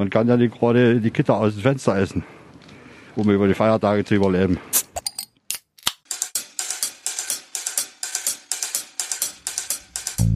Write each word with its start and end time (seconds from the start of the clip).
Man 0.00 0.08
kann 0.08 0.26
ja 0.28 0.38
nicht 0.38 0.58
gerade 0.58 0.98
die 0.98 1.10
Kitter 1.10 1.36
aus 1.36 1.52
dem 1.52 1.60
Fenster 1.60 1.94
essen, 1.98 2.24
um 3.16 3.28
über 3.28 3.46
die 3.46 3.52
Feiertage 3.52 4.02
zu 4.02 4.14
überleben. 4.14 4.58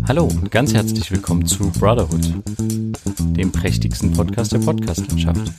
Hallo 0.07 0.25
und 0.25 0.51
ganz 0.51 0.75
herzlich 0.75 1.11
willkommen 1.11 1.47
zu 1.47 1.73
Brotherhood, 1.81 2.35
dem 3.39 3.51
prächtigsten 3.53 4.13
Podcast 4.13 4.53
der 4.53 4.59
Podcastlandschaft. 4.59 5.51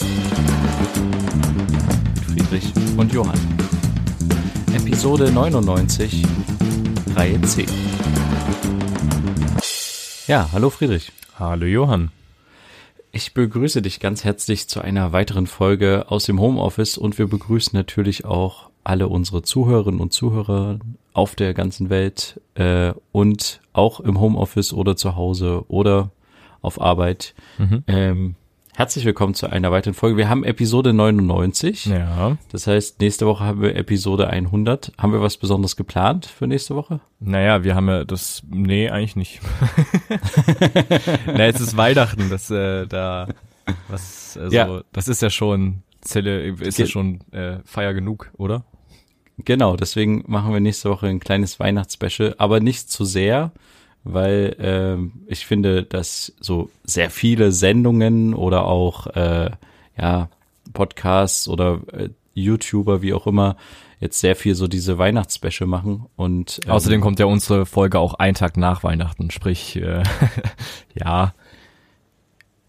Mit 2.30 2.44
Friedrich 2.44 2.72
und 2.98 3.12
Johann. 3.12 3.40
Episode 4.76 5.32
99, 5.32 6.24
Reihe 7.16 7.42
C. 7.42 7.66
Ja, 10.28 10.48
hallo 10.54 10.70
Friedrich. 10.70 11.12
Hallo 11.40 11.66
Johann. 11.66 12.12
Ich 13.16 13.34
begrüße 13.34 13.82
dich 13.82 14.02
ganz 14.02 14.26
herzlich 14.26 14.68
zu 14.68 14.82
einer 14.82 15.14
weiteren 15.14 15.48
Folge 15.48 16.08
aus 16.10 16.26
dem 16.26 16.42
Homeoffice 16.42 16.98
und 16.98 17.18
wir 17.18 17.28
begrüßen 17.28 17.72
natürlich 17.74 18.26
auch 18.26 18.70
alle 18.84 19.08
unsere 19.08 19.42
Zuhörerinnen 19.42 20.02
und 20.02 20.12
Zuhörer 20.12 20.80
auf 21.14 21.34
der 21.36 21.54
ganzen 21.54 21.90
Welt 21.90 22.42
äh, 22.56 22.92
und 23.14 23.62
auch 23.72 24.02
im 24.02 24.20
Homeoffice 24.20 24.74
oder 24.74 24.98
zu 24.98 25.16
Hause 25.16 25.64
oder 25.70 26.12
auf 26.62 26.82
Arbeit. 26.82 27.36
Mhm. 27.58 27.84
Ähm, 27.88 28.36
herzlich 28.78 29.06
willkommen 29.06 29.34
zu 29.34 29.50
einer 29.50 29.72
weiteren 29.72 29.94
Folge. 29.94 30.18
Wir 30.18 30.28
haben 30.28 30.44
Episode 30.44 30.92
99. 30.92 31.86
Ja. 31.86 32.38
Das 32.52 32.68
heißt, 32.68 33.00
nächste 33.00 33.26
Woche 33.26 33.46
haben 33.46 33.62
wir 33.62 33.76
Episode 33.76 34.28
100. 34.28 34.92
Haben 34.98 35.14
wir 35.14 35.22
was 35.22 35.38
Besonderes 35.38 35.78
geplant 35.78 36.26
für 36.26 36.46
nächste 36.46 36.76
Woche? 36.76 37.00
Naja, 37.22 37.64
wir 37.64 37.74
haben 37.74 37.88
ja 37.88 38.04
das, 38.04 38.44
nee, 38.50 38.90
eigentlich 38.90 39.16
nicht. 39.16 39.40
Na, 41.26 41.46
es 41.46 41.62
ist 41.62 41.78
Weihnachten, 41.78 42.30
das, 42.30 42.52
äh, 42.52 42.86
da, 42.86 43.30
was, 43.88 44.38
also, 44.38 44.56
ja. 44.56 44.82
das 44.92 45.08
ist 45.08 45.22
ja 45.22 45.30
schon, 45.30 45.84
Zelle, 46.02 46.42
ist 46.42 46.76
Ge 46.76 46.86
ja 46.86 46.92
schon 46.92 47.22
äh, 47.32 47.60
Feier 47.64 47.94
genug, 47.94 48.30
oder? 48.38 48.66
Genau, 49.38 49.78
deswegen 49.78 50.24
machen 50.28 50.54
wir 50.54 50.60
nächste 50.60 50.90
Woche 50.90 51.08
ein 51.08 51.20
kleines 51.22 51.60
Weihnachtsspecial, 51.60 52.36
aber 52.38 52.60
nicht 52.60 52.90
zu 52.90 53.06
sehr, 53.06 53.52
weil 54.06 54.56
äh, 54.60 55.32
ich 55.32 55.46
finde, 55.46 55.84
dass 55.84 56.34
so 56.40 56.70
sehr 56.84 57.10
viele 57.10 57.52
Sendungen 57.52 58.34
oder 58.34 58.66
auch 58.66 59.08
äh, 59.08 59.50
ja 59.98 60.30
Podcasts 60.74 61.48
oder 61.48 61.82
äh, 61.92 62.10
YouTuber, 62.36 63.02
wie 63.02 63.14
auch 63.14 63.28
immer, 63.28 63.58
jetzt 64.00 64.20
sehr 64.20 64.36
viel 64.36 64.56
so 64.56 64.68
diese 64.68 64.98
Weihnachtsspecial 64.98 65.68
machen 65.68 66.06
und 66.16 66.62
ähm, 66.66 66.72
außerdem 66.72 67.02
kommt 67.02 67.20
ja 67.20 67.26
unsere 67.26 67.66
Folge 67.66 68.00
auch 68.00 68.14
einen 68.14 68.36
Tag 68.36 68.58
nach 68.58 68.84
Weihnachten, 68.84 69.32
sprich 69.32 69.76
äh, 69.78 70.04
ja. 70.94 71.34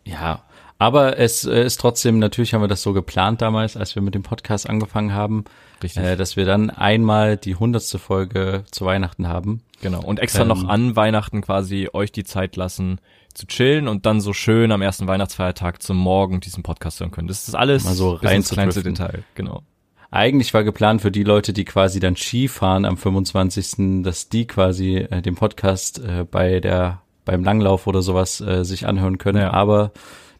Ja 0.04 0.45
aber 0.78 1.18
es 1.18 1.44
äh, 1.44 1.64
ist 1.64 1.80
trotzdem, 1.80 2.18
natürlich 2.18 2.54
haben 2.54 2.60
wir 2.60 2.68
das 2.68 2.82
so 2.82 2.92
geplant 2.92 3.42
damals, 3.42 3.76
als 3.76 3.94
wir 3.94 4.02
mit 4.02 4.14
dem 4.14 4.22
Podcast 4.22 4.68
angefangen 4.68 5.14
haben, 5.14 5.44
Richtig. 5.82 6.02
Äh, 6.02 6.16
dass 6.16 6.36
wir 6.36 6.44
dann 6.44 6.70
einmal 6.70 7.36
die 7.36 7.54
hundertste 7.54 7.98
Folge 7.98 8.64
zu 8.70 8.84
Weihnachten 8.84 9.28
haben. 9.28 9.62
Genau. 9.82 10.02
Und 10.02 10.20
extra 10.20 10.42
ähm, 10.42 10.48
noch 10.48 10.66
an 10.66 10.96
Weihnachten 10.96 11.42
quasi 11.42 11.88
euch 11.92 12.12
die 12.12 12.24
Zeit 12.24 12.56
lassen 12.56 13.00
zu 13.34 13.46
chillen 13.46 13.88
und 13.88 14.06
dann 14.06 14.20
so 14.20 14.32
schön 14.32 14.72
am 14.72 14.80
ersten 14.80 15.06
Weihnachtsfeiertag 15.06 15.82
zum 15.82 15.98
Morgen 15.98 16.40
diesen 16.40 16.62
Podcast 16.62 17.00
hören 17.00 17.10
können. 17.10 17.28
Das 17.28 17.46
ist 17.46 17.54
alles 17.54 17.84
mal 17.84 17.94
so 17.94 18.12
rein 18.14 18.36
ins 18.36 18.48
kleinste 18.48 18.82
Detail. 18.82 19.22
Genau. 19.34 19.62
Eigentlich 20.10 20.54
war 20.54 20.64
geplant 20.64 21.02
für 21.02 21.10
die 21.10 21.24
Leute, 21.24 21.52
die 21.52 21.64
quasi 21.64 22.00
dann 22.00 22.16
Ski 22.16 22.48
fahren 22.48 22.84
am 22.84 22.96
25., 22.96 24.02
dass 24.02 24.30
die 24.30 24.46
quasi 24.46 24.96
äh, 24.96 25.20
den 25.20 25.34
Podcast 25.34 25.98
äh, 25.98 26.24
bei 26.30 26.60
der 26.60 27.02
beim 27.26 27.42
Langlauf 27.44 27.86
oder 27.88 28.02
sowas 28.02 28.40
äh, 28.40 28.64
sich 28.64 28.86
anhören 28.86 29.18
können. 29.18 29.42
Ja. 29.42 29.52
Aber 29.52 29.92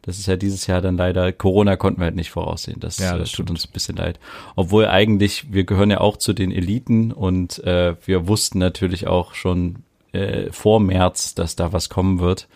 das 0.07 0.19
ist 0.19 0.25
ja 0.25 0.37
dieses 0.37 0.67
Jahr 0.67 0.79
dann 0.79 0.95
leider, 0.95 1.33
Corona 1.33 1.75
konnten 1.75 1.99
wir 1.99 2.05
halt 2.05 2.15
nicht 2.15 2.31
voraussehen. 2.31 2.79
Das, 2.79 2.97
ja, 2.97 3.17
das 3.17 3.33
äh, 3.33 3.35
tut 3.35 3.49
uns 3.49 3.67
ein 3.67 3.73
bisschen 3.73 3.97
leid. 3.97 4.21
Obwohl 4.55 4.87
eigentlich, 4.87 5.51
wir 5.51 5.65
gehören 5.65 5.91
ja 5.91 5.99
auch 5.99 6.15
zu 6.15 6.31
den 6.31 6.49
Eliten 6.49 7.11
und 7.11 7.61
äh, 7.65 7.93
wir 8.05 8.25
wussten 8.25 8.57
natürlich 8.57 9.05
auch 9.05 9.33
schon 9.33 9.79
äh, 10.13 10.49
vor 10.53 10.79
März, 10.79 11.35
dass 11.35 11.57
da 11.57 11.73
was 11.73 11.89
kommen 11.89 12.21
wird. 12.21 12.47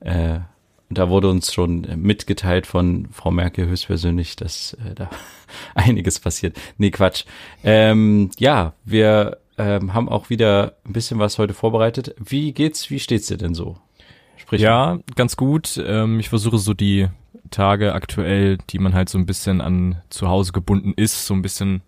Äh, 0.00 0.40
da 0.90 1.08
wurde 1.08 1.28
uns 1.28 1.54
schon 1.54 1.82
mitgeteilt 1.94 2.66
von 2.66 3.06
Frau 3.12 3.30
Merkel 3.30 3.68
höchstpersönlich, 3.68 4.34
dass 4.34 4.72
äh, 4.84 4.96
da 4.96 5.08
einiges 5.76 6.18
passiert. 6.18 6.58
Nee, 6.78 6.90
Quatsch. 6.90 7.26
Ähm, 7.62 8.30
ja, 8.38 8.72
wir 8.84 9.38
ähm, 9.56 9.94
haben 9.94 10.08
auch 10.08 10.30
wieder 10.30 10.74
ein 10.84 10.94
bisschen 10.94 11.20
was 11.20 11.38
heute 11.38 11.54
vorbereitet. 11.54 12.16
Wie 12.18 12.52
geht's, 12.52 12.90
wie 12.90 12.98
steht's 12.98 13.28
dir 13.28 13.36
denn 13.36 13.54
so? 13.54 13.76
Sprich 14.48 14.62
ja, 14.62 14.98
ganz 15.14 15.36
gut. 15.36 15.78
Ähm, 15.86 16.20
ich 16.20 16.30
versuche 16.30 16.56
so 16.56 16.72
die 16.72 17.08
Tage 17.50 17.92
aktuell, 17.92 18.56
die 18.70 18.78
man 18.78 18.94
halt 18.94 19.10
so 19.10 19.18
ein 19.18 19.26
bisschen 19.26 19.60
an 19.60 20.00
zu 20.08 20.26
Hause 20.26 20.52
gebunden 20.52 20.94
ist, 20.96 21.26
so 21.26 21.34
ein 21.34 21.42
bisschen, 21.42 21.82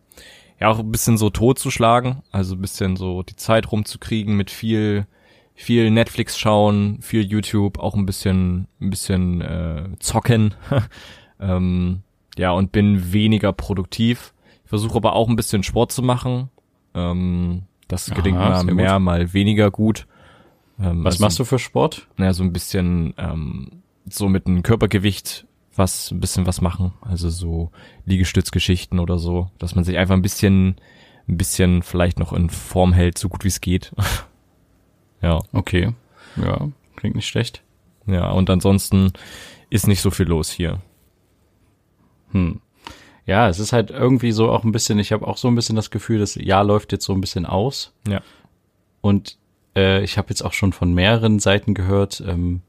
ja 0.60 0.68
auch 0.68 0.78
ein 0.78 0.92
bisschen 0.92 1.16
so 1.16 1.30
totzuschlagen. 1.30 2.22
Also 2.30 2.56
ein 2.56 2.60
bisschen 2.60 2.96
so 2.96 3.22
die 3.22 3.36
Zeit 3.36 3.72
rumzukriegen 3.72 4.36
mit 4.36 4.50
viel, 4.50 5.06
viel 5.54 5.90
Netflix 5.90 6.38
schauen, 6.38 6.98
viel 7.00 7.22
YouTube, 7.22 7.78
auch 7.78 7.94
ein 7.94 8.04
bisschen, 8.04 8.68
ein 8.78 8.90
bisschen 8.90 9.40
äh, 9.40 9.88
zocken. 9.98 10.52
ähm, 11.40 12.02
ja, 12.36 12.50
und 12.50 12.72
bin 12.72 13.10
weniger 13.14 13.54
produktiv. 13.54 14.34
Ich 14.64 14.68
versuche 14.68 14.96
aber 14.96 15.14
auch 15.14 15.30
ein 15.30 15.36
bisschen 15.36 15.62
Sport 15.62 15.92
zu 15.92 16.02
machen. 16.02 16.50
Ähm, 16.92 17.62
das 17.88 18.10
gelingt 18.10 18.36
Aha, 18.36 18.62
mal 18.62 18.74
mehr, 18.74 18.92
gut. 18.92 19.02
mal 19.02 19.32
weniger 19.32 19.70
gut. 19.70 20.06
Ähm, 20.80 21.04
was 21.04 21.14
also, 21.14 21.24
machst 21.24 21.38
du 21.38 21.44
für 21.44 21.58
Sport? 21.58 22.08
Naja, 22.16 22.32
so 22.32 22.42
ein 22.42 22.52
bisschen 22.52 23.14
ähm, 23.18 23.82
so 24.08 24.28
mit 24.28 24.46
einem 24.46 24.62
Körpergewicht 24.62 25.46
was, 25.76 26.10
ein 26.10 26.20
bisschen 26.20 26.46
was 26.46 26.60
machen. 26.60 26.92
Also 27.00 27.28
so 27.30 27.70
Liegestützgeschichten 28.06 28.98
oder 28.98 29.18
so, 29.18 29.50
dass 29.58 29.74
man 29.74 29.84
sich 29.84 29.96
einfach 29.96 30.14
ein 30.14 30.22
bisschen, 30.22 30.76
ein 31.28 31.36
bisschen 31.36 31.82
vielleicht 31.82 32.18
noch 32.18 32.32
in 32.32 32.50
Form 32.50 32.92
hält, 32.92 33.18
so 33.18 33.28
gut 33.28 33.44
wie 33.44 33.48
es 33.48 33.60
geht. 33.60 33.92
ja. 35.22 35.38
Okay. 35.52 35.94
Ja, 36.36 36.68
klingt 36.96 37.16
nicht 37.16 37.28
schlecht. 37.28 37.62
Ja, 38.06 38.30
und 38.30 38.50
ansonsten 38.50 39.12
ist 39.68 39.86
nicht 39.86 40.00
so 40.00 40.10
viel 40.10 40.26
los 40.26 40.50
hier. 40.50 40.80
Hm. 42.32 42.60
Ja, 43.26 43.48
es 43.48 43.58
ist 43.58 43.72
halt 43.72 43.90
irgendwie 43.90 44.32
so 44.32 44.50
auch 44.50 44.64
ein 44.64 44.72
bisschen, 44.72 44.98
ich 44.98 45.12
habe 45.12 45.26
auch 45.26 45.36
so 45.36 45.46
ein 45.48 45.54
bisschen 45.54 45.76
das 45.76 45.90
Gefühl, 45.90 46.18
das 46.18 46.34
Jahr 46.34 46.64
läuft 46.64 46.90
jetzt 46.92 47.04
so 47.04 47.12
ein 47.12 47.20
bisschen 47.20 47.46
aus. 47.46 47.92
Ja. 48.08 48.22
Und 49.02 49.38
äh, 49.76 50.02
ich 50.02 50.18
habe 50.18 50.30
jetzt 50.30 50.42
auch 50.42 50.52
schon 50.52 50.72
von 50.72 50.92
mehreren 50.94 51.38
Seiten 51.38 51.74
gehört, 51.74 52.22
ähm, 52.26 52.62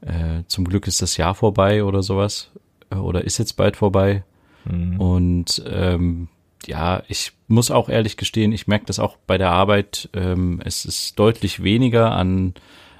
äh, 0.00 0.42
zum 0.46 0.64
Glück 0.64 0.86
ist 0.86 1.02
das 1.02 1.16
Jahr 1.16 1.34
vorbei 1.34 1.84
oder 1.84 2.02
sowas. 2.02 2.50
Äh, 2.90 2.96
oder 2.96 3.24
ist 3.24 3.38
jetzt 3.38 3.54
bald 3.54 3.76
vorbei. 3.76 4.24
Mhm. 4.64 5.00
Und 5.00 5.62
ähm, 5.68 6.28
ja, 6.66 7.02
ich 7.08 7.32
muss 7.48 7.70
auch 7.70 7.88
ehrlich 7.88 8.16
gestehen, 8.16 8.52
ich 8.52 8.66
merke 8.66 8.86
das 8.86 8.98
auch 8.98 9.16
bei 9.26 9.38
der 9.38 9.50
Arbeit. 9.50 10.08
Ähm, 10.14 10.60
es 10.64 10.84
ist 10.84 11.18
deutlich 11.18 11.62
weniger 11.62 12.12
an 12.12 12.54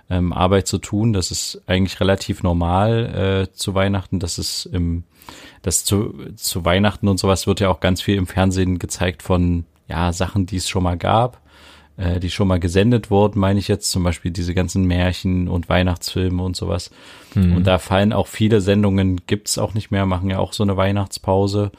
ähm, 0.08 0.32
Arbeit 0.32 0.68
zu 0.68 0.78
tun. 0.78 1.12
Das 1.12 1.30
ist 1.30 1.62
eigentlich 1.66 2.00
relativ 2.00 2.42
normal 2.42 3.48
äh, 3.48 3.52
zu 3.52 3.74
Weihnachten. 3.74 4.20
Das 4.20 4.38
ist 4.38 4.66
im, 4.66 5.04
das 5.62 5.84
zu, 5.84 6.14
zu 6.36 6.64
Weihnachten 6.64 7.08
und 7.08 7.18
sowas 7.18 7.46
wird 7.46 7.60
ja 7.60 7.68
auch 7.68 7.80
ganz 7.80 8.00
viel 8.00 8.16
im 8.16 8.26
Fernsehen 8.26 8.78
gezeigt 8.78 9.22
von 9.22 9.64
ja 9.88 10.12
Sachen, 10.12 10.46
die 10.46 10.56
es 10.56 10.68
schon 10.68 10.82
mal 10.82 10.96
gab 10.96 11.40
äh, 11.96 12.20
die 12.20 12.30
schon 12.30 12.48
mal 12.48 12.60
gesendet 12.60 13.10
wurden, 13.10 13.38
meine 13.38 13.58
ich 13.58 13.68
jetzt 13.68 13.90
zum 13.90 14.02
Beispiel 14.02 14.30
diese 14.30 14.54
ganzen 14.54 14.84
Märchen 14.84 15.48
und 15.48 15.68
Weihnachtsfilme 15.68 16.42
und 16.42 16.56
sowas. 16.56 16.90
Mhm. 17.34 17.56
Und 17.56 17.66
da 17.66 17.78
fallen 17.78 18.12
auch 18.12 18.26
viele 18.26 18.60
Sendungen, 18.60 19.22
gibt's 19.26 19.58
auch 19.58 19.74
nicht 19.74 19.90
mehr, 19.90 20.06
machen 20.06 20.30
ja 20.30 20.38
auch 20.38 20.52
so 20.52 20.62
eine 20.62 20.76
Weihnachtspause. 20.76 21.72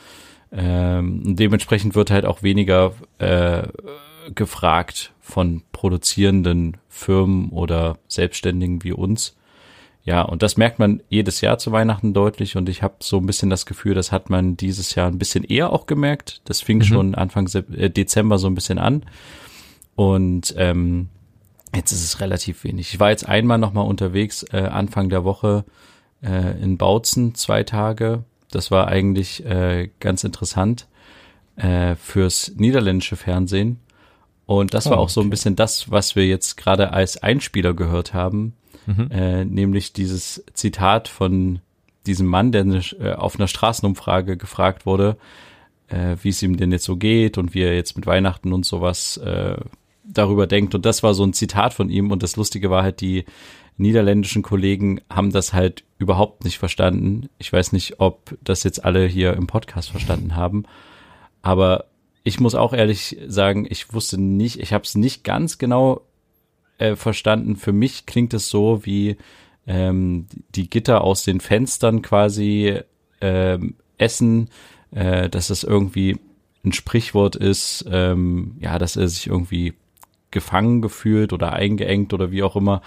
Ähm, 0.52 1.36
dementsprechend 1.36 1.96
wird 1.96 2.10
halt 2.10 2.26
auch 2.26 2.42
weniger 2.42 2.94
äh, 3.20 3.68
gefragt 4.34 5.14
von 5.22 5.62
produzierenden 5.72 6.78
Firmen 6.90 7.50
oder 7.50 7.98
Selbstständigen 8.08 8.84
wie 8.84 8.94
uns. 8.94 9.36
Ja, 10.04 10.22
und 10.22 10.42
das 10.42 10.56
merkt 10.56 10.80
man 10.80 11.04
jedes 11.10 11.42
Jahr 11.42 11.58
zu 11.58 11.74
Weihnachten 11.74 12.14
deutlich 12.14 12.56
und 12.56 12.70
ich 12.70 12.82
habe 12.82 12.96
so 13.02 13.18
ein 13.18 13.26
bisschen 13.26 13.50
das 13.50 13.66
Gefühl, 13.66 13.94
das 13.94 14.14
hat 14.14 14.30
man 14.30 14.56
dieses 14.56 14.96
Jahr 14.96 15.08
ein 15.08 15.20
bisschen 15.20 15.44
eher 15.44 15.74
auch 15.74 15.86
gemerkt. 15.86 16.40
Das 16.46 16.62
fing 16.62 16.78
mhm. 16.78 16.84
schon 16.84 17.16
Anfang 17.16 17.50
äh, 17.76 17.90
Dezember 17.90 18.38
so 18.38 18.48
ein 18.48 18.56
bisschen 18.56 18.80
an. 18.80 19.04
Und 19.98 20.54
ähm, 20.58 21.10
jetzt 21.76 21.92
ist 21.92 22.04
es 22.04 22.20
relativ 22.20 22.64
wenig. 22.64 22.94
Ich 22.94 23.00
war 23.00 23.10
jetzt 23.10 23.28
einmal 23.28 23.58
nochmal 23.58 23.88
unterwegs, 23.88 24.46
äh, 24.54 24.60
Anfang 24.60 25.10
der 25.10 25.24
Woche 25.24 25.66
äh, 26.22 26.62
in 26.62 26.78
Bautzen, 26.78 27.34
zwei 27.34 27.64
Tage. 27.64 28.24
Das 28.52 28.70
war 28.70 28.88
eigentlich 28.90 29.44
äh, 29.44 29.90
ganz 30.00 30.24
interessant 30.24 30.88
äh, 31.56 31.96
fürs 31.96 32.54
niederländische 32.56 33.16
Fernsehen. 33.16 33.80
Und 34.46 34.76
das 34.76 34.86
oh, 34.86 34.92
war 34.92 35.00
auch 35.00 35.10
so 35.10 35.20
ein 35.20 35.32
bisschen 35.32 35.56
das, 35.56 35.90
was 35.90 36.16
wir 36.16 36.28
jetzt 36.28 36.58
gerade 36.58 36.94
als 36.94 37.18
Einspieler 37.24 37.74
gehört 37.74 38.14
haben, 38.14 38.54
mhm. 38.86 39.10
äh, 39.10 39.46
nämlich 39.46 39.94
dieses 39.94 40.46
Zitat 40.54 41.08
von 41.08 41.60
diesem 42.06 42.28
Mann, 42.28 42.52
der 42.52 42.68
äh, 43.00 43.14
auf 43.14 43.38
einer 43.38 43.48
Straßenumfrage 43.48 44.38
gefragt 44.38 44.86
wurde, 44.86 45.18
äh, 45.88 46.18
wie 46.22 46.30
es 46.30 46.44
ihm 46.44 46.56
denn 46.56 46.72
jetzt 46.72 46.86
so 46.86 46.98
geht 46.98 47.40
und 47.40 47.56
wie 47.56 47.64
er 47.64 47.74
jetzt 47.74 47.96
mit 47.96 48.06
Weihnachten 48.06 48.54
und 48.54 48.64
sowas 48.64 49.18
äh, 49.18 49.58
darüber 50.08 50.48
denkt. 50.48 50.76
Und 50.76 50.86
das 50.86 51.04
war 51.04 51.14
so 51.14 51.24
ein 51.24 51.34
Zitat 51.34 51.74
von 51.74 51.90
ihm. 51.90 52.12
Und 52.12 52.24
das 52.24 52.36
Lustige 52.36 52.70
war 52.70 52.84
halt, 52.84 53.02
die 53.02 53.26
niederländischen 53.78 54.42
Kollegen 54.42 55.02
haben 55.10 55.32
das 55.32 55.54
halt 55.54 55.84
überhaupt 56.00 56.44
nicht 56.44 56.58
verstanden. 56.58 57.30
Ich 57.38 57.52
weiß 57.54 57.72
nicht, 57.74 58.00
ob 58.00 58.38
das 58.44 58.64
jetzt 58.64 58.84
alle 58.84 59.06
hier 59.06 59.34
im 59.34 59.48
Podcast 59.48 59.92
verstanden 59.92 60.36
haben. 60.36 60.64
Aber 61.42 61.86
ich 62.24 62.40
muss 62.40 62.56
auch 62.56 62.74
ehrlich 62.74 63.18
sagen, 63.28 63.68
ich 63.70 63.94
wusste 63.94 64.20
nicht, 64.20 64.60
ich 64.60 64.74
habe 64.74 64.84
es 64.84 64.96
nicht 64.96 65.24
ganz 65.24 65.58
genau 65.58 66.02
äh, 66.78 66.96
verstanden. 66.96 67.56
Für 67.56 67.72
mich 67.72 68.06
klingt 68.06 68.34
es 68.34 68.50
so 68.50 68.86
wie 68.86 69.18
ähm, 69.68 70.26
die 70.56 70.70
Gitter 70.70 71.02
aus 71.02 71.24
den 71.24 71.40
Fenstern 71.40 72.02
quasi 72.02 72.80
ähm, 73.22 73.76
essen, 73.98 74.50
äh, 74.92 75.30
dass 75.30 75.50
es 75.50 75.64
irgendwie 75.64 76.18
ein 76.66 76.74
Sprichwort 76.74 77.36
ist, 77.36 77.86
ähm, 77.90 78.58
ja, 78.60 78.80
dass 78.80 78.96
er 78.96 79.08
sich 79.08 79.28
irgendwie 79.28 79.74
gefangen 80.32 80.82
gefühlt 80.82 81.34
oder 81.34 81.54
eingeengt 81.54 82.14
oder 82.14 82.32
wie 82.32 82.44
auch 82.44 82.56
immer. 82.56 82.82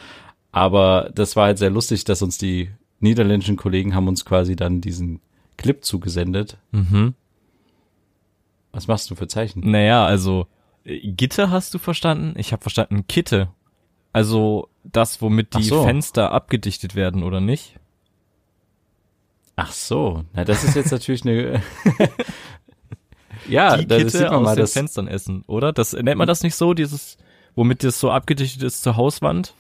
Aber 0.52 1.10
das 1.14 1.36
war 1.36 1.46
halt 1.46 1.58
sehr 1.58 1.70
lustig, 1.70 2.04
dass 2.04 2.22
uns 2.22 2.38
die 2.38 2.70
niederländischen 2.98 3.56
Kollegen 3.56 3.94
haben 3.94 4.08
uns 4.08 4.24
quasi 4.24 4.56
dann 4.56 4.80
diesen 4.80 5.20
Clip 5.56 5.84
zugesendet. 5.84 6.58
Mhm. 6.72 7.14
Was 8.72 8.86
machst 8.86 9.10
du 9.10 9.14
für 9.14 9.26
Zeichen? 9.26 9.68
Naja, 9.68 10.04
also 10.04 10.46
äh, 10.84 10.98
Gitter 11.12 11.50
hast 11.50 11.74
du 11.74 11.78
verstanden? 11.78 12.34
Ich 12.38 12.52
habe 12.52 12.62
verstanden 12.62 13.06
Kitte. 13.06 13.48
Also 14.12 14.68
das, 14.84 15.22
womit 15.22 15.56
die 15.56 15.62
so. 15.62 15.84
Fenster 15.84 16.32
abgedichtet 16.32 16.94
werden, 16.94 17.22
oder 17.22 17.40
nicht? 17.40 17.78
Ach 19.56 19.72
so, 19.72 20.24
na 20.32 20.44
das 20.44 20.64
ist 20.64 20.74
jetzt 20.74 20.90
natürlich 20.90 21.22
eine. 21.22 21.62
ja, 23.48 23.76
die 23.76 23.86
Kitte 23.86 24.10
sieht 24.10 24.22
man 24.22 24.36
aus 24.36 24.44
mal, 24.44 24.56
den 24.56 24.66
Fenstern 24.66 25.06
essen, 25.06 25.44
oder? 25.46 25.72
Das 25.72 25.92
nennt 25.92 26.16
man 26.16 26.26
das 26.26 26.42
nicht 26.42 26.54
so, 26.54 26.72
dieses, 26.72 27.18
womit 27.54 27.84
das 27.84 28.00
so 28.00 28.10
abgedichtet 28.10 28.62
ist 28.62 28.82
zur 28.82 28.96
Hauswand? 28.96 29.54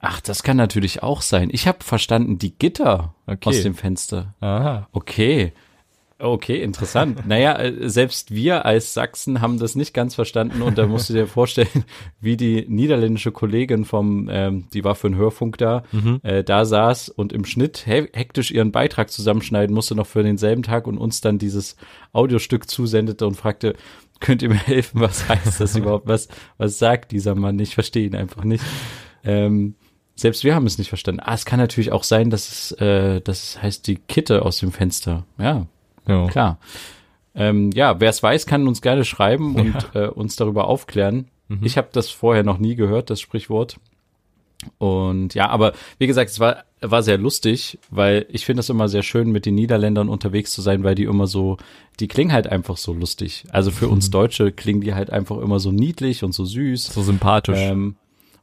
Ach, 0.00 0.20
das 0.20 0.42
kann 0.42 0.56
natürlich 0.56 1.02
auch 1.02 1.20
sein. 1.20 1.50
Ich 1.52 1.66
habe 1.66 1.84
verstanden, 1.84 2.38
die 2.38 2.56
Gitter 2.56 3.14
Okay. 3.26 3.48
aus 3.48 3.62
dem 3.62 3.74
Fenster. 3.74 4.34
Aha. 4.40 4.88
Okay. 4.92 5.52
Okay, 6.18 6.62
interessant. 6.62 7.22
naja, 7.26 7.58
äh, 7.58 7.88
selbst 7.88 8.30
wir 8.34 8.66
als 8.66 8.92
Sachsen 8.92 9.40
haben 9.40 9.58
das 9.58 9.74
nicht 9.74 9.94
ganz 9.94 10.14
verstanden 10.14 10.60
und 10.60 10.76
da 10.76 10.86
musst 10.86 11.08
du 11.08 11.14
dir 11.14 11.26
vorstellen, 11.26 11.84
wie 12.20 12.36
die 12.36 12.66
niederländische 12.68 13.32
Kollegin 13.32 13.86
vom, 13.86 14.28
ähm, 14.30 14.66
die 14.74 14.84
war 14.84 14.94
für 14.94 15.08
den 15.08 15.16
Hörfunk 15.16 15.56
da, 15.56 15.82
äh, 16.22 16.44
da 16.44 16.66
saß 16.66 17.08
und 17.08 17.32
im 17.32 17.46
Schnitt 17.46 17.84
he 17.86 18.06
hektisch 18.12 18.50
ihren 18.50 18.70
Beitrag 18.70 19.10
zusammenschneiden 19.10 19.74
musste 19.74 19.94
noch 19.94 20.06
für 20.06 20.22
denselben 20.22 20.62
Tag 20.62 20.86
und 20.86 20.98
uns 20.98 21.22
dann 21.22 21.38
dieses 21.38 21.76
Audiostück 22.12 22.68
zusendete 22.68 23.26
und 23.26 23.36
fragte, 23.36 23.74
könnt 24.20 24.42
ihr 24.42 24.48
mir 24.48 24.54
helfen, 24.54 25.00
was 25.00 25.28
heißt 25.28 25.60
das 25.60 25.76
überhaupt, 25.76 26.06
was, 26.06 26.28
was 26.58 26.78
sagt 26.78 27.12
dieser 27.12 27.34
Mann? 27.34 27.58
Ich 27.58 27.74
verstehe 27.74 28.06
ihn 28.06 28.14
einfach 28.14 28.44
nicht. 28.44 28.64
Ähm, 29.24 29.74
selbst 30.14 30.44
wir 30.44 30.54
haben 30.54 30.66
es 30.66 30.76
nicht 30.78 30.88
verstanden. 30.88 31.20
Ah, 31.24 31.34
es 31.34 31.46
kann 31.46 31.58
natürlich 31.58 31.92
auch 31.92 32.02
sein, 32.04 32.30
dass 32.30 32.48
es, 32.50 32.72
äh, 32.80 33.20
dass 33.22 33.42
es 33.42 33.62
heißt 33.62 33.86
die 33.86 33.96
Kitte 33.96 34.44
aus 34.44 34.58
dem 34.58 34.70
Fenster. 34.72 35.24
Ja, 35.38 35.66
Ja. 36.06 36.26
klar. 36.28 36.58
Ähm, 37.34 37.70
ja, 37.72 38.00
wer 38.00 38.10
es 38.10 38.22
weiß, 38.22 38.46
kann 38.46 38.66
uns 38.68 38.82
gerne 38.82 39.04
schreiben 39.04 39.54
und 39.54 39.94
äh, 39.94 40.06
uns 40.08 40.36
darüber 40.36 40.66
aufklären. 40.66 41.28
Ich 41.62 41.76
habe 41.76 41.88
das 41.92 42.10
vorher 42.10 42.44
noch 42.44 42.58
nie 42.58 42.76
gehört, 42.76 43.10
das 43.10 43.20
Sprichwort. 43.20 43.78
Und 44.78 45.34
ja, 45.34 45.48
aber 45.48 45.72
wie 45.98 46.06
gesagt, 46.06 46.30
es 46.30 46.38
war, 46.38 46.64
war 46.80 47.02
sehr 47.02 47.18
lustig, 47.18 47.78
weil 47.90 48.26
ich 48.30 48.46
finde 48.46 48.60
es 48.60 48.70
immer 48.70 48.88
sehr 48.88 49.02
schön, 49.02 49.30
mit 49.30 49.46
den 49.46 49.54
Niederländern 49.54 50.08
unterwegs 50.08 50.50
zu 50.52 50.62
sein, 50.62 50.82
weil 50.82 50.94
die 50.94 51.04
immer 51.04 51.26
so, 51.26 51.58
die 51.98 52.08
klingen 52.08 52.32
halt 52.32 52.46
einfach 52.46 52.76
so 52.76 52.92
lustig. 52.94 53.44
Also 53.50 53.70
für 53.70 53.88
uns 53.88 54.10
Deutsche 54.10 54.50
klingen 54.52 54.80
die 54.80 54.94
halt 54.94 55.10
einfach 55.10 55.38
immer 55.38 55.60
so 55.60 55.72
niedlich 55.72 56.24
und 56.24 56.32
so 56.32 56.44
süß. 56.44 56.86
So 56.86 57.02
sympathisch. 57.02 57.58
Ähm, 57.58 57.96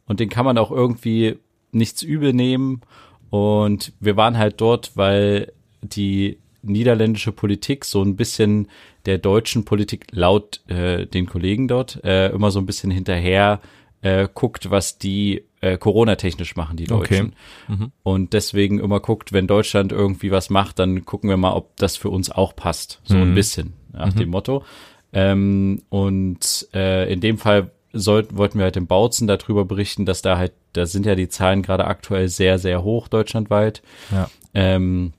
und 0.05 0.19
den 0.19 0.29
kann 0.29 0.45
man 0.45 0.57
auch 0.57 0.71
irgendwie 0.71 1.37
nichts 1.71 2.03
übel 2.03 2.33
nehmen. 2.33 2.81
Und 3.29 3.93
wir 3.99 4.15
waren 4.15 4.37
halt 4.37 4.61
dort, 4.61 4.91
weil 4.95 5.51
die 5.81 6.37
niederländische 6.61 7.31
Politik 7.31 7.85
so 7.85 8.01
ein 8.01 8.15
bisschen 8.15 8.67
der 9.05 9.17
deutschen 9.17 9.65
Politik 9.65 10.07
laut 10.11 10.61
äh, 10.67 11.05
den 11.05 11.25
Kollegen 11.25 11.67
dort 11.67 12.03
äh, 12.03 12.29
immer 12.29 12.51
so 12.51 12.59
ein 12.59 12.65
bisschen 12.65 12.91
hinterher 12.91 13.61
äh, 14.01 14.27
guckt, 14.33 14.69
was 14.69 14.97
die 14.97 15.43
äh, 15.61 15.77
Corona-technisch 15.77 16.55
machen, 16.55 16.77
die 16.77 16.89
Okay. 16.89 17.31
Deutschen. 17.67 17.85
Und 18.03 18.33
deswegen 18.33 18.79
immer 18.79 18.99
guckt, 18.99 19.33
wenn 19.33 19.47
Deutschland 19.47 19.91
irgendwie 19.91 20.31
was 20.31 20.49
macht, 20.49 20.79
dann 20.79 21.05
gucken 21.05 21.29
wir 21.29 21.37
mal, 21.37 21.53
ob 21.53 21.75
das 21.77 21.97
für 21.97 22.09
uns 22.09 22.29
auch 22.29 22.55
passt. 22.55 23.01
So 23.03 23.17
ein 23.17 23.33
bisschen, 23.33 23.73
nach 23.91 24.13
dem 24.13 24.29
Motto. 24.29 24.63
Ähm, 25.13 25.81
und 25.89 26.67
äh, 26.73 27.11
in 27.11 27.21
dem 27.21 27.37
Fall 27.37 27.71
sollten, 27.93 28.37
wollten 28.37 28.59
wir 28.59 28.65
halt 28.65 28.77
im 28.77 28.87
Bautzen 28.87 29.27
darüber 29.27 29.65
berichten, 29.65 30.05
dass 30.05 30.21
da 30.21 30.37
halt, 30.37 30.53
da 30.73 30.85
sind 30.85 31.05
ja 31.05 31.15
die 31.15 31.29
Zahlen 31.29 31.61
gerade 31.63 31.85
aktuell 31.85 32.27
sehr, 32.29 32.59
sehr 32.59 32.83
hoch 32.83 33.07
deutschlandweit. 33.07 33.81
Ja. 34.11 34.29
Ähm, 34.53 35.13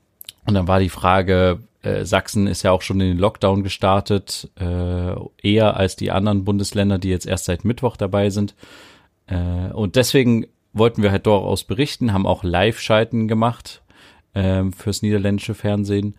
und 0.47 0.55
dann 0.55 0.69
war 0.69 0.79
die 0.79 0.89
Frage, 0.89 1.61
äh, 1.83 2.05
Sachsen 2.05 2.47
ist 2.47 2.63
ja 2.63 2.71
auch 2.73 2.83
schon 2.83 3.01
in 3.01 3.09
den 3.09 3.19
Lockdown 3.19 3.63
gestartet, 3.63 4.49
äh, 4.61 5.15
eher 5.43 5.77
als 5.77 5.97
die 5.97 6.11
anderen 6.11 6.45
Bundesländer, 6.45 6.99
die 6.99 7.09
jetzt 7.11 7.27
erst 7.27 7.47
seit 7.47 7.65
Mittwoch 7.65 7.97
dabei 7.97 8.31
sind. 8.31 8.55
Äh, 9.29 9.73
und 9.73 9.97
deswegen 9.97 10.47
wollten 10.73 11.03
wir 11.03 11.11
halt 11.11 11.27
daraus 11.27 11.65
berichten, 11.65 12.13
haben 12.13 12.27
auch 12.27 12.45
Live-Schalten 12.45 13.29
gemacht 13.29 13.83
ähm, 14.35 14.73
fürs 14.73 15.03
niederländische 15.03 15.55
Fernsehen. 15.55 16.17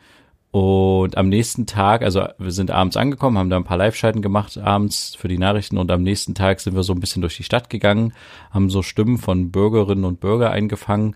Und 0.52 1.16
am 1.16 1.30
nächsten 1.30 1.68
Tag, 1.68 2.02
also 2.02 2.28
wir 2.40 2.52
sind 2.52 2.72
abends 2.72 2.98
angekommen, 2.98 3.38
haben 3.38 3.52
da 3.52 3.58
ein 3.58 3.64
paar 3.66 3.78
Live-Schalten 3.78 4.24
gemacht 4.24 4.58
abends 4.58 5.14
für 5.14 5.28
die 5.28 5.38
Nachrichten 5.38 5.78
und 5.78 5.92
am 5.92 6.02
nächsten 6.02 6.34
Tag 6.34 6.60
sind 6.60 6.76
wir 6.76 6.82
so 6.82 6.94
ein 6.94 7.00
bisschen 7.00 7.22
durch 7.22 7.38
die 7.38 7.44
Stadt 7.44 7.70
gegangen, 7.70 8.14
haben 8.50 8.72
so 8.72 8.82
Stimmen 8.82 9.20
von 9.20 9.52
Bürgerinnen 9.52 10.06
und 10.06 10.20
Bürger 10.20 10.50
eingefangen, 10.50 11.16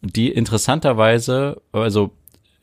die 0.00 0.30
interessanterweise, 0.30 1.60
also 1.72 2.12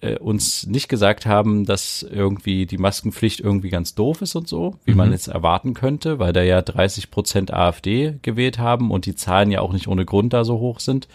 äh, 0.02 0.18
uns 0.18 0.68
nicht 0.68 0.90
gesagt 0.90 1.26
haben, 1.26 1.66
dass 1.66 2.04
irgendwie 2.04 2.66
die 2.66 2.78
Maskenpflicht 2.78 3.40
irgendwie 3.40 3.70
ganz 3.70 3.96
doof 3.96 4.22
ist 4.22 4.36
und 4.36 4.48
so, 4.48 4.76
wie 4.86 4.94
man 4.94 5.12
jetzt 5.12 5.28
erwarten 5.28 5.74
könnte, 5.74 6.20
weil 6.20 6.34
da 6.34 6.44
ja 6.44 6.62
30 6.62 7.10
Prozent 7.10 7.54
AfD 7.54 8.20
gewählt 8.22 8.60
haben 8.60 8.92
und 8.92 9.06
die 9.06 9.16
Zahlen 9.16 9.52
ja 9.52 9.62
auch 9.62 9.74
nicht 9.74 9.88
ohne 9.88 10.06
Grund 10.06 10.34
da 10.34 10.44
so 10.44 10.60
hoch 10.60 10.80
sind. 10.80 11.08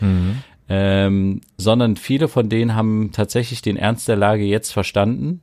Ähm, 0.69 1.43
sondern 1.57 1.97
viele 1.97 2.29
von 2.29 2.49
denen 2.49 2.75
haben 2.75 3.11
tatsächlich 3.13 3.63
den 3.63 3.77
Ernst 3.77 4.09
der 4.09 4.17
Lage 4.17 4.45
jetzt 4.45 4.73
verstanden 4.73 5.43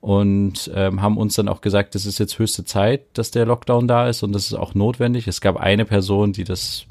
und 0.00 0.70
ähm, 0.74 1.02
haben 1.02 1.16
uns 1.16 1.34
dann 1.34 1.48
auch 1.48 1.60
gesagt, 1.60 1.94
es 1.94 2.06
ist 2.06 2.18
jetzt 2.18 2.38
höchste 2.38 2.64
Zeit, 2.64 3.02
dass 3.14 3.30
der 3.30 3.46
Lockdown 3.46 3.88
da 3.88 4.08
ist 4.08 4.22
und 4.22 4.32
das 4.32 4.46
ist 4.46 4.54
auch 4.54 4.74
notwendig. 4.74 5.26
Es 5.26 5.40
gab 5.40 5.56
eine 5.56 5.84
Person, 5.84 6.32
die 6.32 6.44
das, 6.44 6.86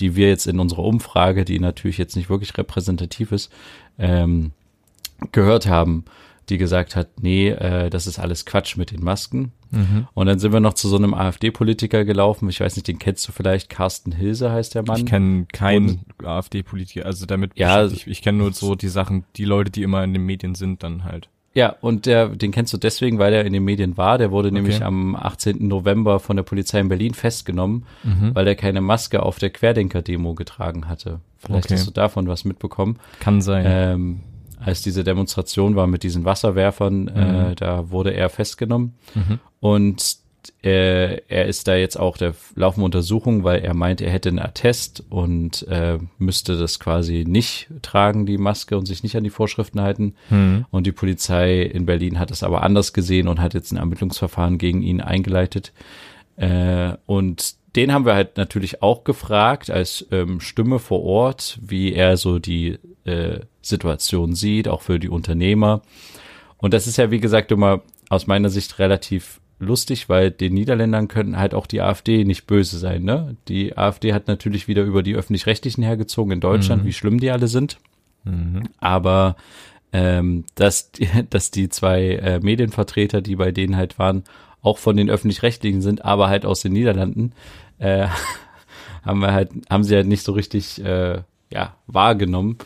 die 0.00 0.16
wir 0.16 0.28
jetzt 0.28 0.46
in 0.46 0.60
unserer 0.60 0.84
Umfrage, 0.84 1.44
die 1.44 1.58
natürlich 1.58 1.98
jetzt 1.98 2.16
nicht 2.16 2.30
wirklich 2.30 2.56
repräsentativ 2.56 3.32
ist, 3.32 3.52
ähm, 3.98 4.52
gehört 5.32 5.66
haben, 5.68 6.04
die 6.48 6.58
gesagt 6.58 6.94
hat, 6.96 7.08
nee, 7.22 7.48
äh, 7.48 7.90
das 7.90 8.06
ist 8.06 8.18
alles 8.18 8.46
Quatsch 8.46 8.76
mit 8.76 8.90
den 8.90 9.02
Masken. 9.02 9.52
Und 10.14 10.26
dann 10.26 10.38
sind 10.38 10.52
wir 10.54 10.60
noch 10.60 10.72
zu 10.74 10.88
so 10.88 10.96
einem 10.96 11.12
AfD-Politiker 11.12 12.06
gelaufen. 12.06 12.48
Ich 12.48 12.60
weiß 12.60 12.76
nicht, 12.76 12.88
den 12.88 12.98
kennst 12.98 13.28
du 13.28 13.32
vielleicht. 13.32 13.68
Carsten 13.68 14.12
Hilse 14.12 14.50
heißt 14.50 14.74
der 14.74 14.84
Mann. 14.86 14.96
Ich 15.00 15.04
kenne 15.06 15.46
keinen 15.52 16.00
AfD-Politiker, 16.24 17.04
also 17.04 17.26
damit 17.26 17.50
Ja, 17.56 17.84
ich, 17.84 18.06
ich 18.06 18.22
kenne 18.22 18.38
nur 18.38 18.52
so 18.54 18.74
die 18.74 18.88
Sachen, 18.88 19.24
die 19.36 19.44
Leute, 19.44 19.70
die 19.70 19.82
immer 19.82 20.02
in 20.04 20.14
den 20.14 20.24
Medien 20.24 20.54
sind, 20.54 20.82
dann 20.82 21.04
halt. 21.04 21.28
Ja, 21.52 21.74
und 21.80 22.06
der, 22.06 22.28
den 22.28 22.52
kennst 22.52 22.72
du 22.72 22.78
deswegen, 22.78 23.18
weil 23.18 23.32
er 23.34 23.44
in 23.44 23.52
den 23.52 23.64
Medien 23.64 23.96
war. 23.96 24.16
Der 24.18 24.30
wurde 24.30 24.52
nämlich 24.52 24.82
am 24.84 25.14
18. 25.16 25.66
November 25.66 26.20
von 26.20 26.36
der 26.36 26.42
Polizei 26.44 26.80
in 26.80 26.88
Berlin 26.88 27.12
festgenommen, 27.14 27.84
weil 28.34 28.46
er 28.46 28.54
keine 28.54 28.80
Maske 28.80 29.22
auf 29.22 29.38
der 29.38 29.50
Querdenker-Demo 29.50 30.34
getragen 30.34 30.88
hatte. 30.88 31.20
Vielleicht 31.38 31.66
Okay. 31.66 31.74
hast 31.74 31.86
du 31.86 31.90
davon 31.90 32.28
was 32.28 32.44
mitbekommen. 32.44 32.98
Kann 33.20 33.40
sein. 33.42 33.64
Ähm, 33.66 34.20
als 34.66 34.82
diese 34.82 35.04
Demonstration 35.04 35.76
war 35.76 35.86
mit 35.86 36.02
diesen 36.02 36.24
Wasserwerfern, 36.24 37.08
äh, 37.08 37.54
da 37.54 37.90
wurde 37.90 38.12
er 38.12 38.28
festgenommen. 38.28 38.94
Und 39.60 40.16
äh, 40.62 41.22
er 41.28 41.46
ist 41.46 41.68
da 41.68 41.76
jetzt 41.76 41.98
auch, 41.98 42.16
der 42.16 42.34
laufen 42.56 42.82
Untersuchungen, 42.82 43.44
weil 43.44 43.60
er 43.60 43.74
meint, 43.74 44.00
er 44.00 44.10
hätte 44.10 44.28
einen 44.28 44.40
Attest 44.40 45.04
und 45.08 45.66
äh, 45.68 45.98
müsste 46.18 46.58
das 46.58 46.80
quasi 46.80 47.24
nicht 47.26 47.68
tragen, 47.82 48.26
die 48.26 48.38
Maske, 48.38 48.76
und 48.76 48.86
sich 48.86 49.02
nicht 49.04 49.16
an 49.16 49.24
die 49.24 49.30
Vorschriften 49.30 49.80
halten. 49.80 50.14
Und 50.70 50.86
die 50.86 50.92
Polizei 50.92 51.62
in 51.62 51.86
Berlin 51.86 52.18
hat 52.18 52.32
es 52.32 52.42
aber 52.42 52.62
anders 52.62 52.92
gesehen 52.92 53.28
und 53.28 53.40
hat 53.40 53.54
jetzt 53.54 53.72
ein 53.72 53.78
Ermittlungsverfahren 53.78 54.58
gegen 54.58 54.82
ihn 54.82 55.00
eingeleitet. 55.00 55.72
Äh, 56.36 56.94
und 57.06 57.54
den 57.76 57.92
haben 57.92 58.06
wir 58.06 58.14
halt 58.14 58.36
natürlich 58.36 58.82
auch 58.82 59.04
gefragt 59.04 59.70
als 59.70 60.06
ähm, 60.10 60.40
Stimme 60.40 60.78
vor 60.78 61.02
Ort, 61.04 61.58
wie 61.60 61.92
er 61.92 62.16
so 62.16 62.38
die 62.38 62.78
äh, 63.04 63.40
Situation 63.60 64.34
sieht, 64.34 64.68
auch 64.68 64.82
für 64.82 64.98
die 64.98 65.08
Unternehmer. 65.08 65.82
Und 66.58 66.72
das 66.74 66.86
ist 66.86 66.96
ja, 66.96 67.10
wie 67.10 67.20
gesagt, 67.20 67.52
immer 67.52 67.82
aus 68.08 68.26
meiner 68.26 68.48
Sicht 68.48 68.78
relativ 68.78 69.40
lustig, 69.58 70.08
weil 70.08 70.30
den 70.30 70.54
Niederländern 70.54 71.08
können 71.08 71.38
halt 71.38 71.54
auch 71.54 71.66
die 71.66 71.80
AfD 71.80 72.24
nicht 72.24 72.46
böse 72.46 72.78
sein. 72.78 73.02
Ne? 73.04 73.36
Die 73.48 73.76
AfD 73.76 74.12
hat 74.12 74.26
natürlich 74.28 74.68
wieder 74.68 74.82
über 74.82 75.02
die 75.02 75.14
öffentlich-rechtlichen 75.14 75.82
hergezogen 75.82 76.32
in 76.32 76.40
Deutschland, 76.40 76.82
wie 76.84 76.92
schlimm 76.92 77.20
die 77.20 77.30
alle 77.30 77.48
sind. 77.48 77.78
Aber 78.80 79.36
ähm, 79.92 80.44
dass, 80.54 80.92
die, 80.92 81.08
dass 81.30 81.50
die 81.50 81.68
zwei 81.68 82.12
äh, 82.12 82.40
Medienvertreter, 82.40 83.20
die 83.22 83.36
bei 83.36 83.52
denen 83.52 83.76
halt 83.76 83.98
waren, 83.98 84.24
auch 84.62 84.78
von 84.78 84.96
den 84.96 85.08
öffentlich-rechtlichen 85.08 85.80
sind, 85.80 86.04
aber 86.04 86.28
halt 86.28 86.44
aus 86.44 86.60
den 86.60 86.72
Niederlanden, 86.72 87.32
äh, 87.78 88.06
haben 89.04 89.20
wir 89.20 89.32
halt, 89.32 89.50
haben 89.70 89.84
sie 89.84 89.94
halt 89.94 90.06
nicht 90.06 90.22
so 90.22 90.32
richtig 90.32 90.82
äh, 90.84 91.22
ja, 91.52 91.76
wahrgenommen. 91.86 92.58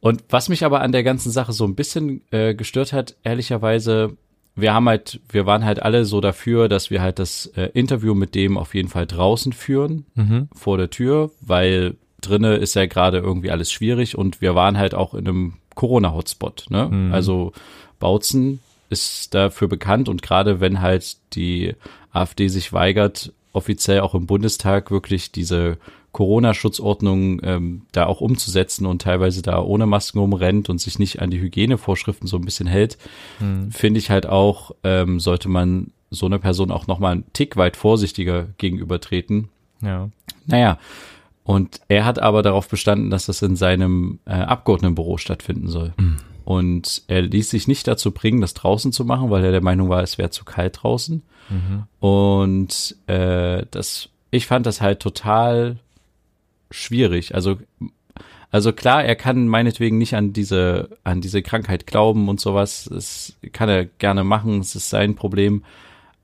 Und 0.00 0.22
was 0.28 0.48
mich 0.48 0.64
aber 0.64 0.80
an 0.80 0.92
der 0.92 1.02
ganzen 1.02 1.30
Sache 1.32 1.52
so 1.52 1.64
ein 1.64 1.74
bisschen 1.74 2.22
äh, 2.30 2.54
gestört 2.54 2.92
hat, 2.92 3.16
ehrlicherweise, 3.24 4.16
wir 4.54 4.72
haben 4.74 4.88
halt, 4.88 5.20
wir 5.30 5.46
waren 5.46 5.64
halt 5.64 5.82
alle 5.82 6.04
so 6.04 6.20
dafür, 6.20 6.68
dass 6.68 6.90
wir 6.90 7.00
halt 7.02 7.18
das 7.18 7.46
äh, 7.56 7.70
Interview 7.74 8.14
mit 8.14 8.34
dem 8.34 8.56
auf 8.58 8.74
jeden 8.74 8.88
Fall 8.88 9.06
draußen 9.06 9.52
führen, 9.52 10.04
Mhm. 10.14 10.48
vor 10.54 10.78
der 10.78 10.90
Tür, 10.90 11.30
weil 11.40 11.96
drinne 12.20 12.56
ist 12.56 12.74
ja 12.74 12.86
gerade 12.86 13.18
irgendwie 13.18 13.50
alles 13.50 13.70
schwierig 13.72 14.16
und 14.18 14.40
wir 14.40 14.54
waren 14.54 14.76
halt 14.78 14.94
auch 14.94 15.14
in 15.14 15.26
einem 15.28 15.54
Corona-Hotspot, 15.74 16.66
ne? 16.70 16.88
Mhm. 16.90 17.12
Also 17.14 17.52
Bautzen 18.00 18.60
ist 18.90 19.34
dafür 19.34 19.68
bekannt 19.68 20.08
und 20.08 20.22
gerade 20.22 20.60
wenn 20.60 20.80
halt 20.80 21.16
die 21.34 21.74
AfD 22.12 22.48
sich 22.48 22.72
weigert, 22.72 23.32
offiziell 23.52 24.00
auch 24.00 24.14
im 24.14 24.26
Bundestag 24.26 24.90
wirklich 24.90 25.32
diese 25.32 25.78
Corona-Schutzordnung 26.12 27.40
ähm, 27.44 27.82
da 27.92 28.06
auch 28.06 28.20
umzusetzen 28.20 28.86
und 28.86 29.02
teilweise 29.02 29.42
da 29.42 29.60
ohne 29.62 29.86
Masken 29.86 30.18
rumrennt 30.18 30.68
und 30.70 30.80
sich 30.80 30.98
nicht 30.98 31.20
an 31.20 31.30
die 31.30 31.40
Hygienevorschriften 31.40 32.26
so 32.28 32.36
ein 32.36 32.44
bisschen 32.44 32.66
hält, 32.66 32.98
Mhm. 33.40 33.70
finde 33.70 33.98
ich 33.98 34.10
halt 34.10 34.26
auch, 34.26 34.72
ähm, 34.84 35.20
sollte 35.20 35.48
man 35.48 35.90
so 36.10 36.26
einer 36.26 36.38
Person 36.38 36.70
auch 36.70 36.86
nochmal 36.86 37.12
einen 37.12 37.24
Tick 37.34 37.56
weit 37.56 37.76
vorsichtiger 37.76 38.46
gegenübertreten. 38.58 39.48
Ja. 39.82 40.08
Naja, 40.46 40.78
und 41.44 41.80
er 41.88 42.04
hat 42.04 42.18
aber 42.18 42.42
darauf 42.42 42.68
bestanden, 42.68 43.10
dass 43.10 43.26
das 43.26 43.42
in 43.42 43.56
seinem 43.56 44.18
äh, 44.26 44.30
Abgeordnetenbüro 44.32 45.18
stattfinden 45.18 45.68
soll. 45.68 45.92
Und 46.48 47.02
er 47.08 47.20
ließ 47.20 47.50
sich 47.50 47.68
nicht 47.68 47.86
dazu 47.86 48.10
bringen, 48.10 48.40
das 48.40 48.54
draußen 48.54 48.90
zu 48.90 49.04
machen, 49.04 49.28
weil 49.28 49.44
er 49.44 49.50
der 49.50 49.60
Meinung 49.62 49.90
war, 49.90 50.02
es 50.02 50.16
wäre 50.16 50.30
zu 50.30 50.46
kalt 50.46 50.78
draußen. 50.82 51.22
Und 52.00 52.96
äh, 53.06 53.66
das, 53.70 54.08
ich 54.30 54.46
fand 54.46 54.64
das 54.64 54.80
halt 54.80 55.00
total 55.00 55.76
schwierig. 56.70 57.34
Also, 57.34 57.58
also 58.50 58.72
klar, 58.72 59.04
er 59.04 59.14
kann 59.14 59.46
meinetwegen 59.46 59.98
nicht 59.98 60.14
an 60.14 60.32
diese, 60.32 60.88
an 61.04 61.20
diese 61.20 61.42
Krankheit 61.42 61.86
glauben 61.86 62.30
und 62.30 62.40
sowas. 62.40 62.88
Das 62.90 63.34
kann 63.52 63.68
er 63.68 63.84
gerne 63.84 64.24
machen, 64.24 64.60
es 64.60 64.74
ist 64.74 64.88
sein 64.88 65.16
Problem. 65.16 65.64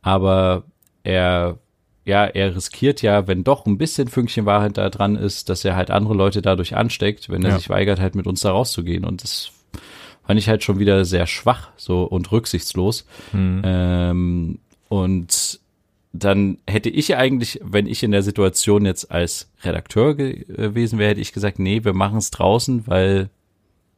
Aber 0.00 0.62
er, 1.02 1.58
ja, 2.06 2.24
er 2.24 2.56
riskiert 2.56 3.02
ja, 3.02 3.26
wenn 3.26 3.44
doch 3.44 3.66
ein 3.66 3.76
bisschen 3.76 4.08
Fünkchen 4.08 4.46
Wahrheit 4.46 4.78
da 4.78 4.88
dran 4.88 5.16
ist, 5.16 5.50
dass 5.50 5.66
er 5.66 5.76
halt 5.76 5.90
andere 5.90 6.14
Leute 6.14 6.40
dadurch 6.40 6.74
ansteckt, 6.76 7.28
wenn 7.28 7.42
er 7.44 7.50
Ja. 7.50 7.58
sich 7.58 7.68
weigert, 7.68 8.00
halt 8.00 8.14
mit 8.14 8.26
uns 8.26 8.40
da 8.40 8.52
rauszugehen. 8.52 9.04
Und 9.04 9.22
das 9.22 9.50
fand 10.26 10.38
ich 10.38 10.48
halt 10.48 10.62
schon 10.64 10.78
wieder 10.78 11.04
sehr 11.04 11.26
schwach 11.26 11.70
so 11.76 12.04
und 12.04 12.32
rücksichtslos. 12.32 13.06
Mhm. 13.32 13.62
Ähm, 13.64 14.58
und 14.88 15.60
dann 16.12 16.58
hätte 16.68 16.90
ich 16.90 17.16
eigentlich, 17.16 17.60
wenn 17.62 17.86
ich 17.86 18.02
in 18.02 18.12
der 18.12 18.22
Situation 18.22 18.84
jetzt 18.86 19.10
als 19.10 19.50
Redakteur 19.62 20.14
ge- 20.14 20.44
gewesen 20.44 20.98
wäre, 20.98 21.10
hätte 21.10 21.20
ich 21.20 21.32
gesagt, 21.32 21.58
nee, 21.58 21.84
wir 21.84 21.92
machen 21.92 22.18
es 22.18 22.30
draußen, 22.30 22.86
weil 22.86 23.30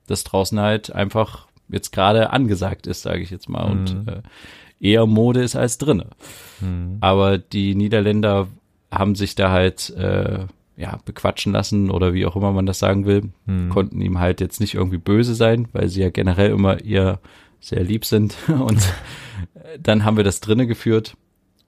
das 0.06 0.24
draußen 0.24 0.58
halt 0.58 0.92
einfach 0.92 1.46
jetzt 1.68 1.92
gerade 1.92 2.30
angesagt 2.30 2.86
ist, 2.86 3.02
sage 3.02 3.20
ich 3.20 3.30
jetzt 3.30 3.48
mal, 3.48 3.64
und 3.64 4.08
äh, 4.08 4.22
eher 4.80 5.04
Mode 5.06 5.42
ist 5.42 5.56
als 5.56 5.78
drinne. 5.78 6.06
Mhm. 6.60 6.98
Aber 7.00 7.38
die 7.38 7.74
Niederländer 7.74 8.48
haben 8.90 9.14
sich 9.14 9.34
da 9.34 9.50
halt 9.50 9.90
äh, 9.90 10.46
ja 10.76 10.98
bequatschen 11.04 11.52
lassen 11.52 11.90
oder 11.90 12.12
wie 12.14 12.26
auch 12.26 12.36
immer 12.36 12.52
man 12.52 12.66
das 12.66 12.78
sagen 12.78 13.06
will, 13.06 13.30
Mhm. 13.46 13.70
konnten 13.70 14.00
ihm 14.00 14.18
halt 14.18 14.40
jetzt 14.40 14.60
nicht 14.60 14.74
irgendwie 14.74 14.98
böse 14.98 15.34
sein, 15.34 15.68
weil 15.72 15.88
sie 15.88 16.00
ja 16.02 16.10
generell 16.10 16.50
immer 16.50 16.84
eher 16.84 17.20
sehr 17.60 17.82
lieb 17.82 18.04
sind. 18.04 18.36
Und 18.48 18.80
dann 19.80 20.04
haben 20.04 20.16
wir 20.16 20.24
das 20.24 20.40
drinne 20.40 20.66
geführt 20.66 21.16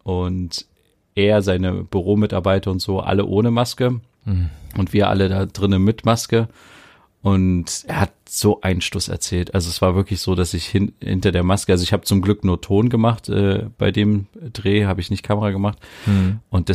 und 0.05 0.67
er, 1.15 1.43
seine 1.43 1.85
Büromitarbeiter 1.85 2.71
und 2.71 2.81
so, 2.81 3.01
alle 3.01 3.27
ohne 3.27 3.51
Maske 3.51 4.01
Mhm. 4.25 4.51
und 4.77 4.93
wir 4.93 5.09
alle 5.09 5.29
da 5.29 5.47
drinnen 5.47 5.83
mit 5.83 6.05
Maske. 6.05 6.49
Und 7.21 7.85
er 7.89 8.01
hat 8.03 8.13
so 8.29 8.61
einen 8.61 8.81
Stuss 8.81 9.09
erzählt. 9.09 9.53
Also 9.55 9.69
es 9.69 9.83
war 9.83 9.95
wirklich 9.97 10.21
so, 10.21 10.35
dass 10.35 10.55
ich 10.55 10.67
hin, 10.67 10.93
hinter 11.01 11.33
der 11.33 11.43
Maske, 11.43 11.73
also 11.73 11.83
ich 11.83 11.93
habe 11.93 12.05
zum 12.05 12.23
Glück 12.23 12.45
nur 12.45 12.61
Ton 12.61 12.89
gemacht, 12.89 13.29
äh, 13.29 13.67
bei 13.77 13.91
dem 13.91 14.27
Dreh 14.53 14.85
habe 14.87 15.01
ich 15.01 15.11
nicht 15.11 15.25
Kamera 15.25 15.51
gemacht. 15.51 15.79
Mhm. 16.07 16.39
Und 16.51 16.69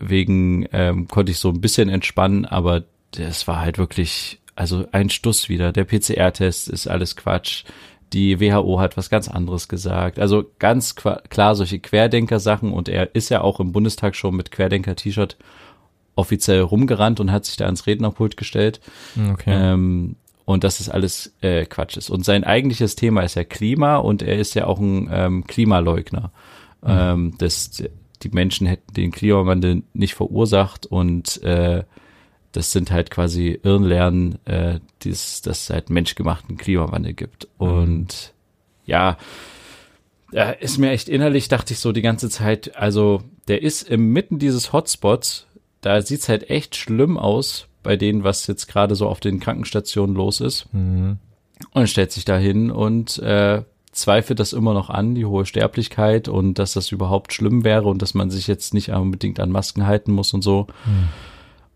deswegen 0.00 0.66
ähm, 0.72 1.08
konnte 1.08 1.32
ich 1.32 1.38
so 1.38 1.50
ein 1.50 1.60
bisschen 1.60 1.88
entspannen, 1.88 2.44
aber 2.44 2.84
das 3.12 3.46
war 3.48 3.60
halt 3.60 3.78
wirklich, 3.78 4.40
also 4.54 4.86
ein 4.92 5.10
Stuss 5.10 5.48
wieder. 5.48 5.72
Der 5.72 5.84
PCR-Test 5.84 6.68
ist 6.68 6.86
alles 6.86 7.16
Quatsch. 7.16 7.64
Die 8.12 8.40
WHO 8.40 8.78
hat 8.78 8.96
was 8.96 9.10
ganz 9.10 9.28
anderes 9.28 9.68
gesagt. 9.68 10.18
Also 10.18 10.44
ganz 10.58 10.94
klar 10.94 11.54
solche 11.54 11.78
Querdenker-Sachen 11.78 12.72
und 12.72 12.88
er 12.88 13.14
ist 13.14 13.30
ja 13.30 13.40
auch 13.40 13.58
im 13.58 13.72
Bundestag 13.72 14.14
schon 14.14 14.36
mit 14.36 14.50
Querdenker-T-Shirt 14.50 15.36
offiziell 16.14 16.60
rumgerannt 16.60 17.20
und 17.20 17.30
hat 17.30 17.44
sich 17.44 17.56
da 17.56 17.66
ans 17.66 17.86
Rednerpult 17.86 18.36
gestellt. 18.36 18.80
Okay. 19.32 19.50
Ähm, 19.52 20.16
und 20.44 20.62
dass 20.62 20.78
es 20.78 20.88
alles 20.88 21.34
äh, 21.40 21.66
Quatsch 21.66 21.96
ist. 21.96 22.08
Und 22.08 22.24
sein 22.24 22.44
eigentliches 22.44 22.94
Thema 22.94 23.22
ist 23.22 23.34
ja 23.34 23.44
Klima 23.44 23.96
und 23.96 24.22
er 24.22 24.38
ist 24.38 24.54
ja 24.54 24.66
auch 24.66 24.78
ein 24.78 25.08
ähm, 25.12 25.44
Klimaleugner. 25.44 26.30
Ähm, 26.86 27.34
dass 27.38 27.82
die 28.22 28.28
Menschen 28.30 28.66
hätten 28.66 28.94
den 28.94 29.12
Klimawandel 29.12 29.82
nicht 29.92 30.14
verursacht 30.14 30.86
und 30.86 31.42
äh, 31.42 31.84
das 32.52 32.72
sind 32.72 32.90
halt 32.90 33.10
quasi 33.10 33.60
Irrenlernen, 33.62 34.38
äh, 34.46 34.80
dies, 35.02 35.42
dass 35.42 35.64
es 35.64 35.70
halt 35.70 35.90
menschgemachten 35.90 36.56
Klimawandel 36.56 37.12
gibt. 37.12 37.48
Und 37.58 38.32
ja, 38.86 39.18
da 40.32 40.50
ist 40.50 40.78
mir 40.78 40.90
echt 40.90 41.08
innerlich, 41.08 41.48
dachte 41.48 41.74
ich 41.74 41.80
so 41.80 41.92
die 41.92 42.02
ganze 42.02 42.30
Zeit, 42.30 42.76
also 42.76 43.22
der 43.48 43.62
ist 43.62 43.82
inmitten 43.88 44.38
dieses 44.38 44.72
Hotspots, 44.72 45.46
da 45.82 46.00
sieht's 46.00 46.28
halt 46.28 46.48
echt 46.50 46.76
schlimm 46.76 47.18
aus 47.18 47.68
bei 47.82 47.96
denen, 47.96 48.24
was 48.24 48.46
jetzt 48.46 48.66
gerade 48.66 48.94
so 48.94 49.06
auf 49.06 49.20
den 49.20 49.38
Krankenstationen 49.38 50.16
los 50.16 50.40
ist. 50.40 50.66
Mhm. 50.72 51.18
Und 51.72 51.88
stellt 51.88 52.12
sich 52.12 52.24
da 52.24 52.36
hin 52.36 52.70
und 52.70 53.18
äh, 53.18 53.62
zweifelt 53.96 54.38
das 54.38 54.52
immer 54.52 54.74
noch 54.74 54.90
an, 54.90 55.14
die 55.14 55.24
hohe 55.24 55.46
Sterblichkeit 55.46 56.28
und 56.28 56.58
dass 56.58 56.74
das 56.74 56.92
überhaupt 56.92 57.32
schlimm 57.32 57.64
wäre 57.64 57.88
und 57.88 58.02
dass 58.02 58.14
man 58.14 58.30
sich 58.30 58.46
jetzt 58.46 58.74
nicht 58.74 58.90
unbedingt 58.90 59.40
an 59.40 59.50
Masken 59.50 59.86
halten 59.86 60.12
muss 60.12 60.34
und 60.34 60.42
so. 60.42 60.66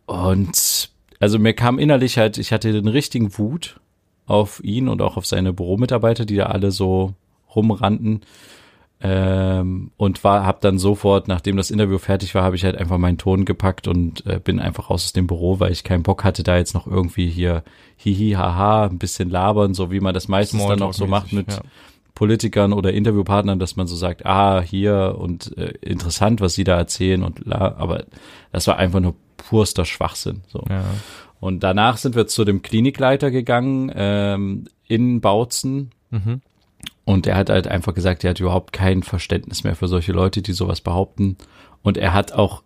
Und 0.06 0.90
also 1.18 1.38
mir 1.38 1.54
kam 1.54 1.78
innerlich 1.78 2.18
halt, 2.18 2.38
ich 2.38 2.52
hatte 2.52 2.72
den 2.72 2.88
richtigen 2.88 3.38
Wut 3.38 3.80
auf 4.26 4.62
ihn 4.62 4.88
und 4.88 5.02
auch 5.02 5.16
auf 5.16 5.26
seine 5.26 5.52
Büromitarbeiter, 5.52 6.24
die 6.24 6.36
da 6.36 6.46
alle 6.46 6.70
so 6.70 7.14
rumrannten. 7.54 8.20
Ähm, 9.02 9.92
und 9.96 10.22
war, 10.24 10.44
hab 10.44 10.60
dann 10.60 10.78
sofort, 10.78 11.26
nachdem 11.26 11.56
das 11.56 11.70
Interview 11.70 11.96
fertig 11.96 12.34
war, 12.34 12.42
habe 12.42 12.56
ich 12.56 12.64
halt 12.64 12.76
einfach 12.76 12.98
meinen 12.98 13.16
Ton 13.16 13.46
gepackt 13.46 13.88
und 13.88 14.26
äh, 14.26 14.38
bin 14.38 14.60
einfach 14.60 14.90
raus 14.90 15.06
aus 15.06 15.12
dem 15.14 15.26
Büro, 15.26 15.58
weil 15.58 15.72
ich 15.72 15.84
keinen 15.84 16.02
Bock 16.02 16.22
hatte, 16.22 16.42
da 16.42 16.58
jetzt 16.58 16.74
noch 16.74 16.86
irgendwie 16.86 17.28
hier 17.30 17.64
hihi 17.96 18.32
haha 18.32 18.84
ein 18.84 18.98
bisschen 18.98 19.30
labern, 19.30 19.72
so 19.72 19.90
wie 19.90 20.00
man 20.00 20.12
das 20.12 20.28
meistens 20.28 20.66
dann 20.66 20.82
auch 20.82 20.92
so 20.92 21.06
macht 21.06 21.32
mit 21.32 21.50
ja. 21.50 21.62
Politikern 22.20 22.74
oder 22.74 22.92
Interviewpartnern, 22.92 23.58
dass 23.58 23.76
man 23.76 23.86
so 23.86 23.96
sagt, 23.96 24.26
ah, 24.26 24.60
hier 24.60 25.16
und 25.18 25.56
äh, 25.56 25.72
interessant, 25.80 26.42
was 26.42 26.52
sie 26.52 26.64
da 26.64 26.76
erzählen 26.76 27.22
und 27.22 27.46
la, 27.46 27.76
aber 27.78 28.04
das 28.52 28.66
war 28.66 28.76
einfach 28.76 29.00
nur 29.00 29.14
purster 29.38 29.86
Schwachsinn. 29.86 30.42
So. 30.48 30.62
Ja. 30.68 30.84
Und 31.40 31.60
danach 31.62 31.96
sind 31.96 32.16
wir 32.16 32.26
zu 32.26 32.44
dem 32.44 32.60
Klinikleiter 32.60 33.30
gegangen 33.30 33.90
ähm, 33.94 34.66
in 34.86 35.22
Bautzen 35.22 35.92
Mhm. 36.10 36.42
und 37.06 37.26
er 37.26 37.36
hat 37.38 37.48
halt 37.48 37.66
einfach 37.68 37.94
gesagt, 37.94 38.22
er 38.22 38.30
hat 38.30 38.40
überhaupt 38.40 38.74
kein 38.74 39.02
Verständnis 39.02 39.64
mehr 39.64 39.74
für 39.74 39.88
solche 39.88 40.12
Leute, 40.12 40.42
die 40.42 40.52
sowas 40.52 40.82
behaupten. 40.82 41.38
Und 41.82 41.96
er 41.96 42.12
hat 42.12 42.32
auch 42.32 42.62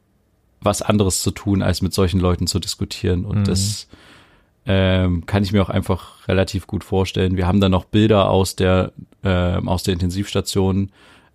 was 0.63 0.83
anderes 0.83 1.23
zu 1.23 1.31
tun, 1.31 1.63
als 1.63 1.81
mit 1.81 1.95
solchen 1.95 2.19
Leuten 2.19 2.49
zu 2.49 2.59
diskutieren. 2.59 3.25
Und 3.25 3.41
Mhm. 3.41 3.45
das 3.45 3.87
ähm, 4.67 5.27
kann 5.27 5.43
ich 5.43 5.53
mir 5.53 5.63
auch 5.63 5.69
einfach 5.71 6.27
relativ 6.29 6.67
gut 6.67 6.85
vorstellen. 6.85 7.37
Wir 7.37 7.47
haben 7.47 7.61
dann 7.61 7.73
noch 7.73 7.85
Bilder 7.85 8.31
aus 8.31 8.57
der 8.57 8.93
ähm, 9.23 9.69
aus 9.69 9.83
der 9.83 9.95
Intensivstation 9.95 10.91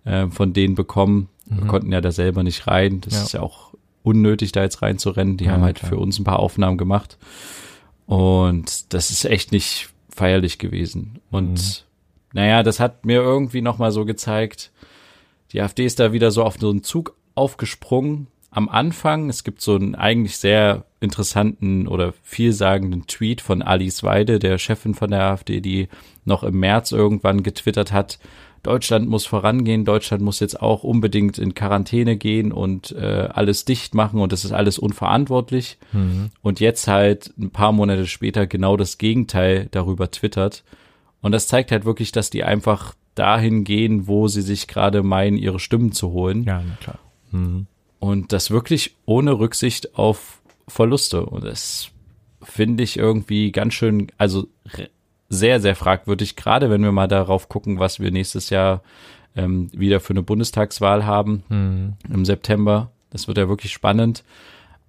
ähm, 0.06 0.32
von 0.32 0.52
denen 0.52 0.74
bekommen. 0.74 1.28
Wir 1.46 1.64
Mhm. 1.64 1.68
konnten 1.68 1.92
ja 1.92 2.00
da 2.00 2.10
selber 2.12 2.42
nicht 2.42 2.66
rein. 2.66 3.00
Das 3.00 3.14
Ja. 3.14 3.22
ist 3.22 3.32
ja 3.32 3.42
auch 3.42 3.74
unnötig, 4.02 4.52
da 4.52 4.62
jetzt 4.62 4.82
reinzurennen. 4.82 5.36
Die 5.36 5.44
Ja, 5.46 5.52
haben 5.52 5.62
halt 5.62 5.78
klar. 5.78 5.90
für 5.90 5.96
uns 5.98 6.18
ein 6.18 6.24
paar 6.24 6.38
Aufnahmen 6.40 6.78
gemacht. 6.78 7.18
Und 8.06 8.92
das 8.92 9.10
ist 9.10 9.24
echt 9.24 9.52
nicht 9.52 9.90
feierlich 10.14 10.58
gewesen. 10.58 11.20
Und 11.30 11.52
Mhm. 11.52 11.60
naja, 12.32 12.62
das 12.62 12.80
hat 12.80 13.04
mir 13.04 13.20
irgendwie 13.20 13.62
nochmal 13.62 13.92
so 13.92 14.04
gezeigt, 14.04 14.70
die 15.52 15.60
AfD 15.60 15.84
ist 15.84 16.00
da 16.00 16.12
wieder 16.12 16.30
so 16.30 16.44
auf 16.44 16.56
so 16.58 16.70
einen 16.70 16.82
Zug 16.82 17.14
aufgesprungen. 17.34 18.26
Am 18.50 18.68
Anfang, 18.68 19.28
es 19.28 19.44
gibt 19.44 19.60
so 19.60 19.74
einen 19.74 19.94
eigentlich 19.94 20.36
sehr 20.38 20.84
interessanten 21.00 21.88
oder 21.88 22.12
vielsagenden 22.22 23.06
Tweet 23.06 23.40
von 23.40 23.62
Alice 23.62 24.02
Weide, 24.02 24.38
der 24.38 24.58
Chefin 24.58 24.94
von 24.94 25.10
der 25.10 25.22
AfD, 25.22 25.60
die 25.60 25.88
noch 26.24 26.42
im 26.42 26.60
März 26.60 26.92
irgendwann 26.92 27.42
getwittert 27.42 27.92
hat, 27.92 28.18
Deutschland 28.62 29.08
muss 29.08 29.24
vorangehen, 29.24 29.84
Deutschland 29.84 30.22
muss 30.22 30.40
jetzt 30.40 30.60
auch 30.60 30.84
unbedingt 30.84 31.38
in 31.38 31.54
Quarantäne 31.54 32.16
gehen 32.16 32.52
und 32.52 32.92
äh, 32.92 33.28
alles 33.32 33.64
dicht 33.64 33.94
machen 33.94 34.20
und 34.20 34.32
das 34.32 34.44
ist 34.44 34.52
alles 34.52 34.78
unverantwortlich. 34.78 35.78
Mhm. 35.92 36.30
Und 36.42 36.60
jetzt 36.60 36.86
halt 36.86 37.32
ein 37.38 37.50
paar 37.50 37.72
Monate 37.72 38.06
später 38.06 38.46
genau 38.46 38.76
das 38.76 38.98
Gegenteil 38.98 39.68
darüber 39.70 40.10
twittert. 40.10 40.62
Und 41.22 41.32
das 41.32 41.48
zeigt 41.48 41.72
halt 41.72 41.86
wirklich, 41.86 42.12
dass 42.12 42.28
die 42.28 42.44
einfach 42.44 42.94
dahin 43.14 43.64
gehen, 43.64 44.06
wo 44.06 44.28
sie 44.28 44.42
sich 44.42 44.66
gerade 44.66 45.02
meinen, 45.02 45.38
ihre 45.38 45.58
Stimmen 45.58 45.92
zu 45.92 46.10
holen. 46.10 46.44
Ja, 46.44 46.62
na 46.66 46.76
klar. 46.80 46.98
Mhm. 47.30 47.66
Und 47.98 48.32
das 48.32 48.50
wirklich 48.50 48.96
ohne 49.06 49.38
Rücksicht 49.38 49.94
auf 49.96 50.39
Verluste. 50.70 51.24
Und 51.26 51.44
das 51.44 51.90
finde 52.42 52.82
ich 52.82 52.96
irgendwie 52.96 53.52
ganz 53.52 53.74
schön, 53.74 54.10
also 54.18 54.48
sehr, 55.28 55.60
sehr 55.60 55.76
fragwürdig, 55.76 56.36
gerade 56.36 56.70
wenn 56.70 56.82
wir 56.82 56.92
mal 56.92 57.08
darauf 57.08 57.48
gucken, 57.48 57.78
was 57.78 58.00
wir 58.00 58.10
nächstes 58.10 58.50
Jahr 58.50 58.82
ähm, 59.36 59.70
wieder 59.72 60.00
für 60.00 60.12
eine 60.12 60.22
Bundestagswahl 60.22 61.06
haben 61.06 61.44
mhm. 61.48 61.92
im 62.12 62.24
September. 62.24 62.90
Das 63.10 63.28
wird 63.28 63.38
ja 63.38 63.48
wirklich 63.48 63.72
spannend. 63.72 64.24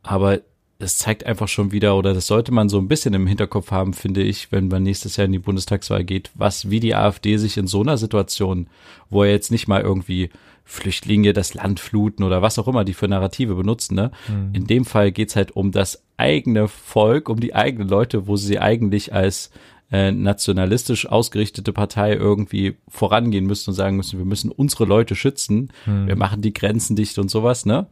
Aber 0.03 0.39
es 0.79 0.97
zeigt 0.97 1.25
einfach 1.25 1.47
schon 1.47 1.71
wieder, 1.71 1.95
oder 1.95 2.13
das 2.13 2.27
sollte 2.27 2.51
man 2.51 2.69
so 2.69 2.79
ein 2.79 2.87
bisschen 2.87 3.13
im 3.13 3.27
Hinterkopf 3.27 3.69
haben, 3.71 3.93
finde 3.93 4.23
ich, 4.23 4.51
wenn 4.51 4.67
man 4.67 4.81
nächstes 4.81 5.15
Jahr 5.15 5.25
in 5.25 5.31
die 5.31 5.39
Bundestagswahl 5.39 6.03
geht, 6.03 6.31
was, 6.33 6.71
wie 6.71 6.79
die 6.79 6.95
AfD 6.95 7.37
sich 7.37 7.57
in 7.57 7.67
so 7.67 7.81
einer 7.81 7.97
Situation, 7.97 8.67
wo 9.09 9.23
er 9.23 9.29
jetzt 9.29 9.51
nicht 9.51 9.67
mal 9.67 9.81
irgendwie 9.81 10.31
Flüchtlinge 10.63 11.33
das 11.33 11.53
Land 11.53 11.79
fluten 11.79 12.23
oder 12.23 12.41
was 12.41 12.57
auch 12.59 12.67
immer 12.67 12.83
die 12.85 12.93
für 12.93 13.07
Narrative 13.07 13.55
benutzen, 13.55 13.95
ne? 13.95 14.11
Mhm. 14.27 14.49
In 14.53 14.67
dem 14.67 14.85
Fall 14.85 15.11
geht's 15.11 15.35
halt 15.35 15.51
um 15.51 15.71
das 15.71 16.03
eigene 16.17 16.67
Volk, 16.67 17.29
um 17.29 17.39
die 17.39 17.55
eigenen 17.55 17.89
Leute, 17.89 18.27
wo 18.27 18.35
sie 18.35 18.59
eigentlich 18.59 19.13
als 19.13 19.51
äh, 19.91 20.11
nationalistisch 20.11 21.07
ausgerichtete 21.07 21.73
Partei 21.73 22.13
irgendwie 22.13 22.77
vorangehen 22.87 23.45
müssen 23.45 23.71
und 23.71 23.75
sagen 23.75 23.97
müssen, 23.97 24.19
wir 24.19 24.25
müssen 24.25 24.51
unsere 24.51 24.85
Leute 24.85 25.15
schützen, 25.15 25.71
mhm. 25.85 26.07
wir 26.07 26.15
machen 26.15 26.41
die 26.41 26.53
Grenzen 26.53 26.95
dicht 26.95 27.17
und 27.17 27.29
sowas, 27.29 27.65
ne? 27.65 27.87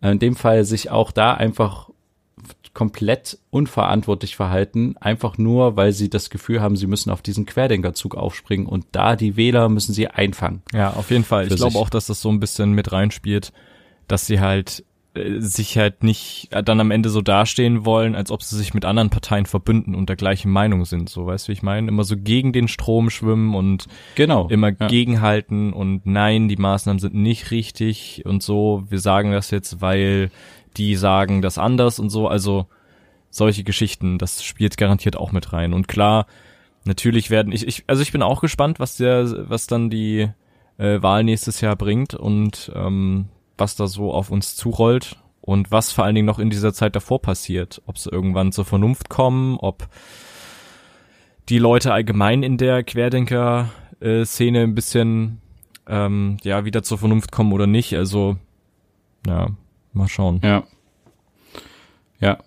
In 0.00 0.20
dem 0.20 0.36
Fall 0.36 0.64
sich 0.64 0.90
auch 0.90 1.10
da 1.10 1.34
einfach 1.34 1.90
komplett 2.78 3.38
unverantwortlich 3.50 4.36
verhalten, 4.36 4.94
einfach 5.00 5.36
nur, 5.36 5.76
weil 5.76 5.90
sie 5.90 6.08
das 6.08 6.30
Gefühl 6.30 6.60
haben, 6.60 6.76
sie 6.76 6.86
müssen 6.86 7.10
auf 7.10 7.22
diesen 7.22 7.44
Querdenkerzug 7.44 8.14
aufspringen 8.14 8.68
und 8.68 8.86
da 8.92 9.16
die 9.16 9.36
Wähler 9.36 9.68
müssen 9.68 9.92
sie 9.92 10.06
einfangen. 10.06 10.62
Ja, 10.72 10.90
auf 10.90 11.10
jeden 11.10 11.24
Fall. 11.24 11.48
Ich 11.48 11.56
glaube 11.56 11.76
auch, 11.76 11.90
dass 11.90 12.06
das 12.06 12.20
so 12.20 12.28
ein 12.28 12.38
bisschen 12.38 12.74
mit 12.74 12.92
reinspielt, 12.92 13.52
dass 14.06 14.26
sie 14.26 14.38
halt 14.38 14.84
äh, 15.14 15.40
sich 15.40 15.76
halt 15.76 16.04
nicht 16.04 16.50
dann 16.52 16.78
am 16.78 16.92
Ende 16.92 17.10
so 17.10 17.20
dastehen 17.20 17.84
wollen, 17.84 18.14
als 18.14 18.30
ob 18.30 18.44
sie 18.44 18.56
sich 18.56 18.74
mit 18.74 18.84
anderen 18.84 19.10
Parteien 19.10 19.46
verbünden 19.46 19.96
und 19.96 20.08
der 20.08 20.14
gleichen 20.14 20.52
Meinung 20.52 20.84
sind. 20.84 21.08
So, 21.08 21.26
weißt 21.26 21.48
du, 21.48 21.48
wie 21.48 21.54
ich 21.54 21.64
meine? 21.64 21.88
Immer 21.88 22.04
so 22.04 22.16
gegen 22.16 22.52
den 22.52 22.68
Strom 22.68 23.10
schwimmen 23.10 23.56
und 23.56 23.86
genau, 24.14 24.46
immer 24.50 24.68
ja. 24.68 24.86
gegenhalten 24.86 25.72
und 25.72 26.06
nein, 26.06 26.46
die 26.46 26.56
Maßnahmen 26.56 27.00
sind 27.00 27.14
nicht 27.14 27.50
richtig 27.50 28.22
und 28.24 28.40
so. 28.40 28.84
Wir 28.88 29.00
sagen 29.00 29.32
das 29.32 29.50
jetzt, 29.50 29.80
weil 29.80 30.30
die 30.78 30.96
sagen 30.96 31.42
das 31.42 31.58
anders 31.58 31.98
und 31.98 32.10
so. 32.10 32.28
Also 32.28 32.66
solche 33.30 33.64
Geschichten, 33.64 34.18
das 34.18 34.42
spielt 34.42 34.76
garantiert 34.76 35.16
auch 35.16 35.32
mit 35.32 35.52
rein. 35.52 35.72
Und 35.72 35.88
klar, 35.88 36.26
natürlich 36.84 37.30
werden 37.30 37.52
ich, 37.52 37.66
ich 37.66 37.84
also 37.86 38.02
ich 38.02 38.12
bin 38.12 38.22
auch 38.22 38.40
gespannt, 38.40 38.80
was 38.80 38.96
der, 38.96 39.48
was 39.50 39.66
dann 39.66 39.90
die 39.90 40.28
äh, 40.78 41.02
Wahl 41.02 41.24
nächstes 41.24 41.60
Jahr 41.60 41.76
bringt 41.76 42.14
und 42.14 42.72
ähm, 42.74 43.26
was 43.58 43.76
da 43.76 43.86
so 43.86 44.12
auf 44.12 44.30
uns 44.30 44.56
zurollt 44.56 45.16
und 45.40 45.70
was 45.70 45.92
vor 45.92 46.04
allen 46.04 46.14
Dingen 46.14 46.26
noch 46.26 46.38
in 46.38 46.50
dieser 46.50 46.72
Zeit 46.72 46.94
davor 46.96 47.20
passiert. 47.20 47.82
Ob 47.86 47.98
sie 47.98 48.10
irgendwann 48.10 48.52
zur 48.52 48.64
Vernunft 48.64 49.08
kommen, 49.08 49.56
ob 49.58 49.88
die 51.48 51.58
Leute 51.58 51.92
allgemein 51.92 52.42
in 52.42 52.58
der 52.58 52.84
Querdenker-Szene 52.84 54.62
ein 54.62 54.74
bisschen 54.74 55.40
ähm, 55.86 56.36
ja 56.42 56.64
wieder 56.64 56.82
zur 56.82 56.98
Vernunft 56.98 57.32
kommen 57.32 57.52
oder 57.52 57.66
nicht. 57.66 57.94
Also 57.94 58.36
ja, 59.26 59.48
Mal 59.92 60.08
schauen. 60.08 60.40
Ja. 60.42 60.64
Ja. 62.20 62.38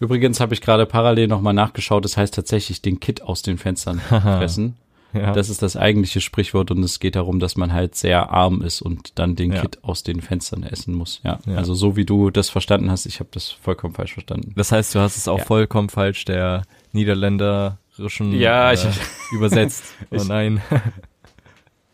Übrigens 0.00 0.40
habe 0.40 0.54
ich 0.54 0.60
gerade 0.60 0.86
parallel 0.86 1.28
nochmal 1.28 1.54
nachgeschaut, 1.54 2.04
das 2.04 2.16
heißt 2.16 2.34
tatsächlich 2.34 2.82
den 2.82 3.00
Kit 3.00 3.22
aus 3.22 3.42
den 3.42 3.58
Fenstern 3.58 4.00
fressen. 4.00 4.76
ja. 5.12 5.32
Das 5.32 5.48
ist 5.48 5.62
das 5.62 5.76
eigentliche 5.76 6.20
Sprichwort 6.20 6.70
und 6.70 6.82
es 6.82 7.00
geht 7.00 7.16
darum, 7.16 7.38
dass 7.38 7.56
man 7.56 7.72
halt 7.72 7.94
sehr 7.94 8.30
arm 8.30 8.60
ist 8.60 8.82
und 8.82 9.18
dann 9.18 9.36
den 9.36 9.52
ja. 9.52 9.62
Kit 9.62 9.78
aus 9.82 10.02
den 10.02 10.20
Fenstern 10.20 10.62
essen 10.62 10.94
muss. 10.94 11.20
Ja. 11.22 11.38
ja. 11.46 11.56
Also 11.56 11.74
so 11.74 11.96
wie 11.96 12.04
du 12.04 12.30
das 12.30 12.50
verstanden 12.50 12.90
hast, 12.90 13.06
ich 13.06 13.20
habe 13.20 13.30
das 13.32 13.50
vollkommen 13.50 13.94
falsch 13.94 14.14
verstanden. 14.14 14.52
Das 14.56 14.72
heißt, 14.72 14.94
du 14.94 14.98
hast 14.98 15.16
es 15.16 15.28
auch 15.28 15.40
vollkommen 15.40 15.88
falsch 15.88 16.24
der 16.24 16.62
niederländerischen 16.92 18.32
ja, 18.32 18.72
äh, 18.72 18.74
ich, 18.74 18.86
übersetzt. 19.32 19.84
oh 20.10 20.22
nein. 20.24 20.60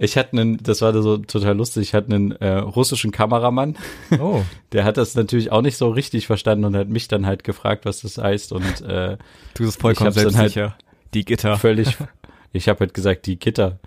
Ich 0.02 0.16
hatte 0.16 0.32
einen, 0.32 0.56
das 0.62 0.80
war 0.80 0.94
so 1.02 1.18
total 1.18 1.58
lustig, 1.58 1.82
ich 1.82 1.94
hatte 1.94 2.14
einen 2.14 2.32
äh, 2.32 2.56
russischen 2.56 3.12
Kameramann. 3.12 3.76
Oh. 4.18 4.40
Der 4.72 4.84
hat 4.84 4.96
das 4.96 5.14
natürlich 5.14 5.52
auch 5.52 5.60
nicht 5.60 5.76
so 5.76 5.90
richtig 5.90 6.26
verstanden 6.26 6.64
und 6.64 6.74
hat 6.74 6.88
mich 6.88 7.06
dann 7.06 7.26
halt 7.26 7.44
gefragt, 7.44 7.84
was 7.84 8.00
das 8.00 8.16
heißt. 8.16 8.52
Und 8.52 8.80
äh, 8.80 9.18
du 9.52 9.64
bist 9.64 9.78
vollkommen 9.78 10.10
selbstsicher. 10.10 10.70
Halt 10.70 10.84
die 11.12 11.24
Gitter. 11.24 11.56
Völlig. 11.58 11.96
Ich 12.52 12.68
habe 12.68 12.80
halt 12.80 12.94
gesagt, 12.94 13.26
die 13.26 13.38
Gitter. 13.38 13.78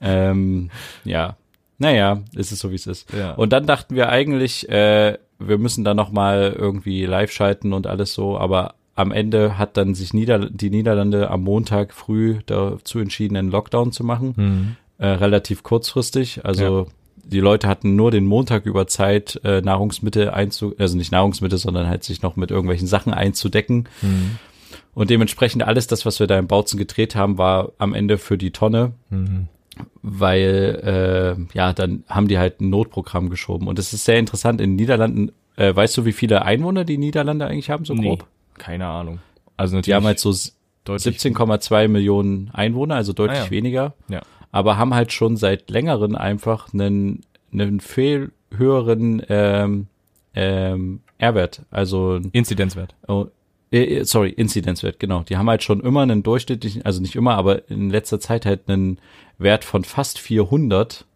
Ähm, 0.00 0.70
ja. 1.02 1.36
Naja, 1.78 2.22
ist 2.36 2.52
es 2.52 2.60
so, 2.60 2.70
wie 2.70 2.76
es 2.76 2.86
ist. 2.86 3.12
Ja. 3.12 3.32
Und 3.32 3.52
dann 3.52 3.66
dachten 3.66 3.96
wir 3.96 4.10
eigentlich, 4.10 4.68
äh, 4.68 5.18
wir 5.40 5.58
müssen 5.58 5.82
da 5.82 5.92
noch 5.92 6.12
mal 6.12 6.54
irgendwie 6.56 7.04
live 7.04 7.32
schalten 7.32 7.72
und 7.72 7.88
alles 7.88 8.14
so, 8.14 8.38
aber 8.38 8.76
am 8.94 9.10
Ende 9.10 9.58
hat 9.58 9.76
dann 9.76 9.96
sich 9.96 10.14
Nieder 10.14 10.50
die 10.50 10.70
Niederlande 10.70 11.30
am 11.30 11.42
Montag 11.42 11.92
früh 11.94 12.38
dazu 12.46 13.00
entschieden, 13.00 13.36
einen 13.36 13.50
Lockdown 13.50 13.90
zu 13.90 14.04
machen. 14.04 14.34
Mhm 14.36 14.76
äh, 15.02 15.06
relativ 15.08 15.64
kurzfristig. 15.64 16.44
Also 16.44 16.86
ja. 16.86 16.86
die 17.24 17.40
Leute 17.40 17.66
hatten 17.66 17.96
nur 17.96 18.12
den 18.12 18.24
Montag 18.24 18.66
über 18.66 18.86
Zeit, 18.86 19.40
äh, 19.42 19.60
Nahrungsmittel 19.60 20.30
einzu, 20.30 20.76
also 20.78 20.96
nicht 20.96 21.10
Nahrungsmittel, 21.10 21.58
sondern 21.58 21.88
halt 21.88 22.04
sich 22.04 22.22
noch 22.22 22.36
mit 22.36 22.52
irgendwelchen 22.52 22.86
Sachen 22.86 23.12
einzudecken. 23.12 23.88
Mhm. 24.00 24.38
Und 24.94 25.10
dementsprechend 25.10 25.64
alles 25.64 25.88
das, 25.88 26.06
was 26.06 26.20
wir 26.20 26.28
da 26.28 26.38
im 26.38 26.46
Bautzen 26.46 26.78
gedreht 26.78 27.16
haben, 27.16 27.36
war 27.36 27.72
am 27.78 27.94
Ende 27.94 28.16
für 28.16 28.38
die 28.38 28.52
Tonne. 28.52 28.92
Mhm. 29.10 29.48
Weil, 30.02 31.36
äh, 31.50 31.56
ja, 31.58 31.72
dann 31.72 32.04
haben 32.08 32.28
die 32.28 32.38
halt 32.38 32.60
ein 32.60 32.70
Notprogramm 32.70 33.28
geschoben. 33.28 33.66
Und 33.66 33.80
es 33.80 33.92
ist 33.92 34.04
sehr 34.04 34.20
interessant, 34.20 34.60
in 34.60 34.70
den 34.70 34.76
Niederlanden, 34.76 35.32
äh, 35.56 35.74
weißt 35.74 35.96
du, 35.96 36.04
wie 36.04 36.12
viele 36.12 36.42
Einwohner 36.42 36.84
die 36.84 36.98
Niederlande 36.98 37.48
eigentlich 37.48 37.70
haben, 37.70 37.84
so 37.84 37.96
grob? 37.96 38.20
Nee, 38.20 38.62
keine 38.62 38.86
Ahnung. 38.86 39.18
Also 39.56 39.74
natürlich. 39.74 39.86
Die 39.86 39.94
haben 39.94 40.06
halt 40.06 40.20
so 40.20 40.30
17,2 40.30 41.88
Millionen 41.88 42.50
Einwohner, 42.52 42.94
also 42.94 43.12
deutlich 43.12 43.40
ah, 43.40 43.44
ja. 43.46 43.50
weniger. 43.50 43.94
Ja 44.08 44.22
aber 44.52 44.76
haben 44.76 44.94
halt 44.94 45.12
schon 45.12 45.36
seit 45.36 45.70
längerem 45.70 46.14
einfach 46.14 46.72
einen, 46.72 47.22
einen 47.52 47.80
viel 47.80 48.30
höheren 48.56 49.22
ähm, 49.28 49.88
ähm, 50.34 51.00
R-Wert, 51.18 51.62
also 51.70 52.20
Inzidenzwert. 52.32 52.94
Oh, 53.08 53.26
äh, 53.72 53.82
äh, 53.82 54.04
sorry, 54.04 54.30
Inzidenzwert, 54.30 55.00
genau. 55.00 55.22
Die 55.22 55.36
haben 55.36 55.48
halt 55.48 55.62
schon 55.62 55.80
immer 55.80 56.02
einen 56.02 56.22
durchschnittlichen, 56.22 56.84
also 56.84 57.00
nicht 57.00 57.16
immer, 57.16 57.34
aber 57.34 57.68
in 57.70 57.90
letzter 57.90 58.20
Zeit 58.20 58.44
halt 58.46 58.68
einen 58.68 58.98
Wert 59.38 59.64
von 59.64 59.84
fast 59.84 60.18
400 60.18 61.06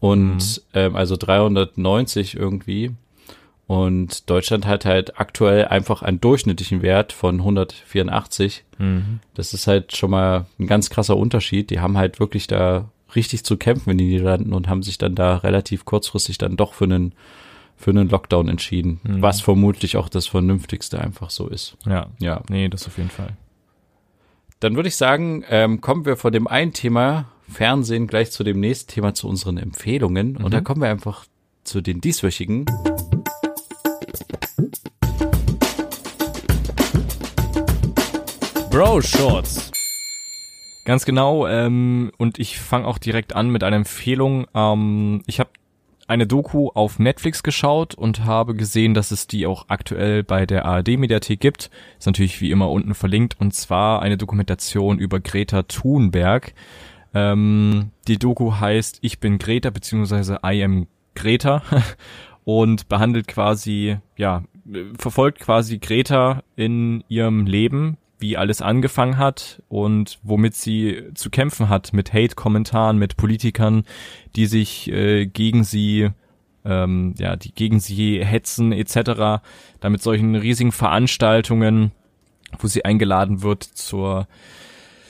und 0.00 0.36
mhm. 0.36 0.62
ähm, 0.74 0.96
also 0.96 1.16
390 1.16 2.36
irgendwie. 2.36 2.92
Und 3.66 4.28
Deutschland 4.28 4.66
hat 4.66 4.84
halt 4.84 5.18
aktuell 5.18 5.66
einfach 5.66 6.02
einen 6.02 6.20
durchschnittlichen 6.20 6.82
Wert 6.82 7.12
von 7.12 7.36
184. 7.36 8.64
Mhm. 8.78 9.20
Das 9.34 9.54
ist 9.54 9.66
halt 9.66 9.96
schon 9.96 10.10
mal 10.10 10.46
ein 10.58 10.66
ganz 10.66 10.90
krasser 10.90 11.16
Unterschied. 11.16 11.70
Die 11.70 11.80
haben 11.80 11.96
halt 11.96 12.20
wirklich 12.20 12.46
da 12.46 12.90
richtig 13.16 13.44
zu 13.44 13.56
kämpfen 13.56 13.90
in 13.90 13.98
den 13.98 14.08
Niederlanden 14.08 14.52
und 14.52 14.68
haben 14.68 14.82
sich 14.82 14.98
dann 14.98 15.14
da 15.14 15.36
relativ 15.38 15.84
kurzfristig 15.84 16.38
dann 16.38 16.56
doch 16.56 16.74
für 16.74 16.84
einen 16.84 17.14
für 17.76 17.90
einen 17.90 18.08
Lockdown 18.08 18.48
entschieden, 18.48 19.00
mhm. 19.02 19.20
was 19.20 19.40
vermutlich 19.40 19.96
auch 19.96 20.08
das 20.08 20.28
vernünftigste 20.28 21.00
einfach 21.00 21.30
so 21.30 21.48
ist. 21.48 21.76
Ja, 21.84 22.06
ja, 22.20 22.42
nee, 22.48 22.68
das 22.68 22.86
auf 22.86 22.98
jeden 22.98 23.10
Fall. 23.10 23.36
Dann 24.60 24.76
würde 24.76 24.88
ich 24.88 24.96
sagen, 24.96 25.44
ähm, 25.50 25.80
kommen 25.80 26.06
wir 26.06 26.16
von 26.16 26.32
dem 26.32 26.46
einen 26.46 26.72
Thema 26.72 27.26
Fernsehen 27.50 28.06
gleich 28.06 28.30
zu 28.30 28.44
dem 28.44 28.60
nächsten 28.60 28.92
Thema 28.92 29.12
zu 29.14 29.28
unseren 29.28 29.58
Empfehlungen 29.58 30.34
mhm. 30.34 30.44
und 30.44 30.54
da 30.54 30.60
kommen 30.60 30.82
wir 30.82 30.88
einfach 30.88 31.26
zu 31.64 31.80
den 31.80 32.00
dieswöchigen. 32.00 32.64
Bro 38.70 39.02
Shorts. 39.02 39.70
Ganz 40.84 41.04
genau. 41.04 41.46
Ähm, 41.46 42.10
und 42.18 42.38
ich 42.38 42.58
fange 42.58 42.86
auch 42.86 42.98
direkt 42.98 43.34
an 43.34 43.50
mit 43.50 43.64
einer 43.64 43.76
Empfehlung. 43.76 44.46
Ähm, 44.54 45.22
ich 45.26 45.40
habe 45.40 45.50
eine 46.06 46.26
Doku 46.26 46.68
auf 46.74 46.98
Netflix 46.98 47.42
geschaut 47.42 47.94
und 47.94 48.24
habe 48.24 48.54
gesehen, 48.54 48.92
dass 48.92 49.10
es 49.10 49.26
die 49.26 49.46
auch 49.46 49.66
aktuell 49.68 50.22
bei 50.22 50.44
der 50.44 50.66
ARD-Mediathek 50.66 51.40
gibt. 51.40 51.70
Ist 51.98 52.06
natürlich 52.06 52.40
wie 52.40 52.50
immer 52.50 52.70
unten 52.70 52.94
verlinkt. 52.94 53.40
Und 53.40 53.54
zwar 53.54 54.02
eine 54.02 54.18
Dokumentation 54.18 54.98
über 54.98 55.20
Greta 55.20 55.62
Thunberg. 55.62 56.52
Ähm, 57.14 57.90
die 58.06 58.18
Doku 58.18 58.56
heißt 58.56 58.98
Ich 59.00 59.20
bin 59.20 59.38
Greta 59.38 59.70
beziehungsweise 59.70 60.40
I 60.44 60.62
am 60.62 60.86
Greta 61.14 61.62
und 62.44 62.88
behandelt 62.88 63.28
quasi, 63.28 63.98
ja, 64.16 64.44
verfolgt 64.98 65.40
quasi 65.40 65.78
Greta 65.78 66.42
in 66.56 67.04
ihrem 67.08 67.46
Leben, 67.46 67.96
wie 68.18 68.36
alles 68.36 68.62
angefangen 68.62 69.18
hat 69.18 69.62
und 69.68 70.18
womit 70.22 70.54
sie 70.54 71.02
zu 71.14 71.30
kämpfen 71.30 71.68
hat 71.68 71.92
mit 71.92 72.12
Hate-Kommentaren, 72.12 72.98
mit 72.98 73.16
Politikern, 73.16 73.84
die 74.36 74.46
sich 74.46 74.90
äh, 74.90 75.26
gegen 75.26 75.64
sie 75.64 76.10
ähm, 76.64 77.14
ja, 77.18 77.36
die 77.36 77.54
gegen 77.54 77.80
sie 77.80 78.24
hetzen 78.24 78.72
etc. 78.72 79.42
Damit 79.80 80.02
solchen 80.02 80.34
riesigen 80.34 80.72
Veranstaltungen, 80.72 81.92
wo 82.58 82.66
sie 82.66 82.84
eingeladen 82.84 83.42
wird 83.42 83.62
zur 83.62 84.26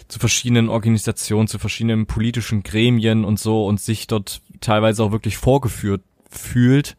zu 0.09 0.19
verschiedenen 0.19 0.69
Organisationen, 0.69 1.49
zu 1.49 1.59
verschiedenen 1.59 2.07
politischen 2.07 2.63
Gremien 2.63 3.25
und 3.25 3.39
so 3.39 3.65
und 3.65 3.81
sich 3.81 4.07
dort 4.07 4.43
teilweise 4.61 5.03
auch 5.03 5.13
wirklich 5.13 5.39
vorgeführt 5.39 6.03
fühlt 6.37 6.97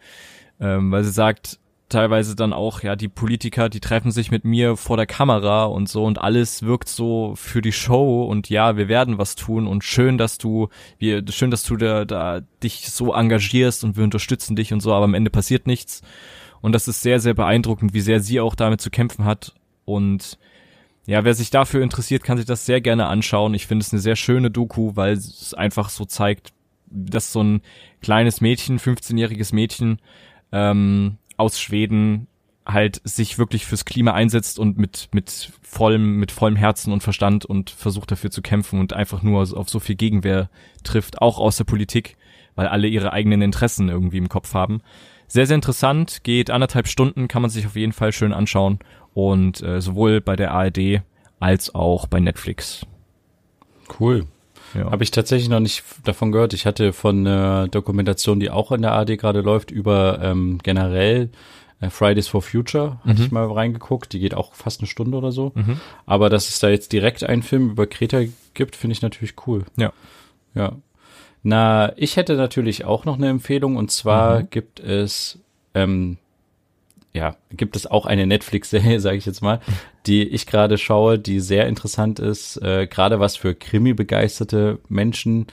ähm, 0.60 0.92
weil 0.92 1.04
sie 1.04 1.12
sagt, 1.12 1.60
teilweise 1.90 2.36
dann 2.36 2.54
auch, 2.54 2.82
ja, 2.82 2.96
die 2.96 3.08
Politiker, 3.08 3.70
die 3.70 3.80
treffen 3.80 4.12
sich 4.12 4.32
mit 4.32 4.44
mir 4.44 4.76
vor 4.76 4.98
der 4.98 5.06
Kamera 5.06 5.66
und 5.66 5.88
so 5.88 6.04
und 6.04 6.20
alles 6.20 6.64
wirkt 6.64 6.90
so 6.90 7.34
für 7.36 7.62
die 7.62 7.72
Show 7.72 8.24
und 8.24 8.50
ja, 8.50 8.76
wir 8.76 8.88
werden 8.88 9.18
was 9.18 9.36
tun 9.36 9.68
und 9.68 9.84
schön, 9.84 10.18
dass 10.18 10.38
du, 10.38 10.70
wir, 10.98 11.24
schön, 11.30 11.52
dass 11.52 11.64
du 11.64 11.78
da, 11.78 12.06
da 12.06 12.42
dich 12.64 12.90
so 12.90 13.14
engagierst 13.14 13.84
und 13.84 13.98
wir 13.98 14.04
unterstützen 14.04 14.56
dich 14.56 14.74
und 14.74 14.80
so, 14.80 14.94
aber 14.94 15.06
am 15.06 15.14
Ende 15.14 15.30
passiert 15.30 15.68
nichts. 15.68 16.02
Und 16.62 16.72
das 16.72 16.88
ist 16.88 17.04
sehr, 17.04 17.20
sehr 17.20 17.36
beeindruckend, 17.36 17.94
wie 17.94 18.02
sehr 18.02 18.20
sie 18.20 18.40
auch 18.40 18.56
damit 18.56 18.82
zu 18.82 18.90
kämpfen 18.90 19.24
hat. 19.26 19.54
Und 19.84 20.40
ja, 21.06 21.24
wer 21.24 21.36
sich 21.36 21.52
dafür 21.52 21.84
interessiert, 21.84 22.24
kann 22.24 22.38
sich 22.38 22.48
das 22.48 22.66
sehr 22.66 22.82
gerne 22.82 23.06
anschauen. 23.06 23.54
Ich 23.54 23.68
finde 23.68 23.84
es 23.84 23.94
eine 23.94 24.02
sehr 24.02 24.16
schöne 24.16 24.50
Doku, 24.50 24.96
weil 24.96 25.14
es 25.14 25.54
einfach 25.54 25.90
so 25.90 26.06
zeigt, 26.06 26.55
dass 26.88 27.32
so 27.32 27.44
ein 27.44 27.62
kleines 28.02 28.42
Mädchen, 28.42 28.80
15-jähriges 28.80 29.54
Mädchen, 29.54 30.00
ähm, 30.52 31.18
aus 31.38 31.60
Schweden 31.60 32.28
halt 32.66 33.00
sich 33.04 33.38
wirklich 33.38 33.66
fürs 33.66 33.86
Klima 33.86 34.14
einsetzt 34.14 34.58
und 34.58 34.78
mit 34.78 35.10
mit 35.14 35.52
vollem 35.62 36.18
mit 36.18 36.32
vollem 36.32 36.56
Herzen 36.56 36.92
und 36.94 37.04
Verstand 37.04 37.46
und 37.46 37.70
versucht 37.70 38.12
dafür 38.12 38.32
zu 38.32 38.42
kämpfen 38.42 38.80
und 38.80 38.94
einfach 38.94 39.22
nur 39.22 39.42
auf 39.42 39.70
so 39.70 39.80
viel 39.80 39.96
Gegenwehr 39.96 40.50
trifft, 40.84 41.22
auch 41.22 41.38
aus 41.38 41.58
der 41.58 41.66
Politik, 41.66 42.18
weil 42.56 42.68
alle 42.68 42.88
ihre 42.88 43.14
eigenen 43.14 43.42
Interessen 43.44 43.90
irgendwie 43.90 44.18
im 44.18 44.30
Kopf 44.30 44.54
haben. 44.56 44.82
Sehr 45.28 45.46
sehr 45.46 45.56
interessant, 45.56 46.24
geht 46.24 46.50
anderthalb 46.50 46.88
Stunden, 46.88 47.28
kann 47.28 47.42
man 47.42 47.52
sich 47.52 47.68
auf 47.68 47.76
jeden 47.76 47.94
Fall 47.94 48.12
schön 48.12 48.34
anschauen 48.34 48.80
und 49.14 49.62
äh, 49.62 49.80
sowohl 49.80 50.22
bei 50.22 50.36
der 50.36 50.52
ARD 50.52 51.02
als 51.40 51.76
auch 51.76 52.08
bei 52.08 52.20
Netflix. 52.20 52.86
Cool. 54.00 54.26
Ja. 54.76 54.92
Habe 54.92 55.04
ich 55.04 55.12
tatsächlich 55.12 55.50
noch 55.50 55.60
nicht 55.60 55.84
davon 56.04 56.32
gehört. 56.32 56.54
Ich 56.54 56.66
hatte 56.66 56.94
von 56.94 57.26
einer 57.26 57.68
Dokumentation, 57.68 58.40
die 58.40 58.50
auch 58.50 58.72
in 58.72 58.82
der 58.82 58.94
AD 58.94 59.16
gerade 59.18 59.42
läuft, 59.42 59.72
über 59.72 60.20
ähm, 60.22 60.60
generell 60.62 61.30
äh, 61.80 61.90
Fridays 61.90 62.28
for 62.28 62.42
Future, 62.42 63.00
mhm. 63.04 63.10
hatte 63.10 63.24
ich 63.24 63.32
mal 63.32 63.52
reingeguckt. 63.52 64.14
Die 64.14 64.20
geht 64.20 64.34
auch 64.34 64.54
fast 64.54 64.82
eine 64.82 64.88
Stunde 64.88 65.18
oder 65.18 65.32
so. 65.32 65.52
Mhm. 65.56 65.80
Aber 66.06 66.30
dass 66.30 66.50
es 66.50 66.60
da 66.60 66.70
jetzt 66.70 66.92
direkt 66.92 67.24
einen 67.24 67.44
Film 67.44 67.72
über 67.72 67.88
Kreta 67.88 68.22
gibt, 68.54 68.76
finde 68.76 68.94
ich 68.94 69.02
natürlich 69.02 69.36
cool. 69.48 69.66
Ja. 69.78 69.94
Ja. 70.54 70.74
Na, 71.44 71.94
ich 71.98 72.18
hätte 72.18 72.36
natürlich 72.36 72.86
auch 72.86 73.06
noch 73.06 73.18
eine 73.18 73.30
Empfehlung 73.30 73.76
und 73.76 73.92
zwar 73.92 74.40
mhm. 74.42 74.50
gibt 74.50 74.80
es 74.80 75.40
ähm, 75.74 76.18
ja, 77.16 77.38
gibt 77.50 77.76
es 77.76 77.88
auch 77.88 78.06
eine 78.06 78.28
Netflix-Serie, 78.28 79.00
sage 79.00 79.18
ich 79.18 79.26
jetzt 79.26 79.42
mal, 79.42 79.62
die 80.06 80.24
ich 80.24 80.46
gerade 80.46 80.78
schaue, 80.78 81.18
die 81.18 81.40
sehr 81.40 81.68
interessant 81.68 82.20
ist, 82.20 82.62
äh, 82.62 82.88
gerade 82.88 83.20
was 83.20 83.38
für 83.38 83.56
Krimi-begeisterte 83.56 84.80
Menschen. 84.90 85.48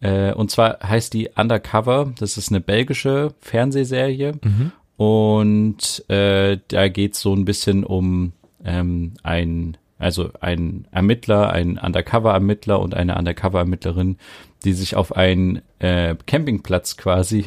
Äh, 0.00 0.32
und 0.32 0.50
zwar 0.50 0.78
heißt 0.82 1.12
die 1.12 1.28
Undercover. 1.36 2.12
Das 2.18 2.38
ist 2.38 2.50
eine 2.50 2.60
belgische 2.60 3.34
Fernsehserie. 3.40 4.32
Mhm. 4.42 4.72
Und 4.96 6.08
äh, 6.08 6.58
da 6.68 6.88
geht's 6.88 7.20
so 7.20 7.34
ein 7.34 7.44
bisschen 7.44 7.84
um 7.84 8.32
ähm, 8.64 9.14
ein, 9.22 9.76
also 9.98 10.30
ein 10.40 10.86
Ermittler, 10.92 11.52
ein 11.52 11.78
Undercover-Ermittler 11.78 12.80
und 12.80 12.94
eine 12.94 13.16
Undercover-Ermittlerin, 13.16 14.16
die 14.64 14.72
sich 14.72 14.96
auf 14.96 15.14
einen 15.14 15.60
äh, 15.78 16.14
Campingplatz 16.26 16.96
quasi 16.96 17.46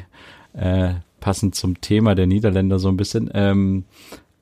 äh, 0.54 0.96
passend 1.26 1.56
zum 1.56 1.82
Thema 1.82 2.14
der 2.14 2.28
Niederländer 2.28 2.78
so 2.78 2.88
ein 2.88 2.98
bisschen, 2.98 3.32
ähm, 3.34 3.86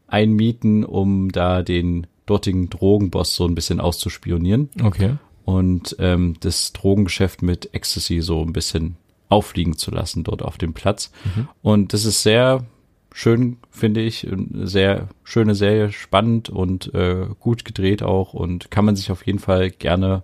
einmieten, 0.06 0.84
um 0.84 1.32
da 1.32 1.62
den 1.64 2.08
dortigen 2.26 2.70
Drogenboss 2.70 3.36
so 3.36 3.46
ein 3.46 3.56
bisschen 3.56 3.80
auszuspionieren. 3.80 4.70
Okay. 4.84 5.16
Und 5.46 5.96
ähm, 6.00 6.36
das 6.42 6.74
Drogengeschäft 6.74 7.42
mit 7.42 7.74
Ecstasy 7.74 8.20
so 8.20 8.42
ein 8.42 8.52
bisschen 8.52 8.98
auffliegen 9.30 9.78
zu 9.78 9.92
lassen 9.92 10.26
dort 10.26 10.42
auf 10.42 10.58
dem 10.58 10.74
Platz. 10.74 11.14
Mhm. 11.24 11.48
Und 11.62 11.94
das 11.94 12.04
ist 12.04 12.22
sehr 12.22 12.66
schön, 13.14 13.60
finde 13.72 14.02
ich. 14.02 14.30
Eine 14.30 14.68
sehr 14.68 15.08
schöne 15.24 15.56
Serie, 15.56 15.90
spannend 15.94 16.50
und 16.50 16.94
äh, 16.94 17.28
gut 17.40 17.64
gedreht 17.64 18.04
auch 18.04 18.34
und 18.34 18.72
kann 18.72 18.84
man 18.84 18.98
sich 18.98 19.10
auf 19.10 19.26
jeden 19.26 19.40
Fall 19.40 19.72
gerne 19.72 20.24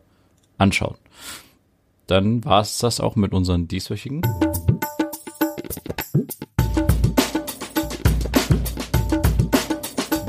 anschauen. 0.58 0.98
Dann 2.08 2.44
war 2.44 2.60
es 2.60 2.80
das 2.80 3.00
auch 3.00 3.16
mit 3.16 3.32
unseren 3.32 3.70
dieswöchigen. 3.70 4.24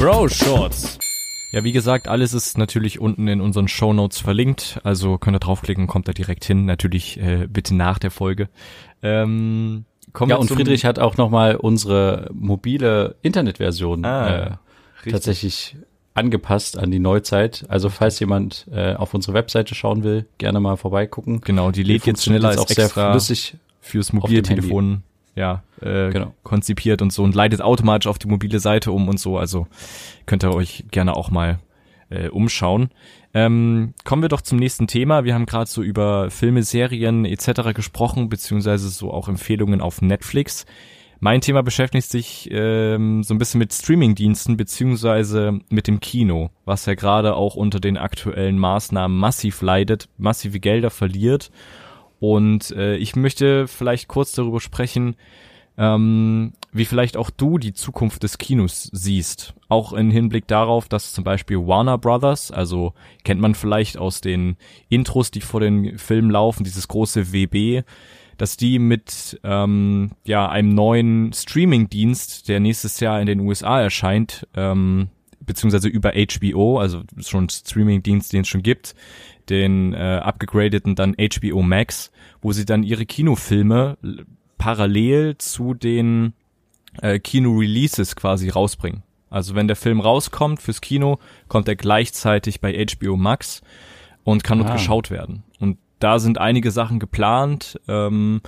Bro 0.00 0.28
Shorts. 0.28 0.98
Ja, 1.52 1.62
wie 1.62 1.72
gesagt, 1.72 2.08
alles 2.08 2.32
ist 2.32 2.56
natürlich 2.56 3.00
unten 3.00 3.28
in 3.28 3.42
unseren 3.42 3.68
Show 3.68 3.92
Notes 3.92 4.18
verlinkt. 4.18 4.80
Also 4.82 5.18
könnt 5.18 5.36
ihr 5.36 5.40
draufklicken, 5.40 5.88
kommt 5.88 6.08
da 6.08 6.12
direkt 6.12 6.42
hin. 6.46 6.64
Natürlich 6.64 7.20
äh, 7.20 7.46
bitte 7.46 7.74
nach 7.74 7.98
der 7.98 8.10
Folge. 8.10 8.48
Ähm, 9.02 9.84
ja, 10.26 10.36
und 10.36 10.48
Friedrich 10.48 10.86
hat 10.86 10.98
auch 10.98 11.18
nochmal 11.18 11.56
unsere 11.56 12.30
mobile 12.32 13.16
Internetversion 13.20 14.06
ah, 14.06 14.58
äh, 15.04 15.10
tatsächlich 15.10 15.76
angepasst 16.14 16.78
an 16.78 16.90
die 16.90 16.98
Neuzeit. 16.98 17.66
Also 17.68 17.90
falls 17.90 18.18
jemand 18.20 18.68
äh, 18.72 18.94
auf 18.94 19.12
unsere 19.12 19.34
Webseite 19.34 19.74
schauen 19.74 20.02
will, 20.02 20.26
gerne 20.38 20.60
mal 20.60 20.78
vorbeigucken. 20.78 21.42
Genau, 21.42 21.72
die 21.72 21.82
lädt 21.82 22.06
jetzt 22.06 22.24
schneller 22.24 22.48
als 22.48 22.58
auch 22.58 22.70
extra 22.70 22.86
sehr 22.86 23.10
flüssig 23.10 23.56
fürs 23.82 24.14
mobile 24.14 24.40
Telefon 24.40 25.02
ja, 25.34 25.62
äh, 25.80 26.10
genau. 26.10 26.34
konzipiert 26.42 27.02
und 27.02 27.12
so 27.12 27.22
und 27.22 27.34
leitet 27.34 27.62
automatisch 27.62 28.06
auf 28.06 28.18
die 28.18 28.28
mobile 28.28 28.60
Seite 28.60 28.92
um 28.92 29.08
und 29.08 29.18
so. 29.18 29.38
Also 29.38 29.66
könnt 30.26 30.44
ihr 30.44 30.54
euch 30.54 30.84
gerne 30.90 31.16
auch 31.16 31.30
mal 31.30 31.58
äh, 32.10 32.28
umschauen. 32.28 32.90
Ähm, 33.32 33.94
kommen 34.04 34.22
wir 34.22 34.28
doch 34.28 34.40
zum 34.40 34.58
nächsten 34.58 34.86
Thema. 34.86 35.24
Wir 35.24 35.34
haben 35.34 35.46
gerade 35.46 35.70
so 35.70 35.82
über 35.82 36.30
Filme, 36.30 36.62
Serien 36.62 37.24
etc. 37.24 37.72
gesprochen, 37.74 38.28
beziehungsweise 38.28 38.88
so 38.88 39.12
auch 39.12 39.28
Empfehlungen 39.28 39.80
auf 39.80 40.02
Netflix. 40.02 40.66
Mein 41.22 41.42
Thema 41.42 41.62
beschäftigt 41.62 42.08
sich 42.08 42.48
ähm, 42.50 43.22
so 43.22 43.34
ein 43.34 43.38
bisschen 43.38 43.58
mit 43.58 43.74
Streamingdiensten 43.74 44.56
beziehungsweise 44.56 45.60
mit 45.68 45.86
dem 45.86 46.00
Kino, 46.00 46.48
was 46.64 46.86
ja 46.86 46.94
gerade 46.94 47.36
auch 47.36 47.56
unter 47.56 47.78
den 47.78 47.98
aktuellen 47.98 48.58
Maßnahmen 48.58 49.16
massiv 49.16 49.60
leidet, 49.60 50.08
massive 50.16 50.60
Gelder 50.60 50.90
verliert 50.90 51.50
und 52.20 52.70
äh, 52.72 52.96
ich 52.96 53.16
möchte 53.16 53.66
vielleicht 53.66 54.06
kurz 54.06 54.32
darüber 54.32 54.60
sprechen, 54.60 55.16
ähm, 55.78 56.52
wie 56.72 56.84
vielleicht 56.84 57.16
auch 57.16 57.30
du 57.30 57.56
die 57.58 57.72
Zukunft 57.72 58.22
des 58.22 58.36
Kinos 58.38 58.90
siehst. 58.92 59.54
Auch 59.68 59.94
im 59.94 60.10
Hinblick 60.10 60.46
darauf, 60.46 60.88
dass 60.88 61.12
zum 61.12 61.24
Beispiel 61.24 61.56
Warner 61.66 61.96
Brothers, 61.96 62.50
also 62.50 62.92
kennt 63.24 63.40
man 63.40 63.54
vielleicht 63.54 63.96
aus 63.96 64.20
den 64.20 64.56
Intros, 64.90 65.30
die 65.30 65.40
vor 65.40 65.60
den 65.60 65.98
Filmen 65.98 66.30
laufen, 66.30 66.64
dieses 66.64 66.86
große 66.86 67.32
WB, 67.32 67.82
dass 68.36 68.58
die 68.58 68.78
mit 68.78 69.40
ähm, 69.42 70.10
ja 70.24 70.48
einem 70.48 70.74
neuen 70.74 71.32
Streaming-Dienst, 71.32 72.48
der 72.48 72.60
nächstes 72.60 73.00
Jahr 73.00 73.20
in 73.20 73.26
den 73.26 73.40
USA 73.40 73.80
erscheint, 73.80 74.46
ähm, 74.54 75.08
beziehungsweise 75.50 75.88
über 75.88 76.12
HBO, 76.12 76.78
also 76.78 77.02
schon 77.18 77.48
Streaming-Dienst, 77.48 78.32
den 78.32 78.42
es 78.42 78.48
schon 78.48 78.62
gibt, 78.62 78.94
den 79.48 79.94
äh, 79.94 80.20
abgegradeten 80.22 80.94
dann 80.94 81.16
HBO 81.18 81.62
Max, 81.62 82.12
wo 82.40 82.52
sie 82.52 82.64
dann 82.64 82.84
ihre 82.84 83.04
Kinofilme 83.04 83.98
parallel 84.58 85.38
zu 85.38 85.74
den 85.74 86.34
äh, 87.02 87.18
Kino-Releases 87.18 88.14
quasi 88.14 88.48
rausbringen. 88.48 89.02
Also 89.28 89.56
wenn 89.56 89.66
der 89.66 89.74
Film 89.74 89.98
rauskommt 89.98 90.62
fürs 90.62 90.80
Kino, 90.80 91.18
kommt 91.48 91.66
er 91.66 91.74
gleichzeitig 91.74 92.60
bei 92.60 92.86
HBO 92.86 93.16
Max 93.16 93.60
und 94.22 94.44
kann 94.44 94.58
dort 94.58 94.70
ah. 94.70 94.74
geschaut 94.74 95.10
werden. 95.10 95.42
Und 95.58 95.78
da 95.98 96.20
sind 96.20 96.38
einige 96.38 96.70
Sachen 96.70 97.00
geplant. 97.00 97.80
Ähm, 97.88 98.40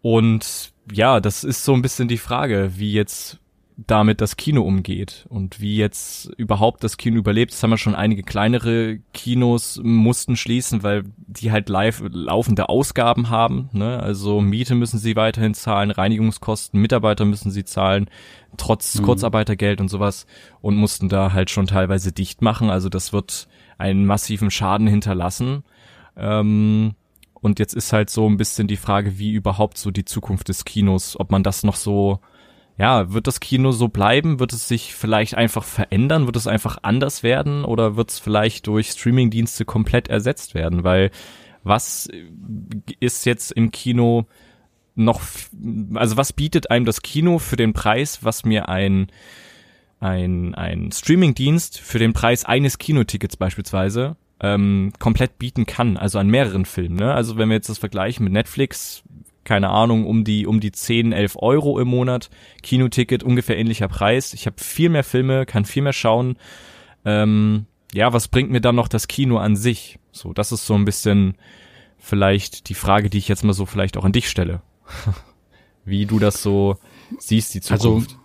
und 0.00 0.72
ja, 0.90 1.20
das 1.20 1.44
ist 1.44 1.62
so 1.62 1.74
ein 1.74 1.82
bisschen 1.82 2.08
die 2.08 2.16
Frage, 2.16 2.72
wie 2.76 2.92
jetzt 2.94 3.38
damit 3.86 4.20
das 4.20 4.36
Kino 4.36 4.62
umgeht 4.62 5.26
und 5.28 5.60
wie 5.60 5.76
jetzt 5.76 6.30
überhaupt 6.36 6.84
das 6.84 6.96
Kino 6.96 7.16
überlebt. 7.16 7.52
Das 7.52 7.62
haben 7.62 7.70
wir 7.70 7.78
schon 7.78 7.94
einige 7.94 8.22
kleinere 8.22 8.98
Kinos 9.14 9.80
mussten 9.82 10.36
schließen, 10.36 10.82
weil 10.82 11.04
die 11.16 11.50
halt 11.50 11.68
live 11.68 12.02
laufende 12.10 12.68
Ausgaben 12.68 13.30
haben. 13.30 13.70
Ne? 13.72 14.00
Also 14.00 14.40
Miete 14.40 14.74
müssen 14.74 14.98
sie 14.98 15.16
weiterhin 15.16 15.54
zahlen, 15.54 15.90
Reinigungskosten, 15.90 16.80
Mitarbeiter 16.80 17.24
müssen 17.24 17.50
sie 17.50 17.64
zahlen, 17.64 18.10
trotz 18.56 18.98
mhm. 18.98 19.04
Kurzarbeitergeld 19.04 19.80
und 19.80 19.88
sowas 19.88 20.26
und 20.60 20.76
mussten 20.76 21.08
da 21.08 21.32
halt 21.32 21.50
schon 21.50 21.66
teilweise 21.66 22.12
dicht 22.12 22.42
machen. 22.42 22.70
Also 22.70 22.88
das 22.88 23.12
wird 23.12 23.48
einen 23.78 24.04
massiven 24.04 24.50
Schaden 24.50 24.88
hinterlassen. 24.88 25.64
Ähm, 26.16 26.94
und 27.34 27.58
jetzt 27.58 27.74
ist 27.74 27.92
halt 27.94 28.10
so 28.10 28.28
ein 28.28 28.36
bisschen 28.36 28.68
die 28.68 28.76
Frage, 28.76 29.18
wie 29.18 29.32
überhaupt 29.32 29.78
so 29.78 29.90
die 29.90 30.04
Zukunft 30.04 30.48
des 30.48 30.66
Kinos, 30.66 31.18
ob 31.18 31.30
man 31.30 31.42
das 31.42 31.62
noch 31.62 31.76
so 31.76 32.20
ja, 32.80 33.12
wird 33.12 33.26
das 33.26 33.40
Kino 33.40 33.72
so 33.72 33.88
bleiben? 33.88 34.40
Wird 34.40 34.54
es 34.54 34.66
sich 34.66 34.94
vielleicht 34.94 35.34
einfach 35.34 35.64
verändern? 35.64 36.24
Wird 36.24 36.36
es 36.36 36.46
einfach 36.46 36.78
anders 36.80 37.22
werden? 37.22 37.66
Oder 37.66 37.96
wird 37.96 38.10
es 38.10 38.18
vielleicht 38.18 38.66
durch 38.66 38.92
Streamingdienste 38.92 39.66
komplett 39.66 40.08
ersetzt 40.08 40.54
werden? 40.54 40.82
Weil 40.82 41.10
was 41.62 42.08
ist 42.98 43.26
jetzt 43.26 43.52
im 43.52 43.70
Kino 43.70 44.24
noch, 44.94 45.20
also 45.92 46.16
was 46.16 46.32
bietet 46.32 46.70
einem 46.70 46.86
das 46.86 47.02
Kino 47.02 47.38
für 47.38 47.56
den 47.56 47.74
Preis, 47.74 48.24
was 48.24 48.46
mir 48.46 48.70
ein, 48.70 49.08
ein, 49.98 50.54
ein 50.54 50.90
Streamingdienst 50.90 51.78
für 51.78 51.98
den 51.98 52.14
Preis 52.14 52.46
eines 52.46 52.78
Kinotickets 52.78 53.36
beispielsweise 53.36 54.16
ähm, 54.40 54.94
komplett 54.98 55.38
bieten 55.38 55.66
kann, 55.66 55.98
also 55.98 56.18
an 56.18 56.28
mehreren 56.28 56.64
Filmen. 56.64 56.96
Ne? 56.96 57.12
Also 57.12 57.36
wenn 57.36 57.50
wir 57.50 57.56
jetzt 57.56 57.68
das 57.68 57.76
vergleichen 57.76 58.24
mit 58.24 58.32
Netflix, 58.32 59.02
keine 59.44 59.70
Ahnung, 59.70 60.06
um 60.06 60.24
die, 60.24 60.46
um 60.46 60.60
die 60.60 60.72
10, 60.72 61.12
11 61.12 61.36
Euro 61.36 61.78
im 61.78 61.88
Monat. 61.88 62.30
Kinoticket 62.62 63.22
ungefähr 63.22 63.58
ähnlicher 63.58 63.88
Preis. 63.88 64.34
Ich 64.34 64.46
habe 64.46 64.56
viel 64.62 64.88
mehr 64.90 65.04
Filme, 65.04 65.46
kann 65.46 65.64
viel 65.64 65.82
mehr 65.82 65.92
schauen. 65.92 66.36
Ähm, 67.04 67.66
ja, 67.92 68.12
was 68.12 68.28
bringt 68.28 68.50
mir 68.50 68.60
dann 68.60 68.76
noch 68.76 68.88
das 68.88 69.08
Kino 69.08 69.38
an 69.38 69.56
sich? 69.56 69.98
So, 70.12 70.32
das 70.32 70.52
ist 70.52 70.66
so 70.66 70.74
ein 70.74 70.84
bisschen 70.84 71.36
vielleicht 71.98 72.68
die 72.68 72.74
Frage, 72.74 73.10
die 73.10 73.18
ich 73.18 73.28
jetzt 73.28 73.44
mal 73.44 73.52
so 73.52 73.66
vielleicht 73.66 73.96
auch 73.96 74.04
an 74.04 74.12
dich 74.12 74.28
stelle. 74.28 74.62
Wie 75.84 76.06
du 76.06 76.18
das 76.18 76.42
so 76.42 76.76
siehst, 77.18 77.54
die 77.54 77.60
Also, 77.70 78.00
Zukunft. 78.00 78.16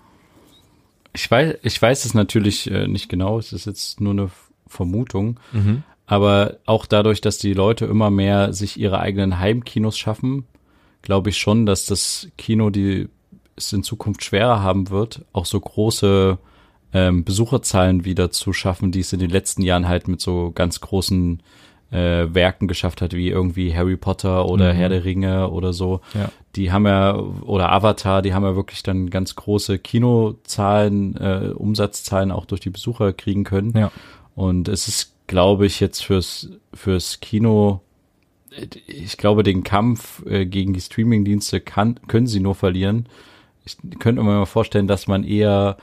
ich 1.14 1.30
weiß, 1.30 1.56
ich 1.64 1.82
weiß 1.82 2.06
es 2.06 2.14
natürlich 2.14 2.70
äh, 2.70 2.88
nicht 2.88 3.10
genau, 3.10 3.40
es 3.40 3.54
ist 3.54 3.66
jetzt 3.66 4.02
nur 4.02 4.12
eine 4.12 4.30
Vermutung, 4.68 5.40
mhm. 5.54 5.84
aber 6.06 6.58
auch 6.66 6.86
dadurch, 6.86 7.22
dass 7.22 7.38
die 7.38 7.54
Leute 7.54 7.86
immer 7.86 8.12
mehr 8.12 8.54
sich 8.54 8.78
ihre 8.80 9.00
eigenen 9.00 9.40
Heimkinos 9.40 9.98
schaffen, 9.98 10.46
glaube 11.06 11.30
ich 11.30 11.38
schon, 11.38 11.66
dass 11.66 11.86
das 11.86 12.28
Kino 12.38 12.70
die 12.70 13.08
es 13.56 13.72
in 13.72 13.84
Zukunft 13.84 14.24
schwerer 14.24 14.62
haben 14.62 14.90
wird, 14.90 15.24
auch 15.32 15.46
so 15.46 15.60
große 15.60 16.38
ähm, 16.94 17.24
Besucherzahlen 17.24 18.06
wieder 18.06 18.32
zu 18.32 18.54
schaffen, 18.54 18.92
die 18.92 19.00
es 19.00 19.14
in 19.14 19.20
den 19.20 19.30
letzten 19.30 19.62
Jahren 19.62 19.88
halt 19.88 20.08
mit 20.08 20.20
so 20.20 20.52
ganz 20.54 20.82
großen 20.82 21.42
äh, 21.92 22.34
Werken 22.34 22.68
geschafft 22.68 23.02
hat, 23.02 23.14
wie 23.14 23.30
irgendwie 23.30 23.76
Harry 23.76 23.96
Potter 23.96 24.48
oder 24.48 24.74
Mhm. 24.74 24.78
Herr 24.78 24.90
der 24.90 25.06
Ringe 25.06 25.50
oder 25.50 25.72
so. 25.72 26.02
Ja. 26.14 26.30
Die 26.56 26.72
haben 26.72 26.86
ja, 26.86 27.16
oder 27.16 27.72
Avatar, 27.72 28.22
die 28.22 28.34
haben 28.34 28.44
ja 28.44 28.56
wirklich 28.56 28.84
dann 28.84 29.10
ganz 29.10 29.36
große 29.36 29.80
Kinozahlen, 29.80 31.16
äh, 31.18 31.52
Umsatzzahlen 31.54 32.32
auch 32.32 32.46
durch 32.46 32.62
die 32.62 32.70
Besucher 32.70 33.14
kriegen 33.14 33.44
können. 33.44 33.74
Ja. 33.78 33.92
Und 34.36 34.68
es 34.68 34.88
ist, 34.88 35.14
glaube 35.28 35.66
ich, 35.66 35.80
jetzt 35.80 36.04
fürs, 36.04 36.50
fürs 36.74 37.20
Kino, 37.20 37.82
ich 38.88 39.18
glaube, 39.18 39.44
den 39.44 39.64
Kampf 39.64 40.26
äh, 40.26 40.46
gegen 40.46 40.74
die 40.74 40.82
Streamingdienste 40.82 41.62
kann, 41.62 42.00
können 42.08 42.28
sie 42.28 42.40
nur 42.40 42.56
verlieren. 42.56 43.08
Ich 43.66 43.78
könnte 44.00 44.22
mir 44.22 44.30
mal 44.30 44.46
vorstellen, 44.46 44.88
dass 44.88 45.08
man 45.08 45.24
eher 45.24 45.78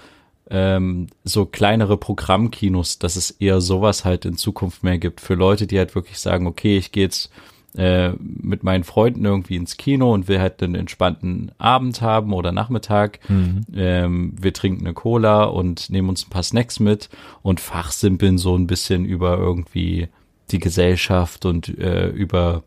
ähm, 0.51 1.09
so 1.25 1.47
kleinere 1.47 1.97
Programmkinos, 1.97 2.99
dass 2.99 3.17
es 3.17 3.31
eher 3.33 3.61
sowas 3.61 4.05
halt 4.05 4.25
in 4.25 4.37
Zukunft 4.37 4.85
mehr 4.85 4.99
gibt 4.99 5.21
für 5.21 5.35
Leute, 5.35 5.67
die 5.67 5.79
halt 5.79 5.95
wirklich 5.95 6.19
sagen, 6.19 6.47
okay, 6.47 6.77
ich 6.77 6.93
gehe 6.93 7.05
jetzt 7.05 7.31
äh, 7.75 8.11
mit 8.19 8.63
meinen 8.65 8.85
Freunden 8.85 9.25
irgendwie 9.25 9.57
ins 9.57 9.79
Kino 9.79 10.13
und 10.13 10.29
will 10.29 10.41
halt 10.41 10.63
einen 10.63 10.75
entspannten 10.75 11.53
Abend 11.57 12.03
haben 12.03 12.35
oder 12.35 12.53
Nachmittag. 12.53 13.19
Mhm. 13.31 13.63
Ähm, 13.75 14.35
wir 14.39 14.53
trinken 14.53 14.85
eine 14.85 14.95
Cola 14.95 15.45
und 15.45 15.89
nehmen 15.89 16.11
uns 16.11 16.27
ein 16.27 16.31
paar 16.31 16.43
Snacks 16.43 16.81
mit 16.81 17.09
und 17.41 17.61
fachsimpeln 17.61 18.37
so 18.37 18.55
ein 18.57 18.67
bisschen 18.67 19.07
über 19.07 19.39
irgendwie 19.39 20.09
die 20.53 20.59
Gesellschaft 20.61 21.45
und 21.47 21.69
äh, 21.79 22.09
über 22.09 22.62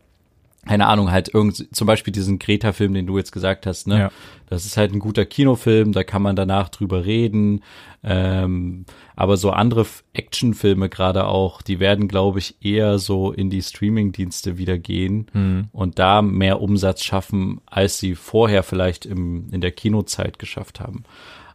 keine 0.68 0.88
Ahnung, 0.88 1.12
halt 1.12 1.32
irgend, 1.32 1.68
zum 1.72 1.86
Beispiel 1.86 2.12
diesen 2.12 2.40
Greta-Film, 2.40 2.92
den 2.92 3.06
du 3.06 3.16
jetzt 3.18 3.30
gesagt 3.30 3.66
hast, 3.66 3.86
ne? 3.86 3.98
Ja. 4.00 4.10
Das 4.48 4.66
ist 4.66 4.76
halt 4.76 4.92
ein 4.92 4.98
guter 4.98 5.24
Kinofilm, 5.24 5.92
da 5.92 6.02
kann 6.02 6.22
man 6.22 6.34
danach 6.34 6.68
drüber 6.70 7.04
reden. 7.04 7.62
Ähm, 8.02 8.84
aber 9.14 9.36
so 9.36 9.50
andere 9.50 9.86
Actionfilme 10.12 10.88
gerade 10.88 11.26
auch, 11.26 11.62
die 11.62 11.78
werden, 11.78 12.08
glaube 12.08 12.40
ich, 12.40 12.56
eher 12.60 12.98
so 12.98 13.30
in 13.30 13.48
die 13.48 13.62
Streaming-Dienste 13.62 14.58
wieder 14.58 14.76
gehen 14.76 15.26
Mhm. 15.32 15.68
und 15.70 16.00
da 16.00 16.20
mehr 16.20 16.60
Umsatz 16.60 17.04
schaffen, 17.04 17.60
als 17.66 18.00
sie 18.00 18.16
vorher 18.16 18.64
vielleicht 18.64 19.06
im, 19.06 19.46
in 19.52 19.60
der 19.60 19.70
Kinozeit 19.72 20.40
geschafft 20.40 20.80
haben. 20.80 21.04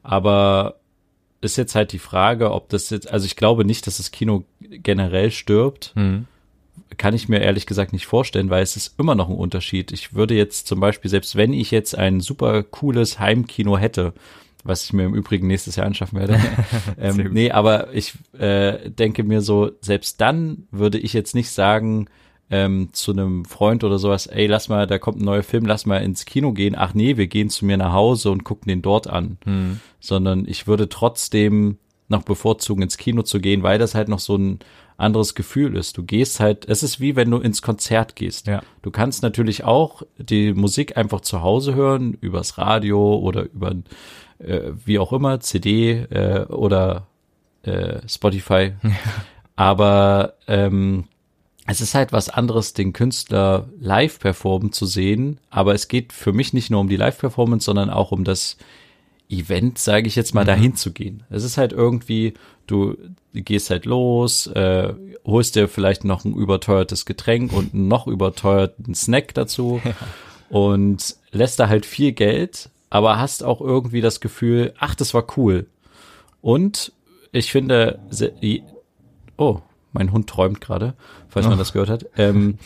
Aber 0.03 0.75
ist 1.41 1.57
jetzt 1.57 1.75
halt 1.75 1.91
die 1.91 1.99
Frage, 1.99 2.51
ob 2.51 2.69
das 2.69 2.89
jetzt, 2.91 3.11
also 3.11 3.25
ich 3.25 3.35
glaube 3.35 3.65
nicht, 3.65 3.87
dass 3.87 3.97
das 3.97 4.11
Kino 4.11 4.43
generell 4.59 5.31
stirbt 5.31 5.93
Mhm. 5.95 6.27
kann 6.97 7.13
ich 7.13 7.27
mir 7.29 7.39
ehrlich 7.41 7.65
gesagt 7.65 7.93
nicht 7.93 8.05
vorstellen, 8.05 8.49
weil 8.49 8.63
es 8.63 8.75
ist 8.75 8.99
immer 8.99 9.15
noch 9.15 9.29
ein 9.29 9.35
Unterschied. 9.35 9.91
Ich 9.91 10.13
würde 10.13 10.35
jetzt 10.35 10.67
zum 10.67 10.79
Beispiel, 10.79 11.09
selbst 11.09 11.35
wenn 11.35 11.53
ich 11.53 11.71
jetzt 11.71 11.97
ein 11.97 12.19
super 12.21 12.63
cooles 12.63 13.19
Heimkino 13.19 13.77
hätte, 13.77 14.13
was 14.63 14.83
ich 14.85 14.93
mir 14.93 15.05
im 15.05 15.15
Übrigen 15.15 15.47
nächstes 15.47 15.75
Jahr 15.75 15.87
anschaffen 15.87 16.19
werde, 16.19 16.39
ähm, 16.99 17.29
nee, 17.31 17.49
aber 17.51 17.93
ich 17.93 18.13
äh, 18.37 18.89
denke 18.91 19.23
mir 19.23 19.41
so, 19.41 19.71
selbst 19.81 20.21
dann 20.21 20.67
würde 20.69 20.99
ich 20.99 21.13
jetzt 21.13 21.33
nicht 21.33 21.49
sagen, 21.49 22.07
ähm, 22.51 22.89
zu 22.91 23.11
einem 23.11 23.45
Freund 23.45 23.83
oder 23.83 23.97
sowas, 23.97 24.27
ey, 24.27 24.45
lass 24.45 24.67
mal, 24.67 24.85
da 24.85 24.99
kommt 24.99 25.21
ein 25.21 25.25
neuer 25.25 25.41
Film, 25.41 25.65
lass 25.65 25.85
mal 25.85 26.03
ins 26.03 26.25
Kino 26.25 26.51
gehen. 26.51 26.75
Ach 26.77 26.93
nee, 26.93 27.15
wir 27.15 27.27
gehen 27.27 27.49
zu 27.49 27.65
mir 27.65 27.77
nach 27.77 27.93
Hause 27.93 28.29
und 28.29 28.43
gucken 28.43 28.67
den 28.67 28.81
dort 28.81 29.07
an. 29.07 29.37
Mhm. 29.45 29.79
Sondern 30.01 30.45
ich 30.45 30.67
würde 30.67 30.89
trotzdem 30.89 31.77
noch 32.09 32.23
bevorzugen, 32.23 32.83
ins 32.83 32.97
Kino 32.97 33.23
zu 33.23 33.39
gehen, 33.39 33.63
weil 33.63 33.79
das 33.79 33.95
halt 33.95 34.09
noch 34.09 34.19
so 34.19 34.35
ein 34.37 34.59
anderes 34.97 35.33
Gefühl 35.33 35.77
ist. 35.77 35.97
Du 35.97 36.03
gehst 36.03 36.41
halt, 36.41 36.67
es 36.67 36.83
ist 36.83 36.99
wie 36.99 37.15
wenn 37.15 37.31
du 37.31 37.37
ins 37.37 37.61
Konzert 37.61 38.17
gehst. 38.17 38.47
Ja. 38.47 38.61
Du 38.81 38.91
kannst 38.91 39.23
natürlich 39.23 39.63
auch 39.63 40.03
die 40.17 40.53
Musik 40.53 40.97
einfach 40.97 41.21
zu 41.21 41.41
Hause 41.41 41.73
hören, 41.73 42.17
übers 42.19 42.57
Radio 42.57 43.15
oder 43.17 43.45
über 43.45 43.73
äh, 44.39 44.71
wie 44.85 44.99
auch 44.99 45.13
immer, 45.13 45.39
CD 45.39 46.05
äh, 46.09 46.45
oder 46.47 47.07
äh, 47.63 47.99
Spotify. 48.07 48.73
Aber 49.55 50.33
ähm, 50.47 51.05
es 51.71 51.79
ist 51.79 51.95
halt 51.95 52.11
was 52.11 52.27
anderes, 52.27 52.73
den 52.73 52.91
Künstler 52.91 53.69
live 53.79 54.19
performen 54.19 54.73
zu 54.73 54.85
sehen. 54.85 55.39
Aber 55.49 55.73
es 55.73 55.87
geht 55.87 56.11
für 56.11 56.33
mich 56.33 56.51
nicht 56.51 56.69
nur 56.69 56.81
um 56.81 56.89
die 56.89 56.97
Live-Performance, 56.97 57.65
sondern 57.65 57.89
auch 57.89 58.11
um 58.11 58.25
das 58.25 58.57
Event, 59.29 59.77
sage 59.77 60.07
ich 60.07 60.17
jetzt 60.17 60.35
mal, 60.35 60.43
dahin 60.43 60.75
zu 60.75 60.91
gehen. 60.91 61.23
Es 61.29 61.45
ist 61.45 61.57
halt 61.57 61.71
irgendwie, 61.71 62.33
du 62.67 62.97
gehst 63.33 63.69
halt 63.69 63.85
los, 63.85 64.47
äh, 64.47 64.93
holst 65.25 65.55
dir 65.55 65.69
vielleicht 65.69 66.03
noch 66.03 66.25
ein 66.25 66.33
überteuertes 66.33 67.05
Getränk 67.05 67.53
und 67.53 67.73
einen 67.73 67.87
noch 67.87 68.05
überteuerten 68.05 68.93
Snack 68.93 69.33
dazu 69.33 69.81
und 70.49 71.15
lässt 71.31 71.57
da 71.61 71.69
halt 71.69 71.85
viel 71.85 72.11
Geld, 72.11 72.69
aber 72.89 73.17
hast 73.17 73.45
auch 73.45 73.61
irgendwie 73.61 74.01
das 74.01 74.19
Gefühl, 74.19 74.73
ach, 74.77 74.95
das 74.95 75.13
war 75.13 75.25
cool. 75.37 75.67
Und 76.41 76.91
ich 77.31 77.49
finde, 77.49 77.99
oh, 79.37 79.61
mein 79.93 80.11
Hund 80.11 80.27
träumt 80.27 80.61
gerade, 80.61 80.93
falls 81.29 81.47
man 81.47 81.57
das 81.57 81.73
gehört 81.73 81.89
hat. 81.89 82.05
Ähm, 82.17 82.57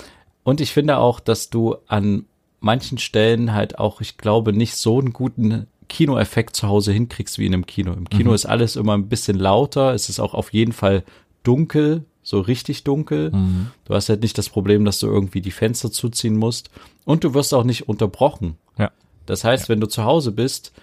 und 0.43 0.61
ich 0.61 0.71
finde 0.71 0.97
auch, 0.97 1.19
dass 1.19 1.49
du 1.49 1.75
an 1.87 2.25
manchen 2.59 2.97
Stellen 2.97 3.53
halt 3.53 3.79
auch, 3.79 4.01
ich 4.01 4.17
glaube, 4.17 4.53
nicht 4.53 4.75
so 4.75 4.99
einen 4.99 5.13
guten 5.13 5.67
Kinoeffekt 5.87 6.55
zu 6.55 6.67
Hause 6.67 6.91
hinkriegst 6.91 7.37
wie 7.39 7.45
in 7.45 7.53
einem 7.53 7.65
Kino. 7.65 7.93
Im 7.93 8.09
Kino 8.09 8.33
ist 8.33 8.45
alles 8.45 8.75
immer 8.75 8.93
ein 8.93 9.07
bisschen 9.07 9.37
lauter, 9.37 9.93
es 9.93 10.09
ist 10.09 10.19
auch 10.19 10.33
auf 10.33 10.51
jeden 10.53 10.73
Fall 10.73 11.03
dunkel, 11.43 12.05
so 12.23 12.39
richtig 12.39 12.83
dunkel. 12.83 13.31
Du 13.85 13.93
hast 13.93 14.09
halt 14.09 14.23
nicht 14.23 14.37
das 14.37 14.49
Problem, 14.49 14.83
dass 14.83 14.99
du 14.99 15.07
irgendwie 15.07 15.41
die 15.41 15.51
Fenster 15.51 15.91
zuziehen 15.91 16.37
musst 16.37 16.71
und 17.05 17.23
du 17.23 17.35
wirst 17.35 17.53
auch 17.53 17.63
nicht 17.63 17.87
unterbrochen. 17.87 18.57
Ja. 18.79 18.91
Das 19.27 19.43
heißt, 19.43 19.69
wenn 19.69 19.79
du 19.79 19.87
zu 19.87 20.05
Hause 20.05 20.31
bist, 20.31 20.73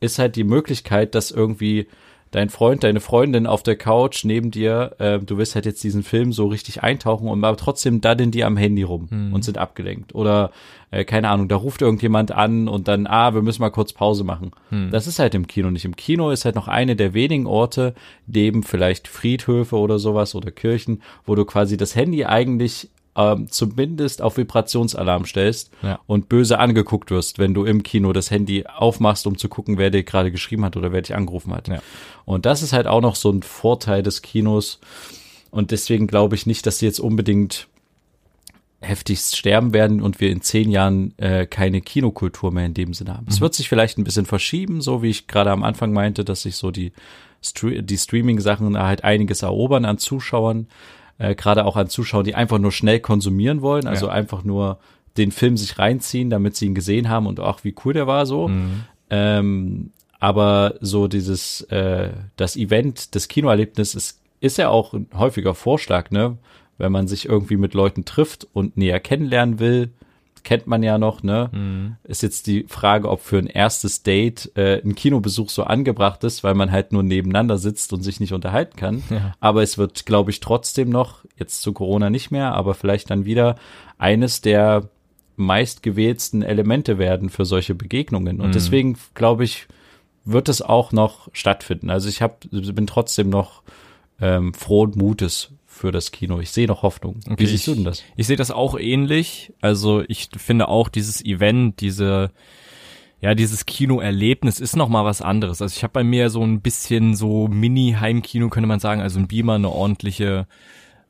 ist 0.00 0.18
halt 0.18 0.36
die 0.36 0.44
Möglichkeit, 0.44 1.14
dass 1.14 1.30
irgendwie 1.30 1.86
dein 2.30 2.48
Freund, 2.48 2.84
deine 2.84 3.00
Freundin 3.00 3.46
auf 3.46 3.62
der 3.62 3.76
Couch 3.76 4.24
neben 4.24 4.50
dir, 4.50 4.94
äh, 4.98 5.18
du 5.18 5.36
wirst 5.36 5.54
halt 5.54 5.66
jetzt 5.66 5.82
diesen 5.82 6.02
Film 6.02 6.32
so 6.32 6.46
richtig 6.46 6.82
eintauchen 6.82 7.28
und 7.28 7.44
aber 7.44 7.56
trotzdem 7.56 8.00
daddeln 8.00 8.30
die 8.30 8.44
am 8.44 8.56
Handy 8.56 8.82
rum 8.82 9.08
und 9.34 9.44
sind 9.44 9.58
abgelenkt. 9.58 10.14
Oder, 10.14 10.52
äh, 10.92 11.04
keine 11.04 11.28
Ahnung, 11.28 11.48
da 11.48 11.56
ruft 11.56 11.82
irgendjemand 11.82 12.30
an 12.30 12.68
und 12.68 12.86
dann, 12.86 13.06
ah, 13.08 13.34
wir 13.34 13.42
müssen 13.42 13.62
mal 13.62 13.70
kurz 13.70 13.92
Pause 13.92 14.22
machen. 14.22 14.52
Das 14.90 15.06
ist 15.06 15.18
halt 15.18 15.34
im 15.34 15.46
Kino 15.48 15.70
nicht. 15.70 15.84
Im 15.84 15.96
Kino 15.96 16.30
ist 16.30 16.44
halt 16.44 16.54
noch 16.54 16.68
eine 16.68 16.94
der 16.94 17.14
wenigen 17.14 17.46
Orte, 17.46 17.94
neben 18.26 18.62
vielleicht 18.62 19.08
Friedhöfe 19.08 19.76
oder 19.76 19.98
sowas 19.98 20.34
oder 20.34 20.52
Kirchen, 20.52 21.02
wo 21.24 21.34
du 21.34 21.44
quasi 21.44 21.76
das 21.76 21.96
Handy 21.96 22.24
eigentlich 22.24 22.90
ähm, 23.16 23.48
zumindest 23.50 24.22
auf 24.22 24.36
Vibrationsalarm 24.36 25.24
stellst 25.24 25.70
Ja. 25.82 25.98
und 26.06 26.28
böse 26.28 26.58
angeguckt 26.58 27.10
wirst, 27.10 27.38
wenn 27.38 27.54
du 27.54 27.64
im 27.64 27.82
Kino 27.82 28.12
das 28.12 28.30
Handy 28.30 28.64
aufmachst, 28.66 29.26
um 29.26 29.36
zu 29.36 29.48
gucken, 29.48 29.78
wer 29.78 29.90
dir 29.90 30.04
gerade 30.04 30.30
geschrieben 30.30 30.64
hat 30.64 30.76
oder 30.76 30.92
wer 30.92 31.02
dich 31.02 31.14
angerufen 31.14 31.52
hat. 31.52 31.68
Ja. 31.68 31.82
Und 32.24 32.46
das 32.46 32.62
ist 32.62 32.72
halt 32.72 32.86
auch 32.86 33.00
noch 33.00 33.16
so 33.16 33.30
ein 33.30 33.42
Vorteil 33.42 34.02
des 34.02 34.22
Kinos. 34.22 34.78
Und 35.50 35.72
deswegen 35.72 36.06
glaube 36.06 36.36
ich 36.36 36.46
nicht, 36.46 36.64
dass 36.66 36.78
sie 36.78 36.86
jetzt 36.86 37.00
unbedingt 37.00 37.66
heftigst 38.82 39.36
sterben 39.36 39.72
werden 39.74 40.00
und 40.00 40.20
wir 40.20 40.30
in 40.30 40.40
zehn 40.40 40.70
Jahren 40.70 41.12
äh, 41.18 41.44
keine 41.46 41.82
Kinokultur 41.82 42.50
mehr 42.50 42.64
in 42.64 42.72
dem 42.74 42.94
Sinne 42.94 43.14
haben. 43.14 43.26
Es 43.28 43.40
wird 43.42 43.52
sich 43.52 43.68
vielleicht 43.68 43.98
ein 43.98 44.04
bisschen 44.04 44.24
verschieben, 44.24 44.80
so 44.80 45.02
wie 45.02 45.10
ich 45.10 45.26
gerade 45.26 45.50
am 45.50 45.64
Anfang 45.64 45.92
meinte, 45.92 46.24
dass 46.24 46.42
sich 46.42 46.56
so 46.56 46.70
die, 46.70 46.92
Stre 47.42 47.82
die 47.82 47.98
Streaming-Sachen 47.98 48.78
halt 48.78 49.04
einiges 49.04 49.42
erobern 49.42 49.84
an 49.84 49.98
Zuschauern, 49.98 50.66
äh, 51.20 51.34
gerade 51.36 51.64
auch 51.66 51.76
an 51.76 51.88
Zuschauern, 51.88 52.24
die 52.24 52.34
einfach 52.34 52.58
nur 52.58 52.72
schnell 52.72 52.98
konsumieren 52.98 53.60
wollen, 53.62 53.86
also 53.86 54.06
Ja. 54.06 54.12
einfach 54.12 54.42
nur 54.42 54.78
den 55.16 55.30
Film 55.32 55.56
sich 55.56 55.78
reinziehen, 55.78 56.30
damit 56.30 56.56
sie 56.56 56.66
ihn 56.66 56.74
gesehen 56.74 57.08
haben 57.08 57.26
und 57.26 57.38
auch 57.40 57.62
wie 57.62 57.74
cool 57.84 57.92
der 57.92 58.06
war 58.06 58.26
so. 58.26 58.50
Ähm, 59.10 59.90
aber 60.18 60.74
so 60.80 61.08
dieses, 61.08 61.62
äh, 61.62 62.10
das 62.36 62.56
Event, 62.56 63.14
das 63.14 63.28
Kinoerlebnis 63.28 63.94
ist, 63.94 64.20
ist 64.40 64.58
ja 64.58 64.68
auch 64.68 64.92
ein 64.94 65.08
häufiger 65.14 65.54
Vorschlag, 65.54 66.10
ne? 66.10 66.36
Wenn 66.78 66.92
man 66.92 67.08
sich 67.08 67.28
irgendwie 67.28 67.56
mit 67.58 67.74
Leuten 67.74 68.04
trifft 68.06 68.46
und 68.54 68.76
näher 68.76 69.00
kennenlernen 69.00 69.58
will, 69.58 69.90
kennt 70.44 70.66
man 70.66 70.82
ja 70.82 70.98
noch, 70.98 71.22
ne? 71.22 71.50
Ist 72.04 72.22
jetzt 72.22 72.46
die 72.46 72.64
Frage, 72.68 73.08
ob 73.08 73.20
für 73.20 73.38
ein 73.38 73.46
erstes 73.46 74.02
Date 74.02 74.50
äh, 74.56 74.80
ein 74.82 74.94
Kinobesuch 74.94 75.50
so 75.50 75.64
angebracht 75.64 76.24
ist, 76.24 76.44
weil 76.44 76.54
man 76.54 76.70
halt 76.70 76.92
nur 76.92 77.02
nebeneinander 77.02 77.58
sitzt 77.58 77.92
und 77.92 78.02
sich 78.02 78.20
nicht 78.20 78.32
unterhalten 78.32 78.76
kann. 78.76 79.02
Ja. 79.10 79.34
Aber 79.40 79.62
es 79.62 79.78
wird, 79.78 80.06
glaube 80.06 80.30
ich, 80.30 80.40
trotzdem 80.40 80.90
noch, 80.90 81.24
jetzt 81.36 81.62
zu 81.62 81.72
Corona 81.72 82.10
nicht 82.10 82.30
mehr, 82.30 82.54
aber 82.54 82.74
vielleicht 82.74 83.10
dann 83.10 83.24
wieder 83.24 83.56
eines 83.98 84.40
der 84.40 84.88
meistgewähltsten 85.36 86.42
Elemente 86.42 86.98
werden 86.98 87.30
für 87.30 87.44
solche 87.44 87.74
Begegnungen. 87.74 88.40
Und 88.40 88.48
mhm. 88.48 88.52
deswegen 88.52 88.96
glaube 89.14 89.44
ich, 89.44 89.66
wird 90.24 90.48
es 90.48 90.62
auch 90.62 90.92
noch 90.92 91.28
stattfinden. 91.32 91.90
Also 91.90 92.08
ich 92.08 92.22
hab, 92.22 92.44
bin 92.50 92.86
trotzdem 92.86 93.30
noch 93.30 93.62
ähm, 94.20 94.54
frohen 94.54 94.92
Mutes 94.96 95.50
für 95.80 95.92
das 95.92 96.12
Kino. 96.12 96.40
Ich 96.40 96.50
sehe 96.50 96.66
noch 96.66 96.82
Hoffnung. 96.82 97.20
Okay, 97.26 97.36
Wie 97.38 97.46
siehst 97.46 97.66
du 97.66 97.74
denn 97.74 97.84
das? 97.84 98.00
Ich, 98.00 98.04
ich 98.18 98.26
sehe 98.26 98.36
das 98.36 98.50
auch 98.50 98.78
ähnlich. 98.78 99.54
Also 99.62 100.02
ich 100.06 100.28
finde 100.36 100.68
auch 100.68 100.88
dieses 100.88 101.24
Event, 101.24 101.80
diese 101.80 102.30
ja, 103.22 103.34
dieses 103.34 103.66
Kinoerlebnis 103.66 104.60
ist 104.60 104.76
noch 104.76 104.88
mal 104.88 105.04
was 105.04 105.20
anderes. 105.20 105.60
Also 105.60 105.74
ich 105.76 105.82
habe 105.82 105.92
bei 105.92 106.04
mir 106.04 106.30
so 106.30 106.42
ein 106.42 106.62
bisschen 106.62 107.14
so 107.14 107.48
Mini-Heimkino, 107.48 108.48
könnte 108.48 108.66
man 108.66 108.80
sagen, 108.80 109.02
also 109.02 109.18
ein 109.18 109.28
Beamer, 109.28 109.54
eine 109.54 109.70
ordentliche 109.70 110.46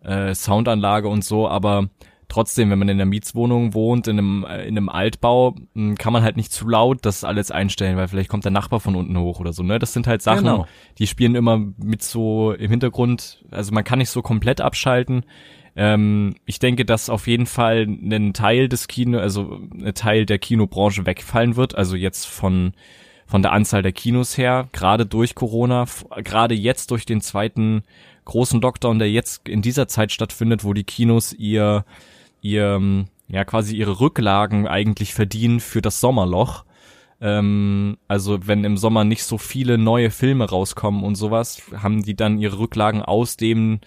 äh, 0.02 0.34
Soundanlage 0.34 1.08
und 1.08 1.24
so, 1.24 1.48
aber 1.48 1.88
trotzdem, 2.30 2.70
wenn 2.70 2.78
man 2.78 2.88
in 2.88 2.96
einer 2.96 3.04
Mietswohnung 3.04 3.74
wohnt, 3.74 4.08
in 4.08 4.18
einem, 4.18 4.44
äh, 4.44 4.62
in 4.62 4.76
einem 4.76 4.88
Altbau, 4.88 5.56
hm, 5.74 5.96
kann 5.96 6.12
man 6.12 6.22
halt 6.22 6.36
nicht 6.36 6.52
zu 6.52 6.68
laut 6.68 6.98
das 7.02 7.24
alles 7.24 7.50
einstellen, 7.50 7.96
weil 7.96 8.08
vielleicht 8.08 8.30
kommt 8.30 8.44
der 8.44 8.52
Nachbar 8.52 8.80
von 8.80 8.96
unten 8.96 9.18
hoch 9.18 9.40
oder 9.40 9.52
so, 9.52 9.62
ne? 9.62 9.78
Das 9.78 9.92
sind 9.92 10.06
halt 10.06 10.22
Sachen, 10.22 10.44
genau. 10.44 10.66
die 10.98 11.06
spielen 11.06 11.34
immer 11.34 11.58
mit 11.58 12.02
so 12.02 12.52
im 12.52 12.70
Hintergrund, 12.70 13.44
also 13.50 13.72
man 13.72 13.84
kann 13.84 13.98
nicht 13.98 14.10
so 14.10 14.22
komplett 14.22 14.60
abschalten. 14.60 15.24
Ähm, 15.76 16.34
ich 16.46 16.58
denke, 16.58 16.84
dass 16.84 17.10
auf 17.10 17.26
jeden 17.26 17.46
Fall 17.46 17.82
ein 17.86 18.32
Teil 18.32 18.68
des 18.68 18.88
Kino, 18.88 19.18
also 19.18 19.60
ein 19.78 19.94
Teil 19.94 20.26
der 20.26 20.38
Kinobranche 20.38 21.06
wegfallen 21.06 21.56
wird, 21.56 21.74
also 21.74 21.96
jetzt 21.96 22.26
von 22.26 22.72
von 23.26 23.42
der 23.42 23.52
Anzahl 23.52 23.82
der 23.82 23.92
Kinos 23.92 24.36
her, 24.36 24.68
gerade 24.72 25.06
durch 25.06 25.36
Corona, 25.36 25.84
gerade 26.24 26.56
jetzt 26.56 26.90
durch 26.90 27.06
den 27.06 27.20
zweiten 27.20 27.84
großen 28.24 28.60
Lockdown, 28.60 28.98
der 28.98 29.08
jetzt 29.08 29.48
in 29.48 29.62
dieser 29.62 29.86
Zeit 29.86 30.10
stattfindet, 30.10 30.64
wo 30.64 30.72
die 30.72 30.82
Kinos 30.82 31.32
ihr 31.32 31.84
ihr, 32.42 33.06
ja, 33.28 33.44
quasi 33.44 33.76
ihre 33.76 34.00
Rücklagen 34.00 34.66
eigentlich 34.66 35.14
verdienen 35.14 35.60
für 35.60 35.82
das 35.82 36.00
Sommerloch. 36.00 36.64
Ähm, 37.20 37.98
also 38.08 38.46
wenn 38.46 38.64
im 38.64 38.76
Sommer 38.76 39.04
nicht 39.04 39.24
so 39.24 39.38
viele 39.38 39.78
neue 39.78 40.10
Filme 40.10 40.48
rauskommen 40.48 41.04
und 41.04 41.16
sowas, 41.16 41.62
haben 41.76 42.02
die 42.02 42.16
dann 42.16 42.38
ihre 42.38 42.58
Rücklagen 42.58 43.02
aus 43.02 43.36
dem, 43.36 43.80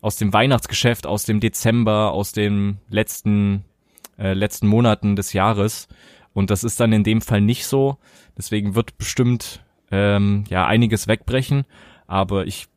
aus 0.00 0.16
dem 0.16 0.32
Weihnachtsgeschäft, 0.32 1.06
aus 1.06 1.24
dem 1.24 1.40
Dezember, 1.40 2.12
aus 2.12 2.32
den 2.32 2.78
letzten, 2.88 3.64
äh, 4.18 4.32
letzten 4.32 4.68
Monaten 4.68 5.16
des 5.16 5.32
Jahres. 5.32 5.88
Und 6.32 6.50
das 6.50 6.62
ist 6.62 6.78
dann 6.78 6.92
in 6.92 7.04
dem 7.04 7.20
Fall 7.20 7.40
nicht 7.40 7.66
so. 7.66 7.98
Deswegen 8.36 8.76
wird 8.76 8.96
bestimmt 8.96 9.64
ähm, 9.90 10.44
ja 10.48 10.66
einiges 10.66 11.08
wegbrechen. 11.08 11.64
Aber 12.06 12.46
ich 12.46 12.68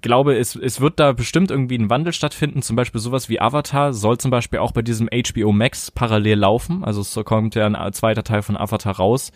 glaube, 0.00 0.36
es, 0.36 0.56
es 0.56 0.80
wird 0.80 0.98
da 0.98 1.12
bestimmt 1.12 1.50
irgendwie 1.50 1.78
ein 1.78 1.90
Wandel 1.90 2.12
stattfinden. 2.12 2.62
Zum 2.62 2.76
Beispiel 2.76 3.00
sowas 3.00 3.28
wie 3.28 3.40
Avatar 3.40 3.92
soll 3.92 4.18
zum 4.18 4.30
Beispiel 4.30 4.60
auch 4.60 4.72
bei 4.72 4.82
diesem 4.82 5.08
HBO 5.08 5.52
Max 5.52 5.90
parallel 5.90 6.38
laufen. 6.38 6.84
Also 6.84 7.00
es 7.02 7.14
kommt 7.24 7.54
ja 7.54 7.66
ein 7.66 7.92
zweiter 7.92 8.24
Teil 8.24 8.42
von 8.42 8.56
Avatar 8.56 8.96
raus. 8.96 9.32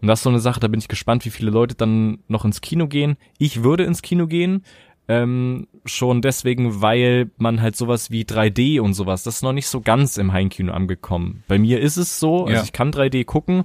Und 0.00 0.06
das 0.06 0.20
ist 0.20 0.24
so 0.24 0.30
eine 0.30 0.38
Sache, 0.38 0.60
da 0.60 0.68
bin 0.68 0.78
ich 0.78 0.88
gespannt, 0.88 1.24
wie 1.24 1.30
viele 1.30 1.50
Leute 1.50 1.74
dann 1.74 2.18
noch 2.28 2.44
ins 2.44 2.60
Kino 2.60 2.86
gehen. 2.86 3.16
Ich 3.38 3.64
würde 3.64 3.82
ins 3.82 4.02
Kino 4.02 4.28
gehen, 4.28 4.62
ähm, 5.08 5.66
schon 5.86 6.22
deswegen, 6.22 6.82
weil 6.82 7.30
man 7.38 7.60
halt 7.60 7.74
sowas 7.74 8.10
wie 8.10 8.24
3D 8.24 8.80
und 8.80 8.94
sowas, 8.94 9.22
das 9.22 9.36
ist 9.36 9.42
noch 9.42 9.54
nicht 9.54 9.66
so 9.66 9.80
ganz 9.80 10.18
im 10.18 10.32
Heimkino 10.32 10.72
angekommen. 10.72 11.42
Bei 11.48 11.58
mir 11.58 11.80
ist 11.80 11.96
es 11.96 12.20
so, 12.20 12.44
also 12.44 12.52
ja. 12.52 12.62
ich 12.62 12.72
kann 12.72 12.92
3D 12.92 13.24
gucken, 13.24 13.64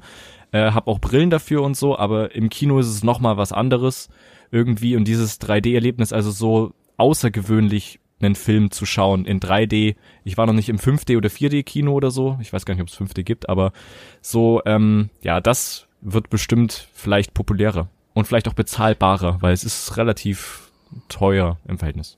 äh, 0.54 0.72
habe 0.72 0.90
auch 0.90 1.00
Brillen 1.00 1.30
dafür 1.30 1.62
und 1.62 1.76
so, 1.76 1.98
aber 1.98 2.34
im 2.34 2.50
Kino 2.50 2.80
ist 2.80 2.88
es 2.88 3.04
noch 3.04 3.20
mal 3.20 3.38
was 3.38 3.52
anderes 3.52 4.10
irgendwie 4.54 4.96
und 4.96 5.06
dieses 5.06 5.42
3D-Erlebnis, 5.42 6.14
also 6.14 6.32
so 6.32 6.74
außergewöhnlich 6.98 8.00
einen 8.22 8.36
Film 8.36 8.72
zu 8.72 8.86
schauen 8.86 9.26
in 9.26 9.40
3D. 9.40 9.96
Ich 10.24 10.38
war 10.38 10.46
noch 10.46 10.54
nicht 10.54 10.70
im 10.70 10.78
5D 10.78 11.18
oder 11.18 11.30
4D-Kino 11.30 11.92
oder 11.92 12.12
so. 12.12 12.38
Ich 12.40 12.54
weiß 12.54 12.66
gar 12.66 12.76
nicht, 12.76 12.82
ob 12.82 12.88
es 12.88 12.98
5D 12.98 13.24
gibt, 13.24 13.50
aber 13.50 13.74
so, 14.22 14.62
ähm, 14.66 15.10
ja, 15.22 15.42
das 15.42 15.88
wird 16.02 16.30
bestimmt 16.30 16.88
vielleicht 16.94 17.34
populärer 17.34 17.90
und 18.14 18.26
vielleicht 18.26 18.48
auch 18.48 18.54
bezahlbarer, 18.54 19.42
weil 19.42 19.54
es 19.54 19.64
ist 19.64 19.98
relativ 19.98 20.72
teuer 21.10 21.58
im 21.68 21.80
Verhältnis. 21.80 22.18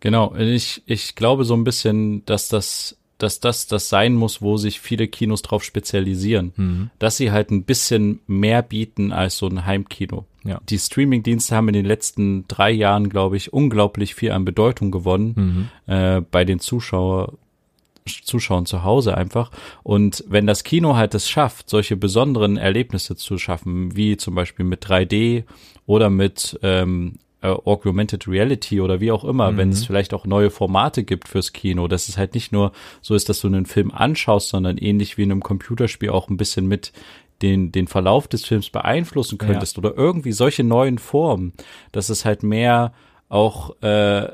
Genau, 0.00 0.34
ich, 0.36 0.82
ich 0.86 1.14
glaube 1.14 1.44
so 1.44 1.54
ein 1.54 1.64
bisschen, 1.64 2.24
dass 2.26 2.48
das 2.48 2.96
dass 3.18 3.40
das 3.40 3.68
das 3.68 3.88
sein 3.88 4.14
muss, 4.14 4.42
wo 4.42 4.56
sich 4.56 4.80
viele 4.80 5.06
Kinos 5.06 5.42
drauf 5.42 5.62
spezialisieren. 5.62 6.52
Mhm. 6.56 6.90
Dass 6.98 7.16
sie 7.16 7.30
halt 7.30 7.50
ein 7.50 7.64
bisschen 7.64 8.20
mehr 8.26 8.60
bieten 8.60 9.12
als 9.12 9.38
so 9.38 9.46
ein 9.46 9.64
Heimkino. 9.64 10.26
Ja. 10.44 10.60
Die 10.68 10.78
Streaming-Dienste 10.78 11.56
haben 11.56 11.68
in 11.68 11.74
den 11.74 11.86
letzten 11.86 12.46
drei 12.48 12.70
Jahren, 12.70 13.08
glaube 13.08 13.36
ich, 13.36 13.52
unglaublich 13.52 14.14
viel 14.14 14.30
an 14.30 14.44
Bedeutung 14.44 14.90
gewonnen 14.90 15.70
mhm. 15.86 15.92
äh, 15.92 16.20
bei 16.20 16.44
den 16.44 16.60
Zuschauer, 16.60 17.32
Zuschauern 18.06 18.66
zu 18.66 18.84
Hause 18.84 19.16
einfach. 19.16 19.50
Und 19.82 20.22
wenn 20.28 20.46
das 20.46 20.62
Kino 20.62 20.96
halt 20.96 21.14
es 21.14 21.28
schafft, 21.28 21.70
solche 21.70 21.96
besonderen 21.96 22.58
Erlebnisse 22.58 23.16
zu 23.16 23.38
schaffen, 23.38 23.96
wie 23.96 24.18
zum 24.18 24.34
Beispiel 24.34 24.66
mit 24.66 24.84
3D 24.84 25.44
oder 25.86 26.10
mit 26.10 26.58
ähm, 26.62 27.14
äh, 27.44 27.48
Augmented 27.48 28.26
Reality 28.26 28.80
oder 28.80 29.00
wie 29.00 29.12
auch 29.12 29.22
immer, 29.24 29.52
mhm. 29.52 29.56
wenn 29.58 29.68
es 29.68 29.84
vielleicht 29.84 30.14
auch 30.14 30.26
neue 30.26 30.50
Formate 30.50 31.04
gibt 31.04 31.28
fürs 31.28 31.52
Kino, 31.52 31.88
dass 31.88 32.08
es 32.08 32.16
halt 32.16 32.34
nicht 32.34 32.52
nur 32.52 32.72
so 33.02 33.14
ist, 33.14 33.28
dass 33.28 33.40
du 33.40 33.48
einen 33.48 33.66
Film 33.66 33.90
anschaust, 33.90 34.48
sondern 34.48 34.78
ähnlich 34.78 35.18
wie 35.18 35.22
in 35.22 35.30
einem 35.30 35.42
Computerspiel 35.42 36.08
auch 36.08 36.28
ein 36.28 36.38
bisschen 36.38 36.66
mit 36.66 36.92
den, 37.42 37.72
den 37.72 37.88
Verlauf 37.88 38.28
des 38.28 38.44
Films 38.44 38.70
beeinflussen 38.70 39.38
könntest 39.38 39.76
ja. 39.76 39.78
oder 39.82 39.96
irgendwie 39.96 40.32
solche 40.32 40.64
neuen 40.64 40.98
Formen, 40.98 41.52
dass 41.92 42.08
es 42.08 42.24
halt 42.24 42.42
mehr 42.42 42.92
auch 43.28 43.74
äh, 43.82 44.28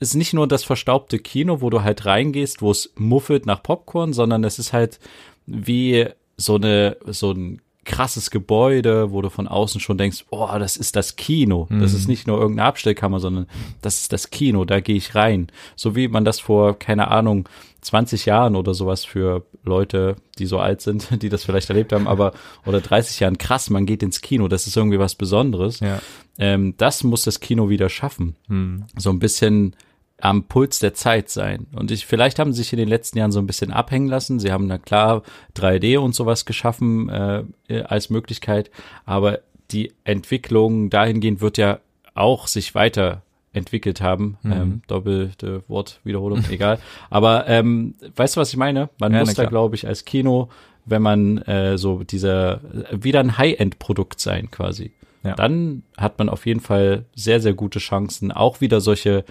ist 0.00 0.14
nicht 0.14 0.34
nur 0.34 0.46
das 0.46 0.64
verstaubte 0.64 1.18
Kino, 1.18 1.60
wo 1.60 1.70
du 1.70 1.82
halt 1.82 2.04
reingehst, 2.04 2.60
wo 2.60 2.70
es 2.70 2.92
muffelt 2.96 3.46
nach 3.46 3.62
Popcorn, 3.62 4.12
sondern 4.12 4.44
es 4.44 4.58
ist 4.58 4.72
halt 4.72 4.98
wie 5.46 6.06
so 6.36 6.56
eine 6.56 6.96
so 7.06 7.32
ein 7.32 7.62
krasses 7.88 8.30
Gebäude, 8.30 9.10
wo 9.12 9.22
du 9.22 9.30
von 9.30 9.48
außen 9.48 9.80
schon 9.80 9.96
denkst, 9.96 10.26
oh, 10.30 10.46
das 10.58 10.76
ist 10.76 10.94
das 10.94 11.16
Kino. 11.16 11.66
Mhm. 11.70 11.80
Das 11.80 11.94
ist 11.94 12.06
nicht 12.06 12.26
nur 12.26 12.38
irgendeine 12.38 12.68
Abstellkammer, 12.68 13.18
sondern 13.18 13.46
das 13.80 14.02
ist 14.02 14.12
das 14.12 14.30
Kino, 14.30 14.66
da 14.66 14.80
gehe 14.80 14.94
ich 14.94 15.14
rein. 15.14 15.48
So 15.74 15.96
wie 15.96 16.06
man 16.06 16.24
das 16.24 16.38
vor, 16.38 16.78
keine 16.78 17.08
Ahnung, 17.08 17.48
20 17.80 18.26
Jahren 18.26 18.56
oder 18.56 18.74
sowas 18.74 19.06
für 19.06 19.46
Leute, 19.64 20.16
die 20.38 20.44
so 20.44 20.58
alt 20.58 20.82
sind, 20.82 21.08
die 21.22 21.30
das 21.30 21.44
vielleicht 21.44 21.70
erlebt 21.70 21.92
haben, 21.92 22.06
aber 22.06 22.32
oder 22.66 22.80
30 22.80 23.20
Jahren 23.20 23.38
krass, 23.38 23.70
man 23.70 23.86
geht 23.86 24.02
ins 24.02 24.20
Kino, 24.20 24.48
das 24.48 24.66
ist 24.66 24.76
irgendwie 24.76 24.98
was 24.98 25.14
Besonderes. 25.14 25.80
Ja. 25.80 26.00
Ähm, 26.38 26.74
das 26.76 27.02
muss 27.04 27.22
das 27.22 27.40
Kino 27.40 27.70
wieder 27.70 27.88
schaffen. 27.88 28.36
Hm. 28.48 28.84
So 28.96 29.08
ein 29.10 29.18
bisschen 29.18 29.74
am 30.20 30.44
Puls 30.44 30.80
der 30.80 30.94
Zeit 30.94 31.30
sein. 31.30 31.66
Und 31.74 31.90
ich, 31.90 32.06
vielleicht 32.06 32.38
haben 32.38 32.52
sie 32.52 32.62
sich 32.62 32.72
in 32.72 32.78
den 32.78 32.88
letzten 32.88 33.18
Jahren 33.18 33.32
so 33.32 33.38
ein 33.38 33.46
bisschen 33.46 33.72
abhängen 33.72 34.08
lassen. 34.08 34.40
Sie 34.40 34.50
haben 34.50 34.66
na 34.66 34.78
klar 34.78 35.22
3D 35.56 35.98
und 35.98 36.14
sowas 36.14 36.44
geschaffen 36.44 37.08
äh, 37.08 37.44
als 37.82 38.10
Möglichkeit, 38.10 38.70
aber 39.04 39.40
die 39.70 39.92
Entwicklung 40.04 40.90
dahingehend 40.90 41.40
wird 41.40 41.58
ja 41.58 41.80
auch 42.14 42.48
sich 42.48 42.74
weiter 42.74 43.22
entwickelt 43.52 44.00
haben. 44.00 44.38
Mhm. 44.42 44.52
Ähm, 44.52 44.82
doppelte 44.88 45.62
Wortwiederholung, 45.68 46.44
egal. 46.50 46.78
Aber 47.10 47.46
ähm, 47.46 47.94
weißt 48.16 48.36
du, 48.36 48.40
was 48.40 48.50
ich 48.50 48.56
meine? 48.56 48.88
Man 48.98 49.12
ja, 49.12 49.20
muss 49.20 49.34
da, 49.34 49.44
glaube 49.44 49.76
ich, 49.76 49.86
als 49.86 50.04
Kino, 50.04 50.48
wenn 50.84 51.02
man 51.02 51.38
äh, 51.38 51.78
so 51.78 52.02
dieser 52.02 52.60
wieder 52.90 53.20
ein 53.20 53.38
High-End-Produkt 53.38 54.20
sein 54.20 54.50
quasi, 54.50 54.92
ja. 55.22 55.34
dann 55.34 55.82
hat 55.96 56.18
man 56.18 56.28
auf 56.28 56.46
jeden 56.46 56.60
Fall 56.60 57.04
sehr, 57.14 57.40
sehr 57.40 57.54
gute 57.54 57.78
Chancen, 57.78 58.32
auch 58.32 58.60
wieder 58.60 58.80
solche 58.80 59.24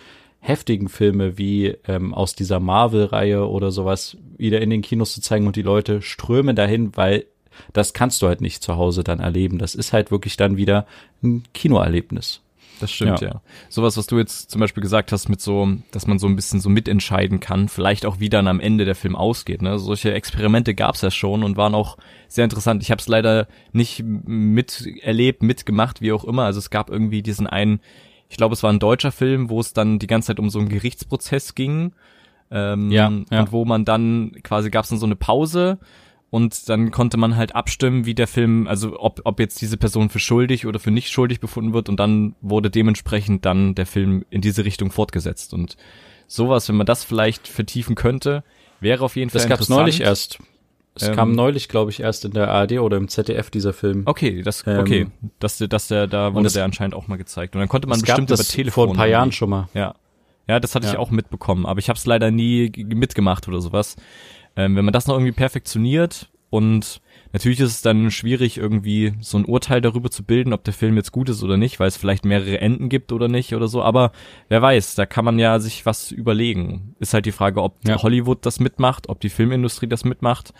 heftigen 0.47 0.87
Filme 0.87 1.37
wie 1.37 1.75
ähm, 1.87 2.13
aus 2.13 2.33
dieser 2.33 2.59
Marvel-Reihe 2.59 3.47
oder 3.47 3.71
sowas 3.71 4.17
wieder 4.37 4.61
in 4.61 4.69
den 4.69 4.81
Kinos 4.81 5.13
zu 5.13 5.21
zeigen 5.21 5.45
und 5.45 5.55
die 5.55 5.61
Leute 5.61 6.01
strömen 6.01 6.55
dahin, 6.55 6.95
weil 6.95 7.25
das 7.73 7.93
kannst 7.93 8.21
du 8.21 8.27
halt 8.27 8.39
nicht 8.39 8.63
zu 8.63 8.75
Hause 8.75 9.03
dann 9.03 9.19
erleben. 9.19 9.57
Das 9.57 9.75
ist 9.75 9.93
halt 9.93 10.11
wirklich 10.11 10.37
dann 10.37 10.57
wieder 10.57 10.85
ein 11.23 11.43
Kinoerlebnis. 11.53 12.41
Das 12.79 12.91
stimmt, 12.91 13.21
ja. 13.21 13.29
ja. 13.29 13.41
Sowas, 13.69 13.97
was 13.97 14.07
du 14.07 14.19
jetzt 14.19 14.51
zum 14.51 14.61
Beispiel 14.61 14.83
gesagt 14.83 15.11
hast, 15.11 15.29
mit 15.29 15.41
so, 15.41 15.67
dass 15.91 16.07
man 16.07 16.19
so 16.19 16.27
ein 16.27 16.35
bisschen 16.35 16.59
so 16.59 16.69
mitentscheiden 16.69 17.39
kann, 17.39 17.69
vielleicht 17.69 18.05
auch 18.05 18.19
wie 18.19 18.29
dann 18.29 18.47
am 18.47 18.59
Ende 18.59 18.85
der 18.85 18.95
Film 18.95 19.15
ausgeht. 19.15 19.61
Ne? 19.61 19.79
Solche 19.79 20.13
Experimente 20.13 20.75
gab's 20.75 21.01
ja 21.01 21.11
schon 21.11 21.43
und 21.43 21.57
waren 21.57 21.73
auch 21.73 21.97
sehr 22.27 22.43
interessant. 22.43 22.83
Ich 22.83 22.91
habe 22.91 23.01
es 23.01 23.07
leider 23.07 23.47
nicht 23.71 24.03
miterlebt, 24.03 25.41
mitgemacht, 25.41 26.01
wie 26.01 26.11
auch 26.11 26.23
immer. 26.23 26.43
Also 26.43 26.59
es 26.59 26.69
gab 26.69 26.89
irgendwie 26.89 27.23
diesen 27.23 27.47
einen, 27.47 27.79
ich 28.29 28.37
glaube, 28.37 28.53
es 28.53 28.63
war 28.63 28.71
ein 28.71 28.79
deutscher 28.79 29.11
Film, 29.11 29.49
wo 29.49 29.59
es 29.59 29.73
dann 29.73 29.99
die 29.99 30.07
ganze 30.07 30.27
Zeit 30.27 30.39
um 30.39 30.49
so 30.49 30.59
einen 30.59 30.69
Gerichtsprozess 30.69 31.55
ging. 31.55 31.93
Ähm, 32.51 32.91
ja, 32.91 33.11
ja. 33.29 33.41
Und 33.41 33.51
wo 33.51 33.65
man 33.65 33.85
dann 33.85 34.31
quasi 34.43 34.69
gab's 34.69 34.89
dann 34.89 34.99
so 34.99 35.05
eine 35.05 35.15
Pause 35.15 35.79
und 36.29 36.67
dann 36.69 36.91
konnte 36.91 37.17
man 37.17 37.35
halt 37.35 37.55
abstimmen, 37.55 38.05
wie 38.05 38.15
der 38.15 38.27
Film, 38.27 38.67
also 38.67 38.99
ob, 38.99 39.21
ob 39.23 39.39
jetzt 39.39 39.61
diese 39.61 39.77
Person 39.77 40.09
für 40.09 40.19
schuldig 40.19 40.65
oder 40.65 40.79
für 40.79 40.91
nicht 40.91 41.09
schuldig 41.09 41.39
befunden 41.39 41.73
wird 41.73 41.89
und 41.89 41.99
dann 41.99 42.35
wurde 42.41 42.69
dementsprechend 42.69 43.45
dann 43.45 43.75
der 43.75 43.85
Film 43.85 44.25
in 44.29 44.41
diese 44.41 44.65
Richtung 44.65 44.91
fortgesetzt 44.91 45.53
und 45.53 45.77
sowas, 46.27 46.67
wenn 46.67 46.75
man 46.75 46.85
das 46.85 47.03
vielleicht 47.03 47.47
vertiefen 47.47 47.95
könnte, 47.95 48.43
wäre 48.81 49.03
auf 49.03 49.15
jeden 49.15 49.29
Fall 49.29 49.39
Das 49.39 49.49
gab's 49.49 49.69
neulich 49.69 50.01
erst. 50.01 50.39
Es 51.01 51.07
ähm, 51.07 51.15
kam 51.15 51.31
neulich, 51.31 51.69
glaube 51.69 51.91
ich, 51.91 51.99
erst 51.99 52.25
in 52.25 52.31
der 52.31 52.49
ARD 52.49 52.73
oder 52.73 52.97
im 52.97 53.07
ZDF 53.07 53.49
dieser 53.49 53.73
Film. 53.73 54.03
Okay, 54.05 54.41
das 54.41 54.65
ähm, 54.67 54.79
okay, 54.79 55.07
dass 55.39 55.57
dass 55.57 55.87
der 55.87 56.07
da 56.07 56.33
wurde 56.33 56.49
der 56.49 56.65
anscheinend 56.65 56.95
auch 56.95 57.07
mal 57.07 57.17
gezeigt 57.17 57.55
und 57.55 57.59
dann 57.59 57.69
konnte 57.69 57.87
man 57.87 57.99
bestimmt 57.99 58.29
über 58.29 58.43
Telefon 58.43 58.85
vor 58.85 58.93
ein 58.93 58.97
paar 58.97 59.07
Jahren 59.07 59.31
schon 59.31 59.49
mal. 59.49 59.69
Ja. 59.73 59.95
Ja, 60.49 60.61
das 60.61 60.75
hatte 60.75 60.87
ja. 60.87 60.93
ich 60.93 60.99
auch 60.99 61.11
mitbekommen, 61.11 61.65
aber 61.65 61.79
ich 61.79 61.89
habe 61.89 61.97
es 61.97 62.05
leider 62.05 62.31
nie 62.31 62.71
mitgemacht 62.77 63.47
oder 63.49 63.59
sowas. 63.59 63.97
Ähm, 64.55 64.75
wenn 64.75 64.85
man 64.85 64.93
das 64.93 65.07
noch 65.07 65.15
irgendwie 65.15 65.33
perfektioniert 65.33 66.29
und 66.49 67.01
natürlich 67.33 67.59
ist 67.59 67.71
es 67.71 67.81
dann 67.81 68.09
schwierig, 68.09 68.57
irgendwie 68.57 69.13
so 69.19 69.37
ein 69.37 69.45
Urteil 69.45 69.81
darüber 69.81 70.09
zu 70.09 70.23
bilden, 70.23 70.53
ob 70.53 70.63
der 70.63 70.73
Film 70.73 70.95
jetzt 70.95 71.11
gut 71.11 71.27
ist 71.29 71.43
oder 71.43 71.57
nicht, 71.57 71.79
weil 71.79 71.87
es 71.89 71.97
vielleicht 71.97 72.23
mehrere 72.25 72.59
Enden 72.61 72.87
gibt 72.89 73.11
oder 73.11 73.27
nicht 73.27 73.53
oder 73.53 73.67
so. 73.67 73.81
Aber 73.83 74.11
wer 74.47 74.61
weiß, 74.61 74.95
da 74.95 75.05
kann 75.05 75.25
man 75.25 75.39
ja 75.39 75.59
sich 75.59 75.85
was 75.85 76.11
überlegen. 76.11 76.95
Ist 76.99 77.13
halt 77.13 77.25
die 77.25 77.31
Frage, 77.33 77.61
ob 77.61 77.75
Ja. 77.87 78.01
Hollywood 78.01 78.45
das 78.45 78.59
mitmacht, 78.61 79.09
ob 79.09 79.19
die 79.19 79.29
Filmindustrie 79.29 79.87
das 79.87 80.05
mitmacht. 80.05 80.53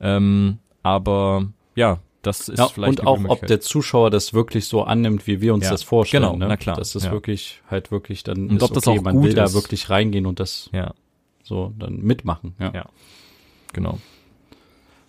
Ähm, 0.00 0.58
aber 0.84 1.48
ja, 1.74 1.98
das 2.22 2.48
ist 2.48 2.58
Ja, 2.58 2.68
vielleicht 2.68 3.00
und 3.00 3.06
auch, 3.06 3.18
ob 3.26 3.46
der 3.46 3.60
Zuschauer 3.60 4.10
das 4.10 4.32
wirklich 4.34 4.66
so 4.66 4.82
annimmt, 4.84 5.26
wie 5.26 5.40
wir 5.40 5.52
uns 5.52 5.64
Ja, 5.64 5.70
das 5.72 5.82
vorstellen. 5.82 6.22
genau, 6.22 6.36
ne? 6.36 6.46
na 6.48 6.56
klar, 6.56 6.76
Das 6.76 6.94
ist 6.94 7.04
ja. 7.06 7.12
wirklich 7.12 7.60
halt 7.70 7.90
wirklich 7.90 8.22
dann 8.22 8.48
Und 8.50 8.56
ist 8.58 8.62
ob 8.62 8.72
das 8.72 8.86
okay, 8.86 8.98
auch 8.98 9.02
man 9.02 9.16
gut 9.16 9.24
will 9.24 9.34
da 9.34 9.44
ist. 9.44 9.54
wirklich 9.54 9.90
reingehen 9.90 10.26
und 10.26 10.38
das 10.40 10.70
ja, 10.72 10.94
so 11.42 11.72
dann 11.78 11.98
mitmachen. 12.02 12.54
Ja. 12.60 12.72
Ja. 12.72 12.86
genau. 13.72 13.98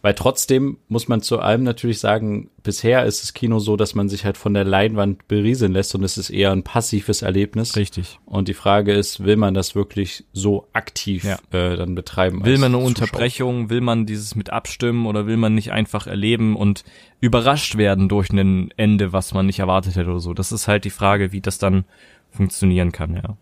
Weil 0.05 0.13
trotzdem 0.13 0.77
muss 0.87 1.07
man 1.07 1.21
zu 1.21 1.39
allem 1.39 1.63
natürlich 1.63 1.97
sagen, 1.99 2.51
bisher 2.61 3.05
ist 3.05 3.23
das 3.23 3.33
Kino 3.33 3.57
so, 3.57 3.75
dass 3.75 3.95
man 3.95 4.07
sich 4.07 4.23
halt 4.23 4.37
von 4.37 4.53
der 4.53 4.63
Leinwand 4.63 5.27
berieseln 5.27 5.71
lässt 5.71 5.95
und 5.95 6.03
es 6.03 6.19
ist 6.19 6.29
eher 6.29 6.51
ein 6.51 6.61
passives 6.61 7.23
Erlebnis. 7.23 7.75
Richtig. 7.75 8.19
Und 8.23 8.47
die 8.47 8.53
Frage 8.53 8.93
ist, 8.93 9.23
will 9.23 9.35
man 9.35 9.55
das 9.55 9.73
wirklich 9.73 10.23
so 10.31 10.67
aktiv 10.73 11.23
Ja. 11.23 11.39
äh, 11.49 11.75
dann 11.75 11.95
betreiben? 11.95 12.45
Will 12.45 12.59
man 12.59 12.65
eine 12.65 12.73
Zuschauer? 12.73 12.87
Unterbrechung? 12.87 13.71
Will 13.71 13.81
man 13.81 14.05
dieses 14.05 14.35
mit 14.35 14.51
abstimmen 14.51 15.07
oder 15.07 15.25
will 15.25 15.37
man 15.37 15.55
nicht 15.55 15.71
einfach 15.71 16.05
erleben 16.05 16.55
und 16.55 16.83
überrascht 17.19 17.75
werden 17.75 18.07
durch 18.07 18.29
ein 18.29 18.69
Ende, 18.77 19.11
was 19.11 19.33
man 19.33 19.47
nicht 19.47 19.57
erwartet 19.57 19.95
hätte 19.95 20.11
oder 20.11 20.19
so? 20.19 20.35
Das 20.35 20.51
ist 20.51 20.67
halt 20.67 20.85
die 20.85 20.91
Frage, 20.91 21.31
wie 21.31 21.41
das 21.41 21.57
dann 21.57 21.83
funktionieren 22.29 22.91
kann, 22.91 23.15
ja. 23.15 23.37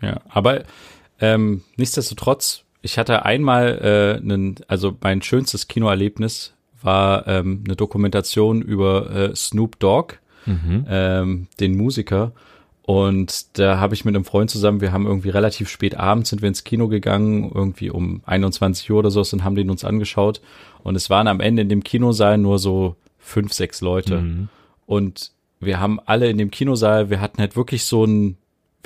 Ja, 0.00 0.20
aber 0.30 0.62
ähm, 1.20 1.64
nichtsdestotrotz, 1.76 2.64
ich 2.86 2.98
hatte 2.98 3.24
einmal 3.24 3.78
äh, 3.82 4.22
einen, 4.22 4.56
also 4.68 4.96
mein 5.02 5.20
schönstes 5.20 5.66
Kinoerlebnis 5.66 6.54
war 6.80 7.26
ähm, 7.26 7.64
eine 7.66 7.74
Dokumentation 7.74 8.62
über 8.62 9.10
äh, 9.10 9.36
Snoop 9.36 9.78
Dogg, 9.80 10.14
ähm, 10.88 11.48
den 11.58 11.76
Musiker. 11.76 12.32
Und 12.82 13.58
da 13.58 13.80
habe 13.80 13.94
ich 13.94 14.04
mit 14.04 14.14
einem 14.14 14.24
Freund 14.24 14.48
zusammen, 14.48 14.80
wir 14.80 14.92
haben 14.92 15.04
irgendwie 15.04 15.30
relativ 15.30 15.68
spät 15.68 15.96
abends 15.96 16.30
sind 16.30 16.42
wir 16.42 16.48
ins 16.48 16.62
Kino 16.62 16.86
gegangen, 16.86 17.50
irgendwie 17.52 17.90
um 17.90 18.22
21 18.24 18.88
Uhr 18.92 19.00
oder 19.00 19.10
so, 19.10 19.20
und 19.32 19.42
haben 19.42 19.56
den 19.56 19.70
uns 19.70 19.84
angeschaut. 19.84 20.40
Und 20.84 20.94
es 20.94 21.10
waren 21.10 21.26
am 21.26 21.40
Ende 21.40 21.62
in 21.62 21.68
dem 21.68 21.82
Kinosaal 21.82 22.38
nur 22.38 22.60
so 22.60 22.94
fünf, 23.18 23.52
sechs 23.52 23.80
Leute. 23.80 24.18
Und 24.86 25.32
wir 25.58 25.80
haben 25.80 25.98
alle 26.06 26.30
in 26.30 26.38
dem 26.38 26.52
Kinosaal, 26.52 27.10
wir 27.10 27.20
hatten 27.20 27.40
halt 27.40 27.56
wirklich 27.56 27.82
so 27.82 28.04
ein, 28.04 28.36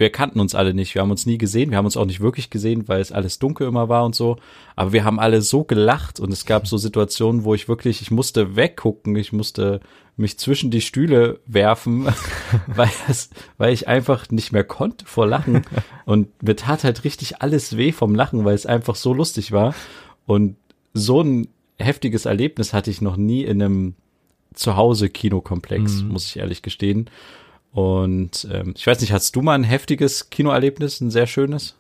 wir 0.01 0.09
kannten 0.09 0.41
uns 0.41 0.55
alle 0.55 0.73
nicht, 0.73 0.95
wir 0.95 1.03
haben 1.03 1.11
uns 1.11 1.27
nie 1.27 1.37
gesehen, 1.37 1.71
wir 1.71 1.77
haben 1.77 1.85
uns 1.85 1.99
auch 1.99 2.07
nicht 2.07 2.21
wirklich 2.21 2.49
gesehen, 2.49 2.89
weil 2.89 3.03
es 3.03 3.13
alles 3.13 3.39
dunkel 3.39 3.69
immer 3.69 3.91
war 3.91 4.07
und 4.07 4.15
so. 4.15 4.39
Aber 4.75 4.95
wir 4.95 5.05
haben 5.05 5.21
alle 5.21 5.43
so 5.43 5.63
gelacht 5.63 6.21
und 6.21 6.33
es 6.33 6.47
gab 6.47 6.67
so 6.67 6.79
Situationen, 6.79 7.45
wo 7.45 7.53
ich 7.53 7.69
wirklich, 7.69 8.01
ich 8.01 8.11
musste 8.11 8.57
weggucken, 8.57 9.15
ich 9.15 9.35
musste 9.35 9.81
mich 10.17 10.39
zwischen 10.39 10.71
die 10.71 10.81
Stühle 10.81 11.41
werfen, 11.45 12.09
weil, 12.67 12.89
es, 13.11 13.29
weil 13.59 13.75
ich 13.75 13.89
einfach 13.89 14.31
nicht 14.31 14.53
mehr 14.53 14.65
konnte 14.65 15.05
vor 15.05 15.27
Lachen. 15.27 15.67
Und 16.07 16.43
mir 16.43 16.57
tat 16.57 16.83
halt 16.83 17.05
richtig 17.05 17.43
alles 17.43 17.77
weh 17.77 17.93
vom 17.93 18.15
Lachen, 18.15 18.47
weil 18.47 18.55
es 18.55 18.65
einfach 18.65 18.95
so 18.95 19.13
lustig 19.13 19.53
war. 19.53 19.75
Und 20.25 20.57
so 20.95 21.21
ein 21.21 21.49
heftiges 21.79 22.25
Erlebnis 22.25 22.73
hatte 22.73 22.91
ich 22.91 23.03
noch 23.03 23.19
nie 23.19 23.45
in 23.45 23.63
einem 23.63 23.95
Zuhause-Kinokomplex, 24.55 26.05
muss 26.05 26.25
ich 26.25 26.39
ehrlich 26.39 26.63
gestehen. 26.63 27.11
Und 27.73 28.49
ähm, 28.53 28.75
ich 28.77 28.87
weiß 28.87 29.01
nicht, 29.01 29.13
hast 29.13 29.37
du 29.37 29.43
mal 29.43 29.55
ein 29.55 29.65
heftiges 29.65 30.31
Kinoerlebnis, 30.31 31.01
ein 31.01 31.11
sehr 31.11 31.27
schönes, 31.27 31.77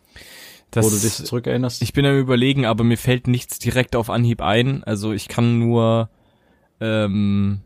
Das, 0.70 0.84
wo 0.86 0.90
du 0.90 0.96
dich 0.98 1.14
zurückerinnerst? 1.14 1.82
ich 1.82 1.92
bin 1.92 2.06
am 2.06 2.18
überlegen, 2.18 2.64
aber 2.64 2.84
mir 2.84 2.96
fällt 2.98 3.26
nichts 3.26 3.58
direkt 3.58 3.96
auf 3.96 4.08
Anhieb 4.10 4.40
ein. 4.40 4.84
Also 4.84 5.12
ich 5.12 5.26
kann 5.28 5.58
nur, 5.58 6.08
ähm, 6.80 7.60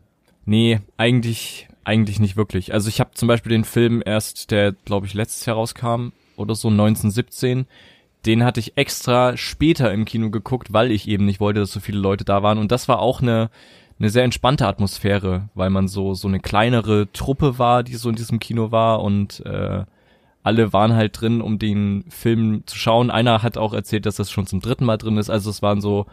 nee, 0.45 0.79
eigentlich, 0.97 1.67
eigentlich 1.83 2.19
nicht 2.19 2.35
wirklich. 2.35 2.73
Also 2.73 2.89
ich 2.89 2.99
habe 2.99 3.11
zum 3.13 3.27
Beispiel 3.27 3.51
den 3.51 3.63
Film 3.63 4.01
erst, 4.03 4.49
der 4.49 4.71
glaube 4.71 5.05
ich 5.05 5.13
letztes 5.13 5.45
Jahr 5.45 5.57
rauskam 5.57 6.09
oder 6.35 6.55
so 6.55 6.69
1917. 6.69 7.67
Den 8.25 8.43
hatte 8.43 8.59
ich 8.59 8.75
extra 8.75 9.37
später 9.37 9.93
im 9.93 10.03
Kino 10.05 10.31
geguckt, 10.31 10.73
weil 10.73 10.89
ich 10.91 11.07
eben 11.07 11.25
nicht 11.25 11.39
wollte, 11.39 11.59
dass 11.59 11.71
so 11.71 11.79
viele 11.79 11.99
Leute 11.99 12.25
da 12.25 12.41
waren. 12.41 12.57
Und 12.57 12.71
das 12.71 12.87
war 12.87 12.97
auch 12.97 13.21
eine 13.21 13.51
eine 13.99 14.09
sehr 14.09 14.23
entspannte 14.23 14.67
Atmosphäre, 14.67 15.49
weil 15.55 15.69
man 15.69 15.87
so 15.87 16.13
so 16.13 16.27
eine 16.27 16.39
kleinere 16.39 17.11
Truppe 17.13 17.57
war, 17.59 17.83
die 17.83 17.95
so 17.95 18.09
in 18.09 18.15
diesem 18.15 18.39
Kino 18.39 18.71
war 18.71 19.01
und 19.01 19.45
äh, 19.45 19.85
alle 20.43 20.73
waren 20.73 20.93
halt 20.93 21.19
drin, 21.19 21.41
um 21.41 21.57
den 21.57 22.05
Film 22.09 22.63
zu 22.67 22.77
schauen. 22.77 23.09
Einer 23.09 23.41
hat 23.41 23.57
auch 23.57 23.73
erzählt, 23.73 24.05
dass 24.05 24.17
das 24.17 24.29
schon 24.29 24.45
zum 24.45 24.59
dritten 24.61 24.85
Mal 24.85 24.97
drin 24.97 25.17
ist. 25.17 25.29
Also 25.31 25.49
es 25.49 25.63
waren 25.63 25.81
so, 25.81 26.05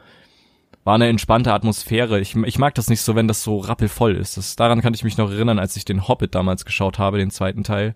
war 0.85 0.95
eine 0.95 1.09
entspannte 1.09 1.53
Atmosphäre. 1.53 2.19
Ich, 2.19 2.35
ich 2.35 2.59
mag 2.59 2.75
das 2.75 2.89
nicht 2.89 3.03
so, 3.03 3.15
wenn 3.15 3.29
das 3.29 3.43
so 3.43 3.59
rappelvoll 3.59 4.17
ist. 4.17 4.39
Das, 4.39 4.57
daran 4.57 4.81
kann 4.81 4.95
ich 4.95 5.05
mich 5.05 5.19
noch 5.19 5.31
erinnern, 5.31 5.59
als 5.59 5.77
ich 5.77 5.85
den 5.85 6.09
Hobbit 6.09 6.35
damals 6.35 6.65
geschaut 6.65 6.99
habe, 6.99 7.19
den 7.19 7.31
zweiten 7.31 7.63
Teil. 7.63 7.95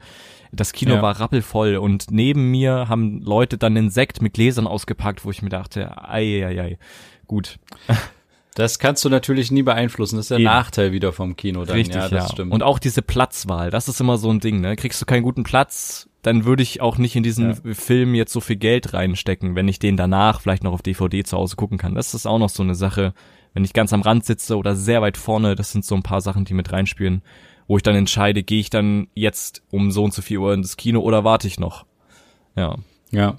Das 0.52 0.72
Kino 0.74 0.96
Ja. 0.96 1.02
war 1.02 1.18
rappelvoll 1.18 1.76
und 1.76 2.10
neben 2.10 2.50
mir 2.50 2.88
haben 2.90 3.22
Leute 3.22 3.56
dann 3.56 3.74
den 3.74 3.88
Sekt 3.88 4.20
mit 4.20 4.34
Gläsern 4.34 4.66
ausgepackt, 4.66 5.24
wo 5.24 5.30
ich 5.30 5.40
mir 5.40 5.48
dachte, 5.48 5.90
ei, 6.06 6.44
ei, 6.46 6.60
ei. 6.60 6.78
Gut, 7.26 7.58
Das 8.56 8.78
kannst 8.78 9.04
du 9.04 9.10
natürlich 9.10 9.50
nie 9.50 9.62
beeinflussen. 9.62 10.16
Das 10.16 10.24
ist 10.24 10.30
der 10.30 10.38
Eben. 10.38 10.46
Nachteil 10.46 10.90
wieder 10.90 11.12
vom 11.12 11.36
Kino 11.36 11.66
dann. 11.66 11.76
Richtig, 11.76 11.96
ja, 11.96 12.04
ja. 12.04 12.08
das 12.08 12.32
stimmt. 12.32 12.52
Und 12.54 12.62
auch 12.62 12.78
diese 12.78 13.02
Platzwahl, 13.02 13.70
das 13.70 13.86
ist 13.86 14.00
immer 14.00 14.16
so 14.16 14.30
ein 14.30 14.40
Ding, 14.40 14.62
ne? 14.62 14.76
Kriegst 14.76 15.00
du 15.00 15.04
keinen 15.04 15.22
guten 15.22 15.42
Platz, 15.42 16.08
dann 16.22 16.46
würde 16.46 16.62
ich 16.62 16.80
auch 16.80 16.96
nicht 16.96 17.14
in 17.16 17.22
diesen 17.22 17.50
Ja. 17.50 17.74
Film 17.74 18.14
jetzt 18.14 18.32
so 18.32 18.40
viel 18.40 18.56
Geld 18.56 18.94
reinstecken, 18.94 19.56
wenn 19.56 19.68
ich 19.68 19.78
den 19.78 19.98
danach 19.98 20.40
vielleicht 20.40 20.64
noch 20.64 20.72
auf 20.72 20.80
DVD 20.80 21.22
zu 21.22 21.36
Hause 21.36 21.56
gucken 21.56 21.76
kann. 21.76 21.94
Das 21.94 22.14
ist 22.14 22.24
auch 22.24 22.38
noch 22.38 22.48
so 22.48 22.62
eine 22.62 22.74
Sache, 22.74 23.12
wenn 23.52 23.62
ich 23.62 23.74
ganz 23.74 23.92
am 23.92 24.00
Rand 24.00 24.24
sitze 24.24 24.56
oder 24.56 24.74
sehr 24.74 25.02
weit 25.02 25.18
vorne, 25.18 25.54
das 25.54 25.72
sind 25.72 25.84
so 25.84 25.94
ein 25.94 26.02
paar 26.02 26.22
Sachen, 26.22 26.46
die 26.46 26.54
mit 26.54 26.72
reinspielen, 26.72 27.20
wo 27.68 27.76
ich 27.76 27.82
dann 27.82 27.94
entscheide, 27.94 28.42
gehe 28.42 28.60
ich 28.60 28.70
dann 28.70 29.08
jetzt 29.12 29.64
um 29.70 29.90
so 29.90 30.02
und 30.02 30.14
so 30.14 30.22
viel 30.22 30.38
Uhr 30.38 30.54
ins 30.54 30.78
Kino 30.78 31.00
oder 31.00 31.24
warte 31.24 31.46
ich 31.46 31.60
noch? 31.60 31.84
Ja. 32.56 32.76
Ja. 33.10 33.36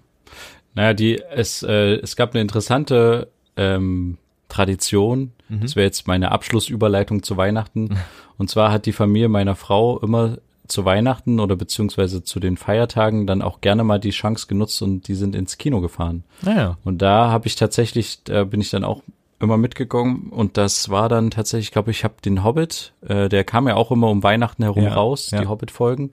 Naja, 0.76 0.93
die, 0.93 1.20
es, 1.20 1.63
äh, 1.63 1.95
es 1.95 2.15
gab 2.15 2.36
eine 2.36 2.41
interessante 2.41 3.32
ähm, 3.55 4.20
Tradition. 4.50 5.32
Das 5.50 5.76
wäre 5.76 5.86
jetzt 5.86 6.08
meine 6.08 6.32
Abschlussüberleitung 6.32 7.24
zu 7.24 7.38
Weihnachten. 7.38 7.98
Und 8.38 8.50
zwar 8.50 8.72
hat 8.72 8.86
die 8.86 8.93
Familie 8.93 9.30
meiner 9.30 9.56
Frau 9.56 10.00
immer 10.00 10.38
zu 10.68 10.86
Weihnachten 10.86 11.39
oder 11.39 11.56
beziehungsweise 11.56 12.24
zu 12.24 12.39
den 12.39 12.58
Feiertagen 12.58 13.26
dann 13.26 13.41
auch 13.41 13.62
gerne 13.62 13.84
mal 13.84 14.00
die 14.00 14.10
Chance 14.10 14.48
genutzt 14.48 14.82
und 14.82 15.08
die 15.08 15.16
sind 15.16 15.34
ins 15.36 15.58
Kino 15.58 15.80
gefahren. 15.80 16.24
Naja. 16.41 16.78
Und 16.84 17.02
da 17.02 17.30
habe 17.30 17.48
ich 17.48 17.56
tatsächlich, 17.56 18.24
da 18.26 18.43
bin 18.43 18.60
ich 18.60 18.70
dann 18.70 18.84
auch 18.84 19.02
immer 19.39 19.58
mitgegangen 19.58 20.30
und 20.30 20.58
das 20.58 20.89
war 20.89 21.10
dann 21.10 21.32
tatsächlich, 21.32 21.68
ich 21.68 21.72
glaube, 21.72 21.91
ich 21.91 22.04
habe 22.04 22.16
den 22.24 22.43
Hobbit, 22.43 22.93
äh, 23.08 23.30
der 23.30 23.43
kam 23.43 23.68
ja 23.68 23.76
auch 23.76 23.91
immer 23.91 24.10
um 24.10 24.24
Weihnachten 24.24 24.64
herum 24.64 24.84
Ja, 24.84 24.93
raus, 24.93 25.32
ja. 25.32 25.39
die 25.39 25.48
Hobbit-Folgen. 25.48 26.12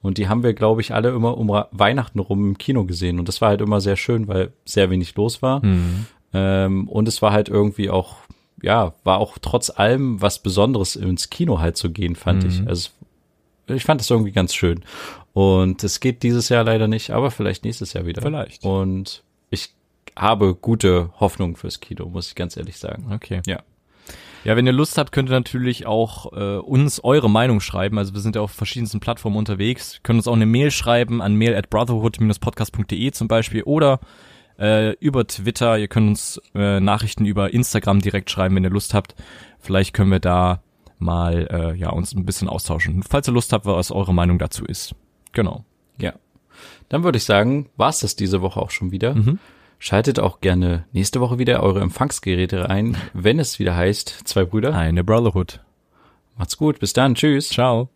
Und 0.00 0.18
die 0.18 0.28
haben 0.28 0.42
wir, 0.42 0.52
glaube 0.52 0.80
ich, 0.80 0.92
alle 0.92 1.10
immer 1.10 1.38
um 1.38 1.48
Weihnachten 1.70 2.18
rum 2.18 2.48
im 2.48 2.58
Kino 2.58 2.84
gesehen. 2.84 3.20
Und 3.20 3.28
das 3.28 3.40
war 3.40 3.50
halt 3.50 3.60
immer 3.60 3.80
sehr 3.80 3.94
schön, 3.94 4.26
weil 4.26 4.52
sehr 4.64 4.90
wenig 4.90 5.14
los 5.14 5.42
war. 5.42 5.64
Mhm. 5.64 6.06
Ähm, 6.34 6.88
und 6.88 7.08
es 7.08 7.20
war 7.22 7.32
halt 7.32 7.48
irgendwie 7.48 7.90
auch, 7.90 8.16
ja, 8.62 8.94
war 9.04 9.18
auch 9.18 9.38
trotz 9.40 9.70
allem 9.70 10.20
was 10.22 10.38
Besonderes 10.42 10.96
ins 10.96 11.30
Kino 11.30 11.58
halt 11.60 11.76
zu 11.76 11.90
gehen, 11.90 12.16
fand 12.16 12.42
Mhm. 12.44 12.48
ich. 12.48 12.66
Also 12.68 12.90
ich 13.68 13.84
fand 13.84 14.00
das 14.00 14.10
irgendwie 14.10 14.32
ganz 14.32 14.54
schön. 14.54 14.82
Und 15.34 15.82
es 15.84 16.00
geht 16.00 16.22
dieses 16.22 16.48
Jahr 16.48 16.64
leider 16.64 16.88
nicht, 16.88 17.10
aber 17.10 17.30
vielleicht 17.30 17.64
nächstes 17.64 17.92
Jahr 17.94 18.04
wieder. 18.06 18.20
Vielleicht. 18.22 18.64
Und 18.64 19.22
ich 19.50 19.70
habe 20.16 20.54
gute 20.54 21.10
Hoffnung 21.20 21.56
fürs 21.56 21.80
Kino, 21.80 22.06
muss 22.06 22.28
ich 22.28 22.34
ganz 22.34 22.56
ehrlich 22.56 22.76
sagen. 22.78 23.10
Okay. 23.14 23.40
Ja. 23.46 23.60
Ja, 24.44 24.56
wenn 24.56 24.66
ihr 24.66 24.72
Lust 24.72 24.98
habt, 24.98 25.12
könnt 25.12 25.30
ihr 25.30 25.34
natürlich 25.34 25.86
auch 25.86 26.32
äh, 26.32 26.56
uns 26.58 27.02
eure 27.04 27.30
Meinung 27.30 27.60
schreiben. 27.60 27.96
Also 27.96 28.12
wir 28.12 28.20
sind 28.20 28.34
ja 28.34 28.42
auf 28.42 28.50
verschiedensten 28.50 28.98
Plattformen 28.98 29.36
unterwegs. 29.36 29.94
Ihr 29.94 30.00
könnt 30.02 30.16
uns 30.18 30.26
auch 30.26 30.34
eine 30.34 30.46
Mail 30.46 30.72
schreiben 30.72 31.22
an 31.22 31.36
mail 31.36 31.54
at 31.54 31.70
brotherhood-podcast.de 31.70 33.12
zum 33.12 33.28
Beispiel 33.28 33.62
oder 33.62 34.00
äh, 34.58 34.92
über 34.94 35.26
Twitter. 35.26 35.78
Ihr 35.78 35.88
könnt 35.88 36.08
uns 36.08 36.40
äh, 36.54 36.80
Nachrichten 36.80 37.24
über 37.24 37.52
Instagram 37.52 38.00
direkt 38.00 38.30
schreiben, 38.30 38.56
wenn 38.56 38.64
ihr 38.64 38.70
Lust 38.70 38.94
habt. 38.94 39.14
Vielleicht 39.58 39.94
können 39.94 40.10
wir 40.10 40.20
da 40.20 40.62
mal 40.98 41.48
äh, 41.50 41.78
ja 41.78 41.90
uns 41.90 42.14
ein 42.14 42.24
bisschen 42.24 42.48
austauschen. 42.48 43.02
Falls 43.02 43.28
ihr 43.28 43.34
Lust 43.34 43.52
habt, 43.52 43.66
was 43.66 43.90
eure 43.90 44.14
Meinung 44.14 44.38
dazu 44.38 44.64
ist. 44.64 44.94
Genau. 45.32 45.64
Ja. 45.98 46.14
Dann 46.88 47.04
würde 47.04 47.18
ich 47.18 47.24
sagen, 47.24 47.68
war's 47.76 48.00
das 48.00 48.16
diese 48.16 48.42
Woche 48.42 48.60
auch 48.60 48.70
schon 48.70 48.92
wieder. 48.92 49.14
Schaltet 49.78 50.20
auch 50.20 50.40
gerne 50.40 50.84
nächste 50.92 51.20
Woche 51.20 51.38
wieder 51.38 51.60
eure 51.60 51.80
Empfangsgeräte 51.80 52.70
ein, 52.70 52.96
wenn 53.14 53.40
es 53.40 53.58
wieder 53.58 53.74
heißt, 53.74 54.28
zwei 54.28 54.44
Brüder. 54.44 54.76
Eine 54.76 55.02
Brotherhood. 55.02 55.60
Macht's 56.36 56.56
gut, 56.56 56.78
bis 56.78 56.92
dann, 56.92 57.14
tschüss. 57.16 57.48
Ciao. 57.48 57.88